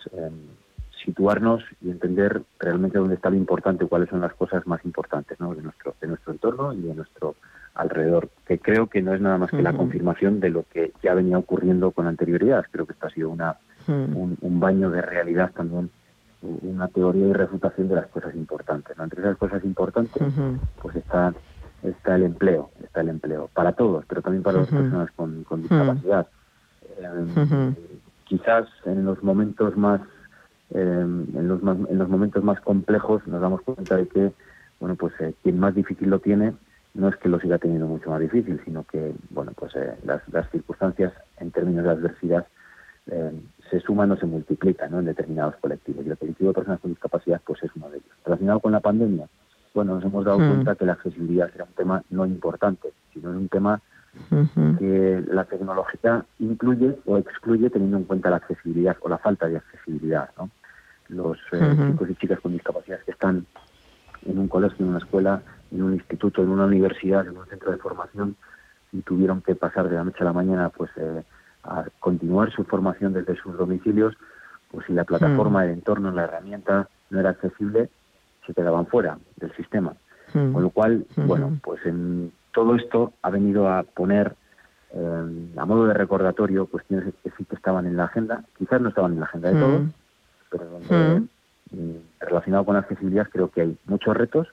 situarnos 1.04 1.62
y 1.82 1.90
entender 1.90 2.42
realmente 2.58 2.98
dónde 2.98 3.14
está 3.14 3.30
lo 3.30 3.36
importante, 3.36 3.86
cuáles 3.86 4.08
son 4.08 4.20
las 4.20 4.34
cosas 4.34 4.66
más 4.66 4.84
importantes 4.84 5.38
¿no? 5.38 5.54
de 5.54 5.62
nuestro 5.62 5.94
de 6.00 6.08
nuestro 6.08 6.32
entorno 6.32 6.72
y 6.72 6.80
de 6.80 6.94
nuestro 6.96 7.36
alrededor, 7.74 8.28
que 8.44 8.58
creo 8.58 8.88
que 8.88 9.02
no 9.02 9.14
es 9.14 9.20
nada 9.20 9.38
más 9.38 9.52
que 9.52 9.62
la 9.62 9.72
confirmación 9.72 10.40
de 10.40 10.50
lo 10.50 10.64
que 10.64 10.90
ya 11.00 11.14
venía 11.14 11.38
ocurriendo 11.38 11.92
con 11.92 12.08
anterioridad. 12.08 12.66
Creo 12.72 12.86
que 12.86 12.94
esto 12.94 13.06
ha 13.06 13.10
sido 13.10 13.30
una, 13.30 13.56
un, 13.86 14.36
un 14.40 14.58
baño 14.58 14.90
de 14.90 15.00
realidad 15.00 15.52
también 15.54 15.88
una 16.42 16.88
teoría 16.88 17.28
y 17.28 17.32
refutación 17.32 17.88
de 17.88 17.96
las 17.96 18.06
cosas 18.08 18.34
importantes. 18.34 18.98
Entre 18.98 19.20
esas 19.20 19.36
cosas 19.36 19.64
importantes, 19.64 20.22
pues 20.80 20.96
está 20.96 21.32
está 21.82 22.14
el 22.14 22.22
empleo, 22.24 22.70
está 22.82 23.00
el 23.00 23.08
empleo 23.08 23.50
para 23.52 23.72
todos, 23.72 24.04
pero 24.06 24.22
también 24.22 24.42
para 24.42 24.58
las 24.58 24.68
personas 24.68 25.10
con, 25.12 25.44
discapacidad. 25.62 26.26
Em, 26.98 27.74
quizás 28.24 28.68
en 28.84 29.04
los 29.04 29.22
momentos 29.22 29.76
más 29.76 30.00
em, 30.70 31.26
en, 31.36 31.48
los 31.48 31.60
en 31.62 31.98
los 31.98 32.08
momentos 32.08 32.44
más 32.44 32.60
complejos 32.60 33.26
nos 33.26 33.40
damos 33.40 33.62
cuenta 33.62 33.96
de 33.96 34.06
que 34.06 34.32
bueno 34.78 34.94
pues 34.94 35.12
eh, 35.20 35.34
quien 35.42 35.58
más 35.58 35.74
difícil 35.74 36.10
lo 36.10 36.18
tiene 36.18 36.52
no 36.94 37.08
es 37.08 37.16
que 37.16 37.28
lo 37.28 37.40
siga 37.40 37.58
teniendo 37.58 37.86
mucho 37.86 38.10
más 38.10 38.20
difícil, 38.20 38.60
sino 38.64 38.84
que 38.84 39.14
bueno 39.30 39.52
pues 39.56 39.74
eh, 39.74 39.96
las, 40.04 40.22
las 40.30 40.48
circunstancias 40.50 41.12
en 41.38 41.50
términos 41.50 41.84
de 41.84 41.90
adversidad 41.90 42.46
eh, 43.10 43.32
se 43.70 43.80
suman 43.80 44.12
o 44.12 44.16
se 44.16 44.26
multiplican 44.26 44.94
en 44.94 45.06
determinados 45.06 45.56
colectivos. 45.56 46.06
Y 46.06 46.10
el 46.10 46.16
colectivo 46.16 46.50
de 46.50 46.54
personas 46.54 46.80
con 46.80 46.90
discapacidad 46.90 47.40
pues 47.44 47.62
es 47.62 47.70
uno 47.74 47.90
de 47.90 47.98
ellos. 47.98 48.10
Relacionado 48.24 48.60
con 48.60 48.72
la 48.72 48.80
pandemia, 48.80 49.26
bueno, 49.74 49.94
nos 49.94 50.04
hemos 50.04 50.24
dado 50.24 50.38
hmm. 50.38 50.48
cuenta 50.48 50.74
que 50.74 50.86
la 50.86 50.92
accesibilidad 50.92 51.50
era 51.54 51.64
un 51.64 51.72
tema 51.72 52.02
no 52.10 52.26
importante, 52.26 52.92
sino 53.12 53.30
un 53.30 53.48
tema 53.48 53.80
que 54.78 55.24
la 55.28 55.44
tecnología 55.44 56.24
incluye 56.38 56.98
o 57.06 57.16
excluye 57.16 57.70
teniendo 57.70 57.96
en 57.96 58.04
cuenta 58.04 58.28
la 58.28 58.36
accesibilidad 58.36 58.94
o 59.00 59.08
la 59.08 59.16
falta 59.16 59.48
de 59.48 59.56
accesibilidad. 59.56 60.28
Los 61.08 61.38
eh, 61.52 61.76
chicos 61.90 62.10
y 62.10 62.14
chicas 62.16 62.40
con 62.40 62.52
discapacidad 62.52 63.00
que 63.00 63.12
están 63.12 63.46
en 64.26 64.38
un 64.38 64.48
colegio, 64.48 64.84
en 64.84 64.90
una 64.90 64.98
escuela, 64.98 65.42
en 65.70 65.82
un 65.82 65.94
instituto, 65.94 66.42
en 66.42 66.50
una 66.50 66.66
universidad, 66.66 67.26
en 67.26 67.38
un 67.38 67.46
centro 67.46 67.70
de 67.70 67.78
formación, 67.78 68.36
y 68.92 69.00
tuvieron 69.00 69.40
que 69.40 69.54
pasar 69.54 69.88
de 69.88 69.96
la 69.96 70.04
noche 70.04 70.18
a 70.20 70.24
la 70.24 70.34
mañana 70.34 70.68
pues 70.68 70.90
eh, 70.96 71.22
a 71.64 71.84
continuar 72.00 72.52
su 72.52 72.64
formación 72.64 73.12
desde 73.12 73.36
sus 73.36 73.56
domicilios, 73.56 74.14
pues 74.70 74.86
si 74.86 74.92
la 74.92 75.04
plataforma, 75.04 75.60
mm. 75.60 75.62
el 75.64 75.70
entorno, 75.70 76.10
la 76.10 76.24
herramienta 76.24 76.88
no 77.10 77.20
era 77.20 77.30
accesible, 77.30 77.90
se 78.46 78.54
quedaban 78.54 78.86
fuera 78.86 79.18
del 79.36 79.54
sistema. 79.54 79.94
Mm. 80.34 80.52
Con 80.52 80.62
lo 80.62 80.70
cual, 80.70 81.04
mm-hmm. 81.04 81.26
bueno, 81.26 81.58
pues 81.62 81.84
en 81.84 82.32
todo 82.52 82.74
esto 82.74 83.12
ha 83.22 83.30
venido 83.30 83.68
a 83.68 83.82
poner 83.82 84.34
eh, 84.94 85.50
a 85.56 85.64
modo 85.64 85.86
de 85.86 85.94
recordatorio 85.94 86.66
cuestiones 86.66 87.14
que 87.22 87.30
sí 87.36 87.44
que 87.44 87.56
estaban 87.56 87.86
en 87.86 87.96
la 87.96 88.04
agenda, 88.04 88.44
quizás 88.58 88.80
no 88.80 88.88
estaban 88.88 89.12
en 89.12 89.20
la 89.20 89.26
agenda 89.26 89.52
de 89.52 89.60
todos, 89.60 89.82
mm. 89.82 89.90
pero 90.50 90.64
donde, 90.64 91.28
relacionado 92.20 92.64
con 92.64 92.74
la 92.74 92.80
accesibilidad 92.80 93.28
creo 93.30 93.50
que 93.50 93.62
hay 93.62 93.76
muchos 93.86 94.16
retos, 94.16 94.48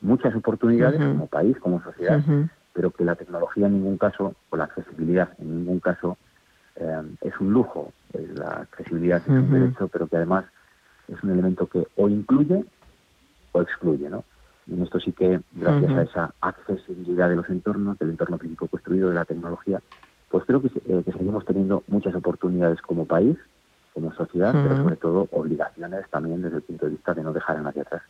muchas 0.00 0.34
oportunidades 0.34 1.00
mm-hmm. 1.00 1.12
como 1.12 1.26
país, 1.26 1.56
como 1.58 1.82
sociedad, 1.82 2.18
mm-hmm. 2.18 2.48
pero 2.72 2.90
que 2.90 3.04
la 3.04 3.14
tecnología 3.14 3.66
en 3.66 3.74
ningún 3.74 3.98
caso, 3.98 4.34
o 4.50 4.56
la 4.56 4.64
accesibilidad 4.64 5.30
en 5.38 5.58
ningún 5.58 5.80
caso, 5.80 6.16
eh, 6.76 7.02
es 7.20 7.32
un 7.40 7.52
lujo. 7.52 7.92
La 8.12 8.62
accesibilidad 8.62 9.22
es 9.22 9.28
un 9.28 9.50
derecho, 9.50 9.88
pero 9.88 10.06
que 10.06 10.16
además 10.16 10.44
es 11.08 11.22
un 11.22 11.30
elemento 11.30 11.66
que 11.66 11.86
o 11.96 12.08
incluye 12.08 12.64
o 13.52 13.62
excluye, 13.62 14.08
¿no? 14.08 14.24
Y 14.66 14.74
en 14.74 14.82
esto 14.82 14.98
sí 14.98 15.12
que, 15.12 15.40
gracias 15.52 15.92
a 15.92 16.02
esa 16.02 16.34
accesibilidad 16.40 17.28
de 17.28 17.36
los 17.36 17.48
entornos, 17.50 17.98
del 17.98 18.10
entorno 18.10 18.38
físico 18.38 18.66
construido, 18.66 19.10
de 19.10 19.14
la 19.14 19.24
tecnología, 19.24 19.80
pues 20.30 20.44
creo 20.46 20.62
que, 20.62 20.68
eh, 20.68 21.02
que 21.04 21.12
seguimos 21.12 21.44
teniendo 21.44 21.82
muchas 21.86 22.14
oportunidades 22.14 22.80
como 22.80 23.04
país, 23.04 23.36
como 23.92 24.12
sociedad, 24.14 24.52
pero 24.52 24.76
sobre 24.76 24.96
todo 24.96 25.28
obligaciones 25.30 26.08
también 26.10 26.42
desde 26.42 26.56
el 26.56 26.62
punto 26.62 26.86
de 26.86 26.92
vista 26.92 27.14
de 27.14 27.22
no 27.22 27.32
dejar 27.32 27.58
a 27.58 27.62
nadie 27.62 27.82
atrás. 27.82 28.02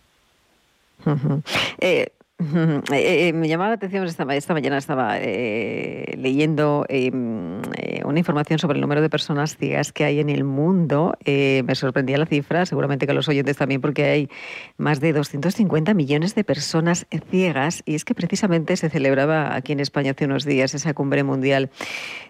Eh, 1.80 2.06
eh, 2.38 3.32
me 3.32 3.48
llamaba 3.48 3.70
la 3.70 3.76
atención, 3.76 4.04
esta, 4.06 4.24
esta 4.34 4.54
mañana 4.54 4.76
estaba 4.76 5.18
eh, 5.20 6.14
leyendo 6.18 6.84
em, 6.88 7.60
una 8.04 8.18
información 8.18 8.58
sobre 8.58 8.76
el 8.76 8.80
número 8.80 9.00
de 9.00 9.08
personas 9.08 9.56
ciegas 9.56 9.92
que 9.92 10.04
hay 10.04 10.20
en 10.20 10.28
el 10.28 10.44
mundo. 10.44 11.16
me 11.24 11.74
sorprendía 11.74 12.18
la 12.18 12.26
cifra, 12.26 12.66
seguramente 12.66 13.06
que 13.06 13.14
los 13.14 13.28
oyentes 13.28 13.56
también, 13.56 13.80
porque 13.80 14.04
hay 14.04 14.28
más 14.76 15.00
de 15.00 15.12
250 15.12 15.94
millones 15.94 16.34
de 16.34 16.44
personas 16.44 17.06
ciegas 17.30 17.82
y 17.86 17.94
es 17.94 18.04
que 18.04 18.14
precisamente 18.14 18.76
se 18.76 18.90
celebraba 18.90 19.54
aquí 19.54 19.72
en 19.72 19.80
España 19.80 20.10
hace 20.10 20.24
unos 20.24 20.44
días 20.44 20.74
esa 20.74 20.92
cumbre 20.94 21.22
mundial 21.22 21.70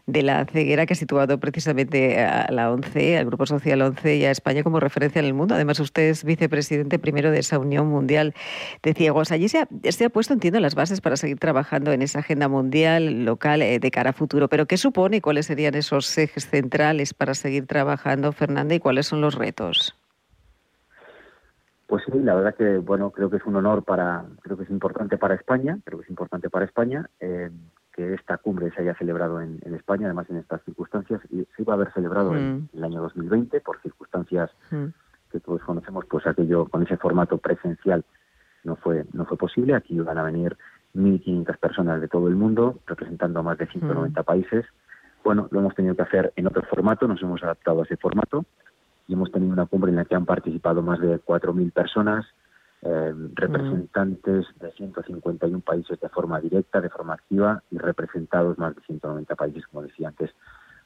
de 0.07 0.23
la 0.23 0.45
ceguera 0.45 0.85
que 0.85 0.93
ha 0.93 0.97
situado 0.97 1.41
precisamente 1.41 2.23
a 2.23 2.51
la 2.51 2.71
ONCE, 2.71 3.17
al 3.17 3.25
Grupo 3.25 3.47
Social 3.47 3.81
ONCE 3.81 4.17
y 4.17 4.25
a 4.27 4.31
España 4.31 4.63
como 4.63 4.81
referencia 4.81 5.19
en 5.19 5.25
el 5.25 5.35
mundo. 5.35 5.55
Además, 5.55 5.81
usted 5.81 6.11
es 6.11 6.25
vicepresidente 6.25 6.99
primero 6.99 7.31
de 7.31 7.39
esa 7.39 7.59
Unión 7.59 7.89
Mundial 7.89 8.35
de 8.83 8.93
Ciegos. 8.93 9.33
Allí 9.33 9.49
se 9.49 9.61
ha 9.61 9.69
se 9.95 10.05
ha 10.05 10.11
puesto, 10.11 10.35
entiendo, 10.35 10.61
las 10.61 10.75
bases 10.75 11.01
para 11.01 11.17
seguir 11.17 11.39
trabajando 11.39 11.93
en 11.93 12.03
esa 12.03 12.21
agenda 12.21 12.49
mundial, 12.49 13.25
local, 13.25 13.63
eh, 13.63 13.79
de 13.79 13.91
cara 13.91 14.11
a 14.11 14.13
futuro. 14.13 14.49
Pero 14.49 14.67
¿qué 14.67 14.77
supone 14.77 15.17
y 15.17 15.21
cuáles 15.21 15.47
serían 15.47 15.75
esos 15.75 16.17
ejes 16.19 16.49
centrales 16.49 17.15
para 17.15 17.35
seguir 17.35 17.67
trabajando, 17.67 18.33
Fernanda, 18.33 18.75
y 18.75 18.81
cuáles 18.81 19.07
son 19.07 19.21
los 19.21 19.35
retos? 19.35 19.97
Pues 21.87 22.03
sí, 22.07 22.19
la 22.19 22.35
verdad 22.35 22.55
que 22.55 22.79
bueno, 22.79 23.11
creo 23.11 23.31
que 23.31 23.37
es 23.37 23.45
un 23.45 23.57
honor 23.57 23.85
para, 23.85 24.25
creo 24.43 24.57
que 24.57 24.65
es 24.65 24.71
importante 24.71 25.19
para 25.19 25.35
España, 25.35 25.79
creo 25.85 25.99
que 25.99 26.05
es 26.05 26.11
importante 26.11 26.51
para 26.51 26.65
España 26.65 27.09
eh, 27.21 27.51
que 27.93 28.15
esta 28.15 28.39
cumbre 28.39 28.73
se 28.75 28.83
haya 28.83 28.95
celebrado 28.95 29.41
en, 29.41 29.61
España, 29.75 30.07
además 30.07 30.29
en 30.31 30.39
estas 30.39 30.63
circunstancias, 30.65 31.21
y 31.31 31.47
se 31.55 31.63
iba 31.63 31.75
a 31.75 31.77
haber 31.77 31.93
celebrado 31.93 32.35
en, 32.35 32.57
mm. 32.57 32.69
el 32.75 32.85
año 32.85 33.03
2020 33.03 33.61
por 33.61 33.81
circunstancias 33.81 34.51
mm. 34.71 34.87
que 35.31 35.41
todos 35.41 35.63
conocemos, 35.63 36.05
pues 36.07 36.27
aquello 36.27 36.67
con 36.67 36.83
ese 36.83 36.97
formato 36.97 37.39
presencial 37.39 38.05
no 38.65 38.77
fue, 38.77 39.05
no 39.13 39.25
fue 39.25 39.37
posible. 39.37 39.75
Aquí 39.75 39.95
iban 39.95 40.19
a 40.19 40.23
venir 40.23 40.57
1.500 40.95 41.59
personas 41.59 42.01
de 42.01 42.09
todo 42.09 42.29
el 42.29 42.37
mundo, 42.37 42.81
representando 42.87 43.41
a 43.41 43.43
más 43.43 43.59
de 43.59 43.67
190 43.67 44.21
mm. 44.21 44.25
países. 44.25 44.65
Bueno, 45.23 45.49
lo 45.51 45.61
hemos 45.61 45.75
tenido 45.75 45.95
que 45.95 46.03
hacer 46.03 46.33
en 46.37 46.47
otro 46.47 46.63
formato, 46.63 47.09
nos 47.09 47.23
hemos 47.23 47.43
adaptado 47.43 47.81
a 47.81 47.85
ese 47.85 47.97
formato 47.97 48.45
y 49.09 49.15
hemos 49.15 49.31
tenido 49.33 49.53
una 49.53 49.67
cumbre 49.67 49.91
en 49.91 49.97
la 49.97 50.05
que 50.05 50.15
han 50.15 50.27
participado 50.27 50.83
más 50.83 51.01
de 51.01 51.21
4.000 51.21 51.73
personas, 51.73 52.27
eh, 52.83 53.13
mm. 53.15 53.31
representantes 53.35 54.47
de 54.61 54.73
151 54.73 55.61
países 55.61 56.01
de 56.01 56.09
forma 56.09 56.41
directa, 56.41 56.81
de 56.81 56.91
forma 56.91 57.15
activa 57.15 57.63
y 57.71 57.79
representados 57.79 58.59
más 58.59 58.75
de 58.75 58.83
190 58.83 59.35
países, 59.35 59.67
como 59.67 59.83
decía 59.83 60.09
antes, 60.09 60.31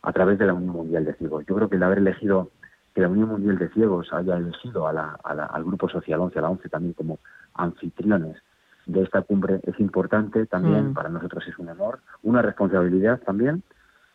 a 0.03 0.13
través 0.13 0.39
de 0.39 0.47
la 0.47 0.55
Unión 0.55 0.73
Mundial 0.73 1.05
de 1.05 1.15
Ciegos. 1.15 1.45
Yo 1.47 1.57
creo 1.57 1.69
que 1.69 1.77
el 1.77 1.83
haber 1.83 1.99
elegido 1.99 2.51
que 2.99 3.03
la 3.03 3.11
Unión 3.11 3.29
Mundial 3.29 3.59
de 3.59 3.69
Ciegos 3.69 4.13
haya 4.13 4.37
elegido 4.37 4.89
a 4.89 4.93
la, 4.93 5.17
al 5.23 5.63
Grupo 5.63 5.89
Social 5.89 6.19
11, 6.19 6.37
a 6.37 6.43
la 6.43 6.51
11 6.51 6.69
también 6.69 6.95
como 6.95 7.21
anfitriones 7.55 8.43
de 8.87 9.05
esta 9.05 9.23
cumbre 9.23 9.61
es 9.63 9.79
importante 9.79 10.47
también, 10.47 10.91
mm. 10.91 10.95
para 10.95 11.09
nosotros 11.09 11.47
es 11.47 11.57
un 11.61 11.69
honor, 11.69 12.01
una 12.25 12.43
responsabilidad 12.43 13.21
también 13.21 13.63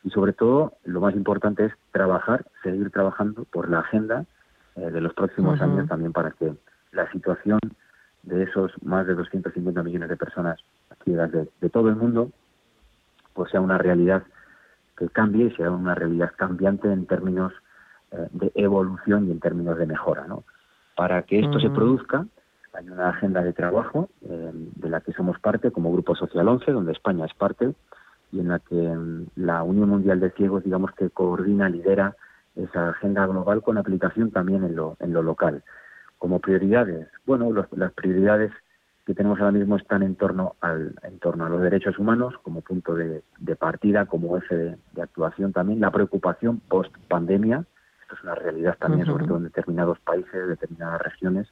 y 0.03 0.09
sobre 0.09 0.33
todo 0.33 0.73
lo 0.83 0.99
más 0.99 1.15
importante 1.15 1.63
es 1.63 1.71
trabajar, 1.93 2.43
seguir 2.61 2.91
trabajando 2.91 3.45
por 3.45 3.69
la 3.69 3.79
agenda 3.79 4.25
eh, 4.75 4.91
de 4.91 4.99
los 4.99 5.13
próximos 5.13 5.61
años 5.61 5.87
también 5.87 6.11
para 6.11 6.31
que 6.31 6.53
la 6.91 7.09
situación 7.13 7.59
de 8.23 8.43
esos 8.43 8.73
más 8.83 9.07
de 9.07 9.13
250 9.13 9.81
millones 9.81 10.09
de 10.09 10.17
personas 10.17 10.59
ciegas 11.05 11.31
de, 11.31 11.47
de, 11.61 11.69
todo 11.69 11.87
el 11.87 11.95
mundo 11.95 12.31
pues 13.33 13.49
sea 13.49 13.61
una 13.61 13.77
realidad 13.77 14.23
que 14.97 15.07
cambie 15.07 15.45
y 15.45 15.55
sea 15.55 15.71
una 15.71 15.95
realidad 15.95 16.33
cambiante 16.35 16.91
en 16.91 17.05
términos 17.05 17.53
de 18.31 18.51
evolución 18.55 19.27
y 19.27 19.31
en 19.31 19.39
términos 19.39 19.77
de 19.77 19.85
mejora. 19.85 20.27
¿no? 20.27 20.43
Para 20.95 21.23
que 21.23 21.39
esto 21.39 21.59
se 21.59 21.69
produzca, 21.69 22.25
hay 22.73 22.89
una 22.89 23.09
agenda 23.09 23.41
de 23.41 23.53
trabajo 23.53 24.09
eh, 24.21 24.51
de 24.53 24.89
la 24.89 25.01
que 25.01 25.13
somos 25.13 25.39
parte 25.39 25.71
como 25.71 25.91
Grupo 25.91 26.15
Social 26.15 26.47
11, 26.47 26.71
donde 26.71 26.91
España 26.91 27.25
es 27.25 27.33
parte, 27.33 27.73
y 28.31 28.39
en 28.39 28.47
la 28.47 28.59
que 28.59 28.75
mm, 28.75 29.27
la 29.35 29.63
Unión 29.63 29.89
Mundial 29.89 30.19
de 30.19 30.31
Ciegos, 30.31 30.63
digamos 30.63 30.91
que 30.93 31.09
coordina, 31.09 31.69
lidera 31.69 32.15
esa 32.55 32.89
agenda 32.89 33.25
global 33.25 33.61
con 33.61 33.77
aplicación 33.77 34.31
también 34.31 34.63
en 34.63 34.75
lo, 34.75 34.97
en 34.99 35.13
lo 35.13 35.21
local. 35.21 35.63
Como 36.17 36.39
prioridades, 36.39 37.07
bueno, 37.25 37.51
las 37.71 37.91
prioridades 37.93 38.51
que 39.05 39.13
tenemos 39.13 39.39
ahora 39.39 39.51
mismo 39.51 39.75
están 39.75 40.01
en 40.01 40.15
torno, 40.15 40.55
al, 40.61 40.95
en 41.03 41.19
torno 41.19 41.45
a 41.45 41.49
los 41.49 41.61
derechos 41.61 41.99
humanos 41.99 42.35
como 42.41 42.61
punto 42.61 42.95
de, 42.95 43.21
partida, 43.59 44.05
como 44.05 44.37
eje 44.37 44.55
de, 44.55 45.01
actuación 45.01 45.51
también, 45.51 45.81
la 45.81 45.91
preocupación 45.91 46.61
post 46.69 46.95
pandemia, 47.09 47.65
esto 48.13 48.15
es 48.15 48.23
una 48.23 48.35
realidad 48.35 48.77
también, 48.79 49.05
sobre 49.05 49.25
todo 49.25 49.37
en 49.37 49.43
determinados 49.43 49.99
países, 49.99 50.47
determinadas 50.47 51.01
regiones, 51.01 51.47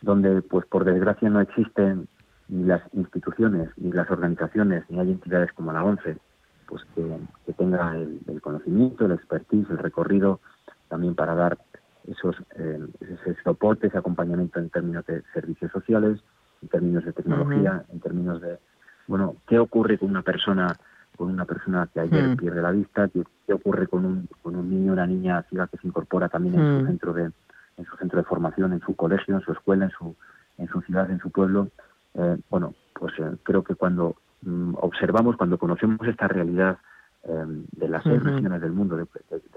donde 0.00 0.42
pues 0.42 0.66
por 0.66 0.84
desgracia 0.84 1.28
no 1.28 1.40
existen 1.40 2.08
ni 2.48 2.64
las 2.64 2.82
instituciones 2.92 3.70
ni 3.76 3.92
las 3.92 4.10
organizaciones 4.10 4.84
ni 4.90 4.98
hay 4.98 5.12
entidades 5.12 5.52
como 5.52 5.72
la 5.72 5.84
ONCE 5.84 6.18
pues 6.66 6.82
que, 6.94 7.18
que 7.46 7.52
tenga 7.52 7.96
el, 7.96 8.40
conocimiento, 8.40 9.06
el 9.06 9.12
expertise, 9.12 9.70
el 9.70 9.78
recorrido 9.78 10.40
también 10.88 11.14
para 11.14 11.34
dar 11.34 11.58
esos 12.06 12.36
eh, 12.56 12.80
ese 13.00 13.36
soporte, 13.42 13.86
ese 13.86 13.98
acompañamiento 13.98 14.58
en 14.58 14.70
términos 14.70 15.06
de 15.06 15.22
servicios 15.32 15.70
sociales, 15.70 16.20
en 16.62 16.68
términos 16.68 17.04
de 17.04 17.12
tecnología, 17.12 17.84
en 17.92 18.00
términos 18.00 18.40
de 18.40 18.58
bueno 19.06 19.36
qué 19.46 19.58
ocurre 19.58 19.98
con 19.98 20.10
una 20.10 20.22
persona 20.22 20.76
con 21.16 21.30
una 21.30 21.44
persona 21.44 21.88
que 21.92 22.00
ayer 22.00 22.28
mm. 22.28 22.36
pierde 22.36 22.62
la 22.62 22.70
vista, 22.70 23.08
qué, 23.08 23.22
qué 23.46 23.52
ocurre 23.52 23.86
con 23.86 24.04
un, 24.04 24.28
con 24.42 24.56
un 24.56 24.68
niño 24.70 24.90
o 24.90 24.94
una 24.94 25.06
niña 25.06 25.42
ciega 25.48 25.66
que 25.68 25.76
se 25.78 25.86
incorpora 25.86 26.28
también 26.28 26.54
en 26.54 26.60
su 26.60 26.84
mm. 26.84 26.86
centro 26.86 27.12
de, 27.12 27.30
en 27.76 27.84
su 27.84 27.96
centro 27.96 28.18
de 28.18 28.24
formación, 28.24 28.72
en 28.72 28.80
su 28.80 28.94
colegio, 28.94 29.34
en 29.34 29.42
su 29.42 29.52
escuela, 29.52 29.86
en 29.86 29.90
su, 29.90 30.16
en 30.58 30.68
su 30.68 30.80
ciudad, 30.82 31.10
en 31.10 31.20
su 31.20 31.30
pueblo. 31.30 31.68
Eh, 32.14 32.36
bueno, 32.50 32.74
pues 32.94 33.14
eh, 33.18 33.36
creo 33.42 33.62
que 33.64 33.74
cuando 33.74 34.16
mm, 34.42 34.74
observamos, 34.80 35.36
cuando 35.36 35.58
conocemos 35.58 36.06
esta 36.06 36.28
realidad 36.28 36.78
eh, 37.24 37.44
de 37.72 37.88
las 37.88 38.02
seis 38.02 38.22
regiones 38.22 38.60
del 38.60 38.72
mundo, 38.72 38.96
de, 38.96 39.06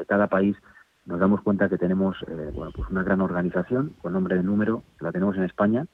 cada 0.08 0.28
país, 0.28 0.56
nos 1.06 1.20
damos 1.20 1.42
cuenta 1.42 1.70
que 1.70 1.78
tenemos 1.78 2.18
bueno, 2.54 2.72
pues 2.76 2.90
una 2.90 3.04
gran 3.04 3.22
organización 3.22 3.94
con 4.02 4.14
nombre 4.14 4.36
de 4.36 4.44
número, 4.44 4.84
la 5.00 5.12
tenemos 5.12 5.36
en 5.38 5.44
España, 5.44 5.86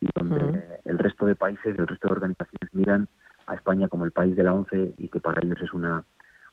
y 0.00 0.08
donde 0.14 0.80
el 0.84 0.98
resto 0.98 1.26
de 1.26 1.34
países, 1.34 1.76
el 1.76 1.86
resto 1.86 2.08
de 2.08 2.14
organizaciones 2.14 2.72
miran 2.72 3.08
a 3.46 3.54
España 3.54 3.88
como 3.88 4.04
el 4.04 4.12
país 4.12 4.36
de 4.36 4.42
la 4.42 4.54
ONCE 4.54 4.94
y 4.98 5.08
que 5.08 5.20
para 5.20 5.42
ellos 5.42 5.58
es 5.62 5.72
una, 5.72 6.04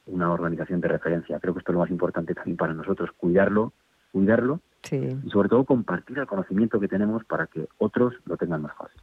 una 0.05 0.31
organización 0.31 0.81
de 0.81 0.87
referencia. 0.87 1.39
Creo 1.39 1.53
que 1.53 1.59
esto 1.59 1.71
es 1.71 1.73
lo 1.73 1.81
más 1.81 1.91
importante 1.91 2.33
también 2.33 2.57
para 2.57 2.73
nosotros, 2.73 3.11
cuidarlo, 3.17 3.73
cuidarlo 4.11 4.59
y 4.91 5.29
sobre 5.29 5.49
todo 5.49 5.63
compartir 5.63 6.19
el 6.19 6.27
conocimiento 6.27 6.79
que 6.79 6.87
tenemos 6.87 7.23
para 7.23 7.47
que 7.47 7.67
otros 7.77 8.13
lo 8.25 8.37
tengan 8.37 8.61
más 8.61 8.75
fácil. 8.75 9.01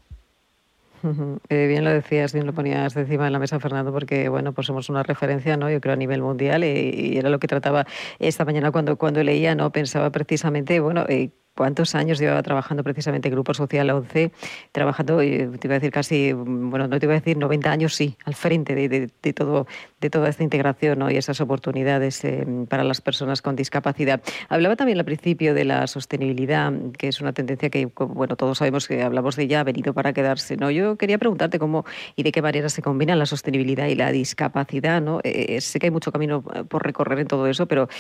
Eh, 1.49 1.67
bien 1.67 1.85
lo 1.85 1.91
decías, 1.91 2.35
bien 2.35 2.47
lo 2.47 2.53
ponías 2.53 2.95
encima 2.95 3.25
de 3.25 3.31
la 3.31 3.39
mesa, 3.39 3.59
Fernando, 3.59 3.91
porque 3.91 4.29
bueno, 4.29 4.53
pues 4.53 4.67
somos 4.67 4.91
una 4.91 5.03
referencia, 5.03 5.57
¿no? 5.57 5.71
Yo 5.71 5.81
creo 5.81 5.95
a 5.95 5.97
nivel 5.97 6.21
mundial 6.21 6.63
y, 6.63 7.17
era 7.17 7.31
lo 7.31 7.39
que 7.39 7.49
trataba 7.49 7.87
esta 8.19 8.45
mañana 8.45 8.71
cuando 8.71 8.97
cuando 8.97 9.23
leía, 9.23 9.55
no 9.55 9.71
pensaba 9.73 10.11
precisamente, 10.11 10.79
bueno, 10.81 11.07
eh, 11.09 11.31
cuántos 11.61 11.95
años 11.95 12.19
llevaba 12.19 12.43
trabajando 12.43 12.83
precisamente 12.83 13.29
Grupo 13.29 13.53
Social 13.53 13.91
11, 13.91 14.33
trabajando, 14.73 15.21
eh, 15.21 15.47
te 15.59 15.69
iba 15.69 15.75
a 15.75 15.79
decir 15.79 15.93
casi, 15.93 16.33
bueno, 16.33 16.89
no 16.89 16.99
te 16.99 17.05
iba 17.05 17.13
a 17.13 17.19
decir 17.19 17.37
90 17.37 17.71
años, 17.71 17.95
sí, 17.95 18.17
al 18.25 18.35
frente 18.35 18.75
de, 18.75 19.33
todo, 19.35 19.67
de 20.01 20.09
toda 20.09 20.31
esta 20.31 20.43
integración 20.43 21.05
y 21.11 21.19
esas 21.19 21.39
oportunidades 21.43 22.25
eh, 22.25 22.47
para 22.67 22.83
las 22.83 23.03
personas 23.03 23.43
con 23.43 23.57
discapacidad. 23.57 24.23
Hablaba 24.49 24.75
también 24.75 24.97
al 24.99 25.05
principio 25.05 25.53
de 25.53 25.67
la 25.67 25.87
sostenibilidad, 25.87 26.73
que 26.97 27.09
es 27.09 27.21
una 27.21 27.35
tendencia 27.35 27.69
que, 27.69 27.85
bueno, 27.95 28.37
todos 28.37 28.57
sabemos 28.57 28.89
que 28.89 29.03
hablamos 29.03 29.37
de 29.37 29.43
ella, 29.43 29.61
ha 29.61 29.65
venido 29.65 29.93
para 29.93 30.15
quedarse, 30.15 30.57
¿no? 30.57 30.71
Yo 30.71 30.97
quería 30.97 31.19
preguntarte 31.19 31.59
cómo 31.59 31.85
y 32.17 32.23
de 32.23 32.33
qué 32.33 32.41
manera 32.41 32.71
se 32.71 32.81
combinan 32.81 33.19
la 33.19 33.27
sostenibilidad 33.27 33.87
y 33.89 33.97
la 33.97 34.13
discapacidad, 34.13 35.03
¿no? 35.03 35.21
Eh, 35.25 35.61
sé 35.61 35.79
que 35.79 35.89
hay 35.89 35.91
mucho 35.91 36.11
camino 36.11 36.41
por 36.41 36.87
recorrer 36.87 37.19
en 37.19 37.27
todo 37.27 37.47
eso, 37.49 37.67
pero 37.67 37.91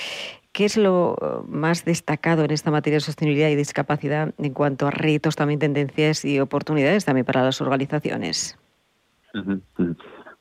¿Qué 0.52 0.64
es 0.64 0.76
lo 0.76 1.44
más 1.46 1.84
destacado 1.84 2.44
en 2.44 2.50
esta 2.50 2.70
materia 2.70 2.96
de 2.96 3.00
sostenibilidad 3.00 3.48
y 3.50 3.56
discapacidad 3.56 4.34
en 4.36 4.52
cuanto 4.52 4.86
a 4.86 4.90
retos, 4.90 5.36
también 5.36 5.60
tendencias 5.60 6.24
y 6.24 6.40
oportunidades 6.40 7.04
también 7.04 7.24
para 7.24 7.44
las 7.44 7.60
organizaciones? 7.60 8.58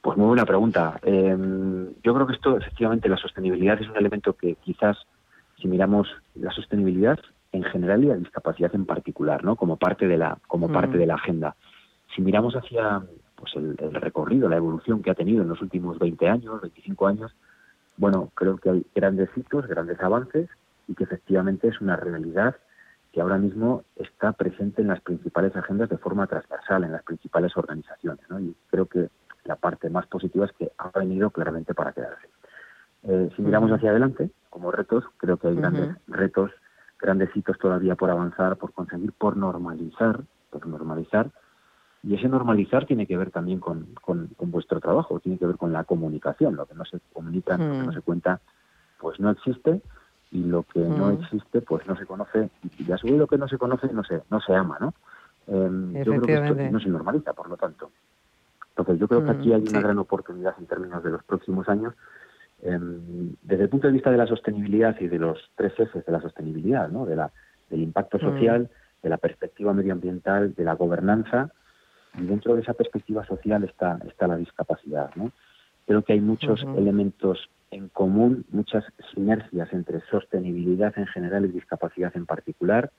Pues 0.01 0.18
muy 0.18 0.28
buena 0.28 0.45
pregunta. 0.45 0.99
Em, 1.03 1.93
yo 2.03 2.14
creo 2.14 2.26
que 2.26 2.34
esto, 2.34 2.57
efectivamente, 2.57 3.10
la 3.10 3.18
sostenibilidad 3.18 3.80
es 3.82 3.89
un 3.89 3.97
elemento 3.97 4.34
que 4.34 4.55
quizás, 4.55 4.97
si 5.62 5.68
miramos 5.68 6.07
la 6.36 6.51
sostenibilidad 6.51 7.20
en 7.51 7.64
general 7.64 8.03
y 8.03 8.07
la 8.07 8.16
discapacidad 8.16 8.74
en 8.76 8.86
particular, 8.86 9.43
¿no? 9.43 9.55
Como 9.55 9.78
parte 9.78 10.07
de 10.07 10.18
la, 10.18 10.38
como 10.47 10.72
parte 10.72 10.97
de 10.97 11.05
la 11.05 11.16
agenda. 11.16 11.55
Si 12.16 12.22
miramos 12.22 12.55
hacia, 12.55 13.01
pues 13.36 13.53
el, 13.55 13.76
recorrido, 13.95 14.47
la 14.47 14.57
evolución 14.57 15.01
que 15.01 15.12
ha 15.12 15.16
tenido 15.16 15.41
en 15.41 15.49
los 15.49 15.62
últimos 15.62 15.99
20 15.99 16.28
años, 16.28 16.62
25 16.62 17.07
años, 17.07 17.36
bueno, 18.00 18.32
creo 18.34 18.58
que 18.58 18.70
hay 18.70 18.86
grandes 18.95 19.30
hitos, 19.36 19.68
grandes 19.68 20.00
avances 20.00 20.50
y 20.88 20.95
que 20.95 21.04
efectivamente 21.04 21.68
es 21.68 21.82
una 21.82 21.97
realidad 21.97 22.56
que 23.12 23.20
ahora 23.20 23.38
mismo 23.38 23.84
está 23.97 24.32
presente 24.32 24.82
en 24.82 24.88
las 24.88 25.02
principales 25.02 25.54
agendas 25.56 25.89
de 25.89 25.97
forma 25.97 26.26
transversal, 26.26 26.86
en 26.86 26.93
las 26.93 27.04
principales 27.04 27.56
organizaciones. 27.58 28.24
¿no? 28.30 28.39
Y 28.39 28.56
creo 28.70 28.86
que 28.86 29.10
la 29.43 29.58
parte 29.58 29.89
más 29.89 30.08
positiva 30.08 30.45
es 30.45 30.54
que 30.54 30.72
ha 30.78 30.97
venido 30.97 31.30
claramente 31.32 31.74
para 31.74 31.91
quedarse. 31.91 32.30
Eh, 33.04 33.30
si 33.36 33.41
miramos 33.41 33.72
hacia 33.72 33.89
adelante, 33.89 34.30
como 34.50 34.72
retos, 34.72 35.04
creo 35.18 35.36
que 35.36 35.50
hay 35.50 35.56
grandes 35.56 35.97
retos, 36.08 36.52
grandes 37.00 37.36
hitos 37.36 37.58
todavía 37.58 37.95
por 37.95 38.10
avanzar, 38.10 38.56
por 38.56 38.72
conseguir, 38.72 39.12
por 39.12 39.36
normalizar, 39.36 40.22
por 40.52 40.66
normalizar. 40.68 41.32
Y 42.04 42.16
ese 42.16 42.30
normalizar 42.30 42.86
tiene 42.86 43.06
que 43.06 43.18
ver 43.18 43.32
también 43.32 43.60
con, 43.60 43.88
con, 44.02 44.30
vuestro 44.52 44.80
trabajo, 44.80 45.20
tiene 45.20 45.38
que 45.38 45.45
ver 45.45 45.58
con 45.58 45.74
la 45.74 45.84
comunicación. 45.84 46.56
Lo 46.56 46.66
que 46.66 46.76
no 46.76 46.86
se 46.86 47.00
comunica, 47.12 47.58
lo 47.58 47.72
que 47.72 47.88
no 47.88 47.93
se 47.93 48.02
cuenta, 48.02 48.39
pues 49.00 49.20
no 49.20 49.30
existe. 49.30 49.82
Y 50.32 50.43
lo 50.43 50.64
que 50.64 50.80
no 50.80 51.10
existe 51.10 51.62
pues 51.62 51.86
no 51.88 51.97
se 51.97 52.06
conoce. 52.06 52.50
Y 52.78 52.91
a 52.91 52.97
su 52.97 53.08
vez 53.08 53.18
lo 53.18 53.28
que 53.28 53.38
no 53.38 53.47
se 53.47 53.58
conoce 53.58 53.91
no 53.91 54.04
se 54.04 54.22
no 54.30 54.39
se 54.39 54.54
ama 54.54 54.78
no 54.80 54.93
em, 55.47 55.91
yo 55.93 56.04
creo 56.04 56.22
que 56.22 56.34
esto 56.36 56.72
no 56.72 56.80
se 56.80 56.89
normaliza 56.89 57.34
por 57.34 57.50
lo 57.50 57.58
tanto. 57.58 57.91
Entonces 58.70 59.00
yo 59.00 59.08
creo 59.08 59.26
que 59.26 59.32
aquí 59.32 59.52
hay 59.52 59.64
una 59.68 59.82
gran 59.82 59.97
oportunidad 59.97 60.54
en 60.60 60.68
términos 60.68 61.04
de 61.04 61.10
los 61.10 61.24
próximos 61.24 61.68
años. 61.68 61.95
Em, 62.62 63.34
desde 63.41 63.64
el 63.64 63.70
punto 63.70 63.88
de 63.88 63.93
vista 63.93 64.12
de 64.12 64.18
la 64.18 64.28
sostenibilidad 64.28 64.95
y 65.00 65.08
de 65.08 65.18
los 65.18 65.39
tres 65.56 65.74
Fs 65.74 66.06
de 66.06 66.12
la 66.12 66.22
sostenibilidad 66.22 66.89
no 66.89 67.06
de 67.06 67.16
la 67.16 67.32
del 67.70 67.82
impacto 67.82 68.20
social 68.20 68.70
de 69.02 69.10
la 69.10 69.18
perspectiva 69.18 69.74
medioambiental 69.74 70.54
de 70.54 70.64
la 70.64 70.76
gobernanza 70.76 71.52
y 72.18 72.26
dentro 72.26 72.55
de 72.55 72.62
esa 72.62 72.74
perspectiva 72.74 73.26
social 73.26 73.64
está 73.64 73.99
está 74.07 74.28
la 74.28 74.38
discapacidad 74.38 75.12
no 75.16 75.32
creo 75.86 76.03
que 76.03 76.14
hay 76.14 76.22
muchos 76.22 76.64
elementos 76.78 77.49
en 77.72 77.89
común 77.89 78.45
muchas 78.51 78.84
sinergias 79.14 79.72
entre 79.74 80.01
sostenibilidad 80.10 80.93
en 80.97 81.07
general 81.07 81.45
y 81.45 81.49
discapacidad 81.49 82.16
en 82.16 82.26
particular. 82.26 82.91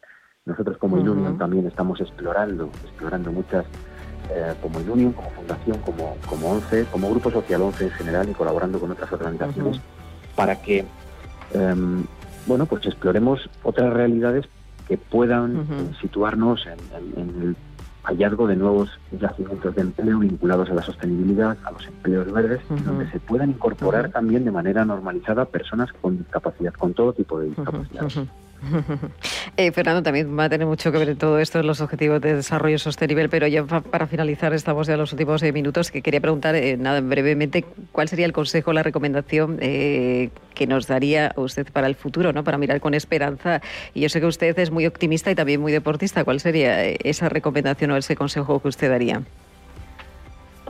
Nosotros 0.47 0.79
como 0.79 0.97
uh 0.97 1.39
también 1.39 1.67
estamos 1.67 2.01
explorando, 2.01 2.71
explorando 2.85 3.31
muchas, 3.31 3.65
eh, 4.31 4.55
como 4.63 4.81
Ilunion, 4.81 5.13
como 5.13 5.31
Fundación, 5.31 5.79
como, 5.79 6.17
como 6.29 6.51
ONCE, 6.51 6.87
como 6.91 7.11
Grupo 7.11 7.31
Social 7.31 7.63
ONCE 7.63 7.85
en 7.85 7.91
general 7.91 8.29
y 8.29 8.33
colaborando 8.33 8.81
con 8.81 8.91
otras 8.91 9.13
organizaciones 9.13 9.81
para 10.35 10.61
que, 10.63 10.87
em, 11.53 12.05
bueno, 12.47 12.67
pues 12.67 12.87
exploremos 12.87 13.51
otras 13.63 13.93
realidades 13.93 14.47
que 14.89 14.97
puedan 14.97 15.95
situarnos 16.01 16.67
en, 16.67 16.79
en 17.21 17.43
el 17.43 17.57
hallazgo 18.03 18.47
de 18.47 18.57
nuevos 18.57 18.91
yacimientos 19.13 19.75
de 19.75 19.83
empleo 19.83 20.19
vinculados 20.19 20.71
a 20.71 20.75
la 20.75 20.83
sostenibilidad, 20.83 21.57
a 21.65 21.71
los 21.71 21.87
empleos 21.87 22.33
verdes, 22.33 22.61
donde 22.85 23.11
se 23.11 23.21
puedan 23.21 23.51
incorporar 23.51 24.11
también 24.11 24.45
de 24.45 24.51
manera 24.51 24.85
normalizada 24.85 25.45
personas 25.45 25.91
con 26.01 26.19
discapacidad, 26.19 26.73
con 26.75 26.95
todo 26.95 27.13
tipo 27.13 27.39
de 27.41 27.49
discapacidad. 27.49 28.09
Eh, 29.57 29.73
Fernando, 29.73 30.03
también 30.03 30.39
va 30.39 30.45
a 30.45 30.49
tener 30.49 30.67
mucho 30.67 30.93
que 30.93 30.99
ver 30.99 31.09
en 31.11 31.17
todo 31.17 31.39
esto, 31.39 31.61
en 31.61 31.67
los 31.67 31.81
objetivos 31.81 32.21
de 32.21 32.37
desarrollo 32.37 32.79
sostenible, 32.79 33.29
pero 33.29 33.47
ya 33.47 33.65
para 33.65 34.07
finalizar, 34.07 34.53
estamos 34.55 34.87
ya 34.87 34.95
en 34.95 35.01
los 35.01 35.13
últimos 35.13 35.43
eh, 35.43 35.53
minutos, 35.53 35.91
que 35.91 36.03
quería 36.03 36.21
preguntar, 36.21 36.55
eh, 36.55 36.77
nada, 36.77 37.01
brevemente, 37.01 37.65
¿cuál 37.93 38.09
sería 38.09 38.27
el 38.27 38.33
consejo, 38.33 38.73
la 38.73 38.83
recomendación 38.83 39.59
que 39.59 40.67
nos 40.67 40.87
daría 40.87 41.33
usted 41.37 41.67
para 41.73 41.87
el 41.87 41.95
futuro, 41.95 42.33
¿no? 42.33 42.45
para 42.45 42.59
mirar 42.59 42.81
con 42.81 42.95
esperanza? 42.95 43.61
Y 43.95 44.01
yo 44.01 44.09
sé 44.09 44.21
que 44.21 44.27
usted 44.27 44.59
es 44.59 44.71
muy 44.71 44.87
optimista 44.87 45.31
y 45.31 45.35
también 45.35 45.61
muy 45.61 45.73
deportista. 45.73 46.25
¿Cuál 46.25 46.41
sería 46.41 46.85
esa 46.85 47.29
recomendación 47.29 47.91
o 47.91 47.97
ese 47.97 48.17
consejo 48.17 48.61
que 48.61 48.69
usted 48.69 48.89
daría? 48.89 49.23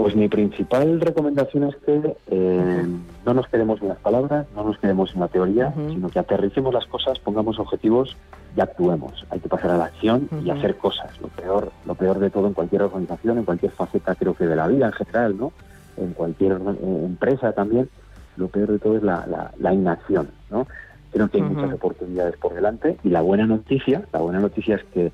Pues 0.00 0.16
mi 0.16 0.28
principal 0.28 0.98
recomendación 0.98 1.64
es 1.64 1.76
que 1.76 2.16
eh, 2.30 2.86
no 3.26 3.34
nos 3.34 3.46
quedemos 3.48 3.82
en 3.82 3.88
las 3.88 3.98
palabras, 3.98 4.46
no 4.56 4.64
nos 4.64 4.78
quedemos 4.78 5.12
en 5.12 5.20
la 5.20 5.28
teoría, 5.28 5.74
sino 5.76 6.08
que 6.08 6.18
aterricemos 6.18 6.72
las 6.72 6.86
cosas, 6.86 7.18
pongamos 7.18 7.58
objetivos 7.58 8.16
y 8.56 8.62
actuemos. 8.62 9.26
Hay 9.28 9.40
que 9.40 9.50
pasar 9.50 9.72
a 9.72 9.76
la 9.76 9.84
acción 9.84 10.26
y 10.42 10.48
hacer 10.48 10.78
cosas. 10.78 11.20
Lo 11.20 11.28
peor, 11.28 11.70
lo 11.84 11.94
peor 11.96 12.18
de 12.18 12.30
todo 12.30 12.46
en 12.46 12.54
cualquier 12.54 12.84
organización, 12.84 13.36
en 13.36 13.44
cualquier 13.44 13.72
faceta, 13.72 14.14
creo 14.14 14.32
que 14.32 14.46
de 14.46 14.56
la 14.56 14.68
vida 14.68 14.86
en 14.86 14.92
general, 14.92 15.36
¿no? 15.36 15.52
En 15.98 16.14
cualquier 16.14 16.52
eh, 16.52 17.02
empresa 17.04 17.52
también, 17.52 17.90
lo 18.38 18.48
peor 18.48 18.72
de 18.72 18.78
todo 18.78 18.96
es 18.96 19.02
la, 19.02 19.52
la, 19.58 19.74
inacción, 19.74 20.30
¿no? 20.50 20.66
Creo 21.12 21.28
que 21.28 21.36
hay 21.36 21.42
muchas 21.42 21.74
oportunidades 21.74 22.38
por 22.38 22.54
delante 22.54 22.96
y 23.04 23.10
la 23.10 23.20
buena 23.20 23.44
noticia, 23.44 24.06
la 24.14 24.20
buena 24.20 24.40
noticia 24.40 24.76
es 24.76 24.84
que 24.94 25.12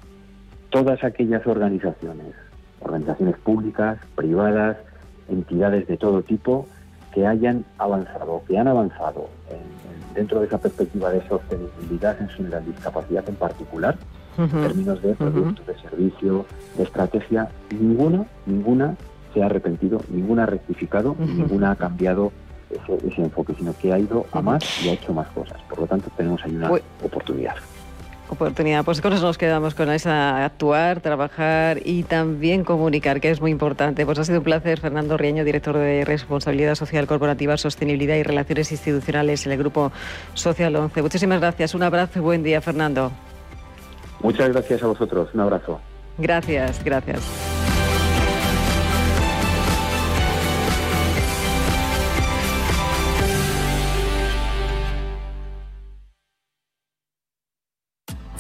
todas 0.71 1.03
aquellas 1.03 1.45
organizaciones 1.45 2.35
organizaciones 2.87 3.37
públicas, 3.39 3.99
privadas, 4.15 4.77
entidades 5.29 5.87
de 5.87 5.97
todo 5.97 6.23
tipo 6.23 6.67
que 7.13 7.27
hayan 7.27 7.65
avanzado, 7.79 8.43
que 8.47 8.59
han 8.59 8.69
avanzado 8.69 9.29
dentro 10.15 10.41
de 10.41 10.47
esa 10.47 10.59
perspectiva 10.59 11.11
de 11.11 11.27
sostenibilidad 11.29 12.17
en 12.39 12.51
la 12.51 12.61
discapacidad 12.61 13.29
en 13.29 13.35
particular, 13.37 13.97
en 14.39 14.49
términos 14.49 15.03
de 15.03 15.15
productos, 15.15 15.67
de 15.67 15.79
servicio, 15.79 16.47
de 16.77 16.83
estrategia, 16.85 17.49
ninguna, 17.71 18.27
ninguna 18.47 18.97
se 19.33 19.43
ha 19.43 19.47
arrepentido, 19.47 20.01
ninguna 20.11 20.45
ha 20.45 20.47
rectificado, 20.47 21.17
ninguna 21.19 21.73
ha 21.73 21.77
cambiado 21.77 22.33
ese, 22.71 23.23
enfoque, 23.23 23.55
sino 23.59 23.75
que 23.77 23.93
ha 23.93 23.99
ido 23.99 24.27
a 24.33 24.41
más 24.41 24.63
y 24.85 24.89
ha 24.89 24.95
hecho 24.95 25.13
más 25.13 25.29
cosas. 25.29 25.61
Por 25.69 25.81
lo 25.81 25.87
tanto, 25.87 26.11
tenemos 26.17 26.43
ahí 26.45 26.57
una 26.57 26.71
oportunidad 27.03 27.57
oportunidad. 28.29 28.85
Pues 28.85 29.01
con 29.01 29.13
eso 29.13 29.25
nos 29.25 29.39
quedamos 29.39 29.75
con 29.75 29.91
esa 29.91 30.45
actuar, 30.45 31.01
trabajar 31.01 31.81
y 31.85 32.03
también 32.03 32.65
comunicar, 32.65 33.21
que 33.21 33.31
es 33.31 33.41
muy 33.41 33.51
importante. 33.51 34.05
Pues 34.05 34.19
ha 34.19 34.25
sido 34.25 34.39
un 34.39 34.45
placer, 34.45 34.81
Fernando 34.81 35.17
Rieño, 35.17 35.45
director 35.45 35.77
de 35.77 36.05
Responsabilidad 36.05 36.75
Social 36.75 37.07
Corporativa, 37.07 37.57
Sostenibilidad 37.57 38.17
y 38.17 38.23
Relaciones 38.23 38.73
Institucionales 38.73 39.47
en 39.47 39.53
el 39.53 39.59
Grupo 39.59 39.93
Social 40.35 40.75
11. 40.77 41.03
Muchísimas 41.03 41.41
gracias. 41.41 41.75
Un 41.75 41.83
abrazo 41.83 42.19
y 42.19 42.23
buen 42.23 42.43
día, 42.43 42.61
Fernando. 42.61 43.13
Muchas 44.21 44.49
gracias 44.49 44.83
a 44.83 44.87
vosotros. 44.87 45.29
Un 45.35 45.41
abrazo. 45.41 45.81
Gracias, 46.19 46.83
gracias. 46.83 47.46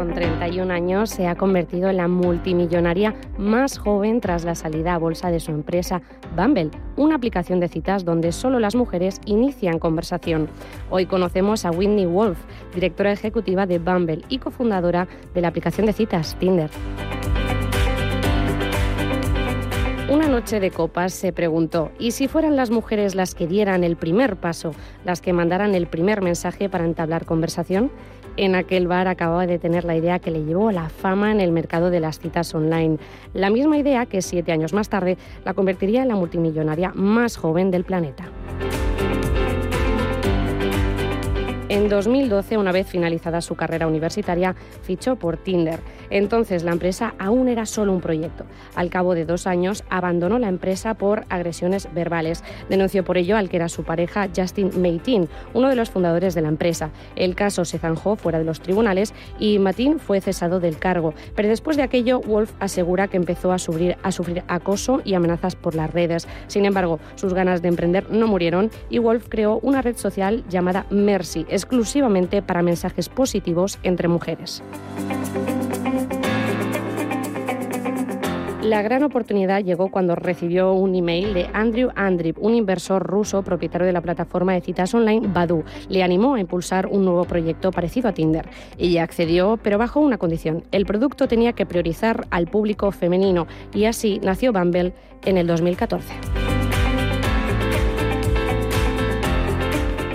Con 0.00 0.14
31 0.14 0.72
años, 0.72 1.10
se 1.10 1.26
ha 1.28 1.34
convertido 1.34 1.90
en 1.90 1.98
la 1.98 2.08
multimillonaria 2.08 3.14
más 3.36 3.76
joven 3.76 4.22
tras 4.22 4.44
la 4.44 4.54
salida 4.54 4.94
a 4.94 4.98
bolsa 4.98 5.30
de 5.30 5.40
su 5.40 5.50
empresa 5.50 6.00
Bumble, 6.34 6.70
una 6.96 7.16
aplicación 7.16 7.60
de 7.60 7.68
citas 7.68 8.06
donde 8.06 8.32
solo 8.32 8.60
las 8.60 8.74
mujeres 8.74 9.20
inician 9.26 9.78
conversación. 9.78 10.48
Hoy 10.88 11.04
conocemos 11.04 11.66
a 11.66 11.70
Whitney 11.70 12.06
Wolf, 12.06 12.38
directora 12.74 13.12
ejecutiva 13.12 13.66
de 13.66 13.78
Bumble 13.78 14.22
y 14.30 14.38
cofundadora 14.38 15.06
de 15.34 15.42
la 15.42 15.48
aplicación 15.48 15.84
de 15.84 15.92
citas 15.92 16.34
Tinder. 16.38 16.70
Una 20.10 20.26
noche 20.26 20.58
de 20.58 20.70
copas 20.70 21.12
se 21.12 21.32
preguntó, 21.32 21.92
¿y 21.98 22.12
si 22.12 22.26
fueran 22.26 22.56
las 22.56 22.70
mujeres 22.70 23.14
las 23.14 23.34
que 23.36 23.46
dieran 23.46 23.84
el 23.84 23.96
primer 23.96 24.36
paso, 24.36 24.72
las 25.04 25.20
que 25.20 25.32
mandaran 25.32 25.74
el 25.76 25.86
primer 25.86 26.20
mensaje 26.20 26.68
para 26.68 26.84
entablar 26.84 27.26
conversación? 27.26 27.92
En 28.36 28.54
aquel 28.54 28.88
bar 28.88 29.08
acababa 29.08 29.46
de 29.46 29.58
tener 29.58 29.84
la 29.84 29.96
idea 29.96 30.18
que 30.18 30.30
le 30.30 30.44
llevó 30.44 30.70
la 30.70 30.88
fama 30.88 31.32
en 31.32 31.40
el 31.40 31.52
mercado 31.52 31.90
de 31.90 32.00
las 32.00 32.18
citas 32.18 32.54
online. 32.54 32.98
La 33.34 33.50
misma 33.50 33.78
idea 33.78 34.06
que 34.06 34.22
siete 34.22 34.52
años 34.52 34.72
más 34.72 34.88
tarde 34.88 35.18
la 35.44 35.54
convertiría 35.54 36.02
en 36.02 36.08
la 36.08 36.16
multimillonaria 36.16 36.92
más 36.94 37.36
joven 37.36 37.70
del 37.70 37.84
planeta. 37.84 38.24
En 41.70 41.88
2012, 41.88 42.58
una 42.58 42.72
vez 42.72 42.88
finalizada 42.88 43.40
su 43.40 43.54
carrera 43.54 43.86
universitaria, 43.86 44.56
fichó 44.82 45.14
por 45.14 45.36
Tinder. 45.36 45.78
Entonces 46.10 46.64
la 46.64 46.72
empresa 46.72 47.14
aún 47.20 47.46
era 47.46 47.64
solo 47.64 47.92
un 47.92 48.00
proyecto. 48.00 48.44
Al 48.74 48.90
cabo 48.90 49.14
de 49.14 49.24
dos 49.24 49.46
años 49.46 49.84
abandonó 49.88 50.40
la 50.40 50.48
empresa 50.48 50.94
por 50.94 51.26
agresiones 51.28 51.86
verbales. 51.94 52.42
Denunció 52.68 53.04
por 53.04 53.18
ello 53.18 53.36
al 53.36 53.48
que 53.48 53.58
era 53.58 53.68
su 53.68 53.84
pareja 53.84 54.28
Justin 54.34 54.72
Meitin, 54.82 55.28
uno 55.54 55.68
de 55.68 55.76
los 55.76 55.90
fundadores 55.90 56.34
de 56.34 56.40
la 56.40 56.48
empresa. 56.48 56.90
El 57.14 57.36
caso 57.36 57.64
se 57.64 57.78
zanjó 57.78 58.16
fuera 58.16 58.40
de 58.40 58.44
los 58.44 58.60
tribunales 58.60 59.14
y 59.38 59.60
Matin 59.60 60.00
fue 60.00 60.20
cesado 60.20 60.58
del 60.58 60.76
cargo. 60.76 61.14
Pero 61.36 61.48
después 61.48 61.76
de 61.76 61.84
aquello, 61.84 62.20
Wolf 62.20 62.50
asegura 62.58 63.06
que 63.06 63.16
empezó 63.16 63.52
a 63.52 63.60
sufrir, 63.60 63.96
a 64.02 64.10
sufrir 64.10 64.42
acoso 64.48 65.02
y 65.04 65.14
amenazas 65.14 65.54
por 65.54 65.76
las 65.76 65.92
redes. 65.92 66.26
Sin 66.48 66.64
embargo, 66.64 66.98
sus 67.14 67.32
ganas 67.32 67.62
de 67.62 67.68
emprender 67.68 68.10
no 68.10 68.26
murieron 68.26 68.72
y 68.88 68.98
Wolf 68.98 69.28
creó 69.28 69.60
una 69.62 69.82
red 69.82 69.96
social 69.96 70.42
llamada 70.48 70.86
Mercy, 70.90 71.46
exclusivamente 71.60 72.42
para 72.42 72.62
mensajes 72.62 73.08
positivos 73.08 73.78
entre 73.82 74.08
mujeres. 74.08 74.62
La 78.62 78.82
gran 78.82 79.02
oportunidad 79.02 79.64
llegó 79.64 79.90
cuando 79.90 80.14
recibió 80.14 80.72
un 80.72 80.94
email 80.94 81.34
de 81.34 81.48
Andrew 81.54 81.90
Andrip, 81.96 82.36
un 82.38 82.54
inversor 82.54 83.02
ruso 83.02 83.42
propietario 83.42 83.86
de 83.86 83.92
la 83.92 84.00
plataforma 84.00 84.52
de 84.52 84.60
citas 84.60 84.94
online 84.94 85.26
Badu. 85.26 85.64
Le 85.88 86.02
animó 86.02 86.34
a 86.34 86.40
impulsar 86.40 86.86
un 86.86 87.04
nuevo 87.04 87.24
proyecto 87.24 87.72
parecido 87.72 88.08
a 88.08 88.12
Tinder. 88.12 88.48
Ella 88.78 89.02
accedió, 89.02 89.58
pero 89.60 89.76
bajo 89.76 89.98
una 89.98 90.18
condición. 90.18 90.62
El 90.72 90.86
producto 90.86 91.26
tenía 91.26 91.52
que 91.52 91.66
priorizar 91.66 92.26
al 92.30 92.46
público 92.46 92.92
femenino 92.92 93.46
y 93.74 93.86
así 93.86 94.20
nació 94.22 94.52
Bumble 94.52 94.92
en 95.24 95.36
el 95.38 95.46
2014. 95.46 96.59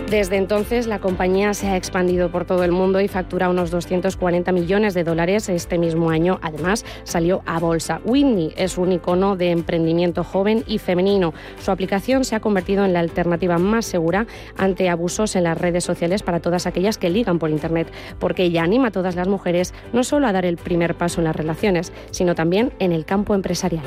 Desde 0.09 0.35
entonces, 0.37 0.85
la 0.85 0.99
compañía 0.99 1.55
se 1.55 1.67
ha 1.67 1.75
expandido 1.75 2.29
por 2.29 2.45
todo 2.45 2.63
el 2.63 2.71
mundo 2.71 3.01
y 3.01 3.07
factura 3.07 3.49
unos 3.49 3.71
240 3.71 4.51
millones 4.51 4.93
de 4.93 5.03
dólares 5.03 5.49
este 5.49 5.79
mismo 5.79 6.11
año. 6.11 6.37
Además, 6.43 6.85
salió 7.05 7.41
a 7.47 7.59
bolsa. 7.59 8.01
Whitney 8.05 8.53
es 8.55 8.77
un 8.77 8.91
icono 8.91 9.35
de 9.35 9.49
emprendimiento 9.49 10.23
joven 10.23 10.63
y 10.67 10.77
femenino. 10.77 11.33
Su 11.59 11.71
aplicación 11.71 12.23
se 12.23 12.35
ha 12.35 12.39
convertido 12.39 12.85
en 12.85 12.93
la 12.93 12.99
alternativa 12.99 13.57
más 13.57 13.87
segura 13.87 14.27
ante 14.57 14.89
abusos 14.89 15.35
en 15.35 15.45
las 15.45 15.57
redes 15.57 15.83
sociales 15.83 16.21
para 16.21 16.39
todas 16.39 16.67
aquellas 16.67 16.99
que 16.99 17.09
ligan 17.09 17.39
por 17.39 17.49
Internet, 17.49 17.91
porque 18.19 18.43
ella 18.43 18.61
anima 18.61 18.89
a 18.89 18.91
todas 18.91 19.15
las 19.15 19.27
mujeres 19.27 19.73
no 19.91 20.03
solo 20.03 20.27
a 20.27 20.33
dar 20.33 20.45
el 20.45 20.57
primer 20.57 20.93
paso 20.93 21.19
en 21.19 21.25
las 21.25 21.35
relaciones, 21.35 21.91
sino 22.11 22.35
también 22.35 22.73
en 22.77 22.91
el 22.91 23.05
campo 23.05 23.33
empresarial. 23.33 23.83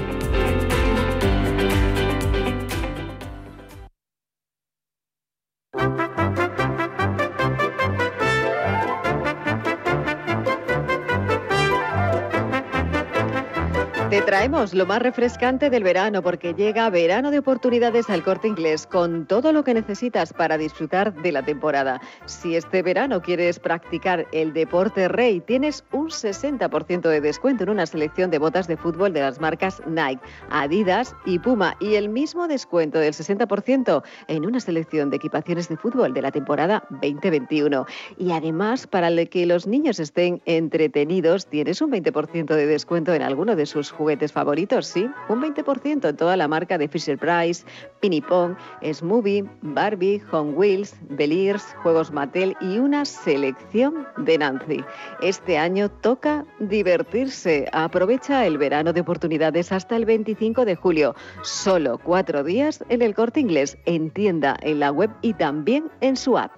Traemos 14.28 14.74
lo 14.74 14.84
más 14.84 15.00
refrescante 15.00 15.70
del 15.70 15.82
verano 15.82 16.20
porque 16.20 16.52
llega 16.52 16.90
verano 16.90 17.30
de 17.30 17.38
oportunidades 17.38 18.10
al 18.10 18.22
corte 18.22 18.46
inglés 18.46 18.86
con 18.86 19.24
todo 19.24 19.54
lo 19.54 19.64
que 19.64 19.72
necesitas 19.72 20.34
para 20.34 20.58
disfrutar 20.58 21.14
de 21.22 21.32
la 21.32 21.42
temporada. 21.42 21.98
Si 22.26 22.54
este 22.54 22.82
verano 22.82 23.22
quieres 23.22 23.58
practicar 23.58 24.26
el 24.32 24.52
deporte 24.52 25.08
rey, 25.08 25.40
tienes 25.40 25.82
un 25.92 26.08
60% 26.08 27.08
de 27.08 27.22
descuento 27.22 27.62
en 27.64 27.70
una 27.70 27.86
selección 27.86 28.30
de 28.30 28.36
botas 28.36 28.68
de 28.68 28.76
fútbol 28.76 29.14
de 29.14 29.20
las 29.22 29.40
marcas 29.40 29.80
Nike, 29.86 30.20
Adidas 30.50 31.16
y 31.24 31.38
Puma 31.38 31.74
y 31.80 31.94
el 31.94 32.10
mismo 32.10 32.48
descuento 32.48 32.98
del 32.98 33.14
60% 33.14 34.02
en 34.26 34.44
una 34.44 34.60
selección 34.60 35.08
de 35.08 35.16
equipaciones 35.16 35.70
de 35.70 35.78
fútbol 35.78 36.12
de 36.12 36.20
la 36.20 36.32
temporada 36.32 36.84
2021. 36.90 37.86
Y 38.18 38.32
además, 38.32 38.86
para 38.86 39.08
que 39.24 39.46
los 39.46 39.66
niños 39.66 39.98
estén 39.98 40.42
entretenidos, 40.44 41.46
tienes 41.46 41.80
un 41.80 41.92
20% 41.92 42.54
de 42.54 42.66
descuento 42.66 43.14
en 43.14 43.22
alguno 43.22 43.56
de 43.56 43.64
sus 43.64 43.90
juguetes 43.90 44.17
favoritos, 44.26 44.86
sí, 44.86 45.08
un 45.28 45.40
20% 45.40 46.08
en 46.08 46.16
toda 46.16 46.36
la 46.36 46.48
marca 46.48 46.78
de 46.78 46.88
Fisher 46.88 47.18
Price, 47.18 47.64
Pinny 48.00 48.20
Pong, 48.20 48.56
Smoothie, 48.82 49.44
Barbie, 49.62 50.22
Home 50.32 50.52
Wheels, 50.52 50.96
Beliers, 51.10 51.64
Juegos 51.82 52.12
Mattel 52.12 52.56
y 52.60 52.78
una 52.78 53.04
selección 53.04 54.06
de 54.16 54.38
Nancy. 54.38 54.84
Este 55.20 55.58
año 55.58 55.88
toca 55.88 56.44
divertirse. 56.58 57.68
Aprovecha 57.72 58.46
el 58.46 58.58
verano 58.58 58.92
de 58.92 59.00
oportunidades 59.00 59.72
hasta 59.72 59.96
el 59.96 60.04
25 60.04 60.64
de 60.64 60.74
julio. 60.74 61.14
Solo 61.42 61.98
cuatro 61.98 62.42
días 62.42 62.84
en 62.88 63.02
el 63.02 63.14
corte 63.14 63.40
inglés, 63.40 63.78
en 63.86 64.10
tienda, 64.10 64.56
en 64.62 64.80
la 64.80 64.90
web 64.90 65.10
y 65.22 65.34
también 65.34 65.90
en 66.00 66.16
su 66.16 66.36
app. 66.38 66.52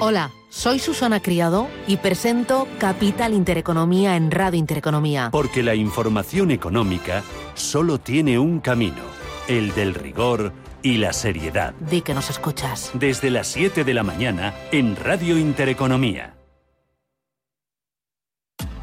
Hola, 0.00 0.30
soy 0.54 0.78
Susana 0.78 1.20
Criado 1.20 1.66
y 1.88 1.96
presento 1.96 2.68
Capital 2.78 3.34
Intereconomía 3.34 4.14
en 4.14 4.30
Radio 4.30 4.56
Intereconomía. 4.56 5.30
Porque 5.32 5.64
la 5.64 5.74
información 5.74 6.52
económica 6.52 7.24
solo 7.54 7.98
tiene 7.98 8.38
un 8.38 8.60
camino, 8.60 9.02
el 9.48 9.74
del 9.74 9.94
rigor 9.94 10.52
y 10.80 10.98
la 10.98 11.12
seriedad. 11.12 11.74
Di 11.80 12.02
que 12.02 12.14
nos 12.14 12.30
escuchas. 12.30 12.92
Desde 12.94 13.30
las 13.30 13.48
7 13.48 13.82
de 13.82 13.94
la 13.94 14.04
mañana 14.04 14.54
en 14.70 14.94
Radio 14.94 15.38
Intereconomía. 15.38 16.36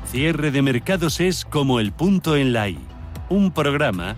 Cierre 0.06 0.52
de 0.52 0.62
mercados 0.62 1.22
es 1.22 1.46
como 1.46 1.80
el 1.80 1.94
punto 1.94 2.36
en 2.36 2.52
la 2.52 2.68
I, 2.68 2.80
un 3.30 3.52
programa 3.52 4.18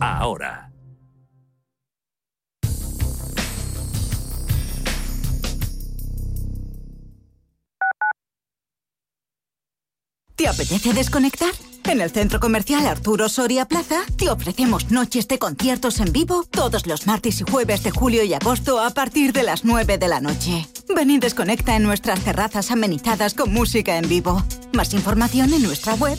ahora. 0.00 0.70
¿Te 10.36 10.48
apetece 10.48 10.94
desconectar? 10.94 11.50
En 11.84 12.00
el 12.00 12.10
Centro 12.10 12.40
Comercial 12.40 12.86
Arturo 12.86 13.28
Soria 13.28 13.66
Plaza 13.66 14.02
te 14.16 14.30
ofrecemos 14.30 14.90
noches 14.90 15.28
de 15.28 15.38
conciertos 15.38 16.00
en 16.00 16.12
vivo 16.12 16.44
todos 16.44 16.86
los 16.86 17.06
martes 17.06 17.40
y 17.40 17.44
jueves 17.50 17.82
de 17.82 17.90
julio 17.90 18.22
y 18.24 18.32
agosto 18.32 18.80
a 18.80 18.90
partir 18.90 19.32
de 19.32 19.42
las 19.42 19.64
9 19.64 19.98
de 19.98 20.08
la 20.08 20.20
noche. 20.20 20.66
Ven 20.94 21.10
y 21.10 21.18
desconecta 21.18 21.76
en 21.76 21.82
nuestras 21.82 22.20
terrazas 22.20 22.70
amenizadas 22.70 23.34
con 23.34 23.52
música 23.52 23.98
en 23.98 24.08
vivo. 24.08 24.42
Más 24.72 24.94
información 24.94 25.52
en 25.52 25.62
nuestra 25.62 25.94
web 25.94 26.18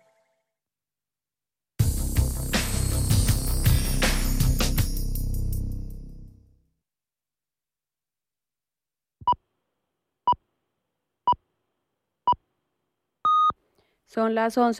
Son 14.13 14.35
las 14.35 14.57
11. 14.57 14.69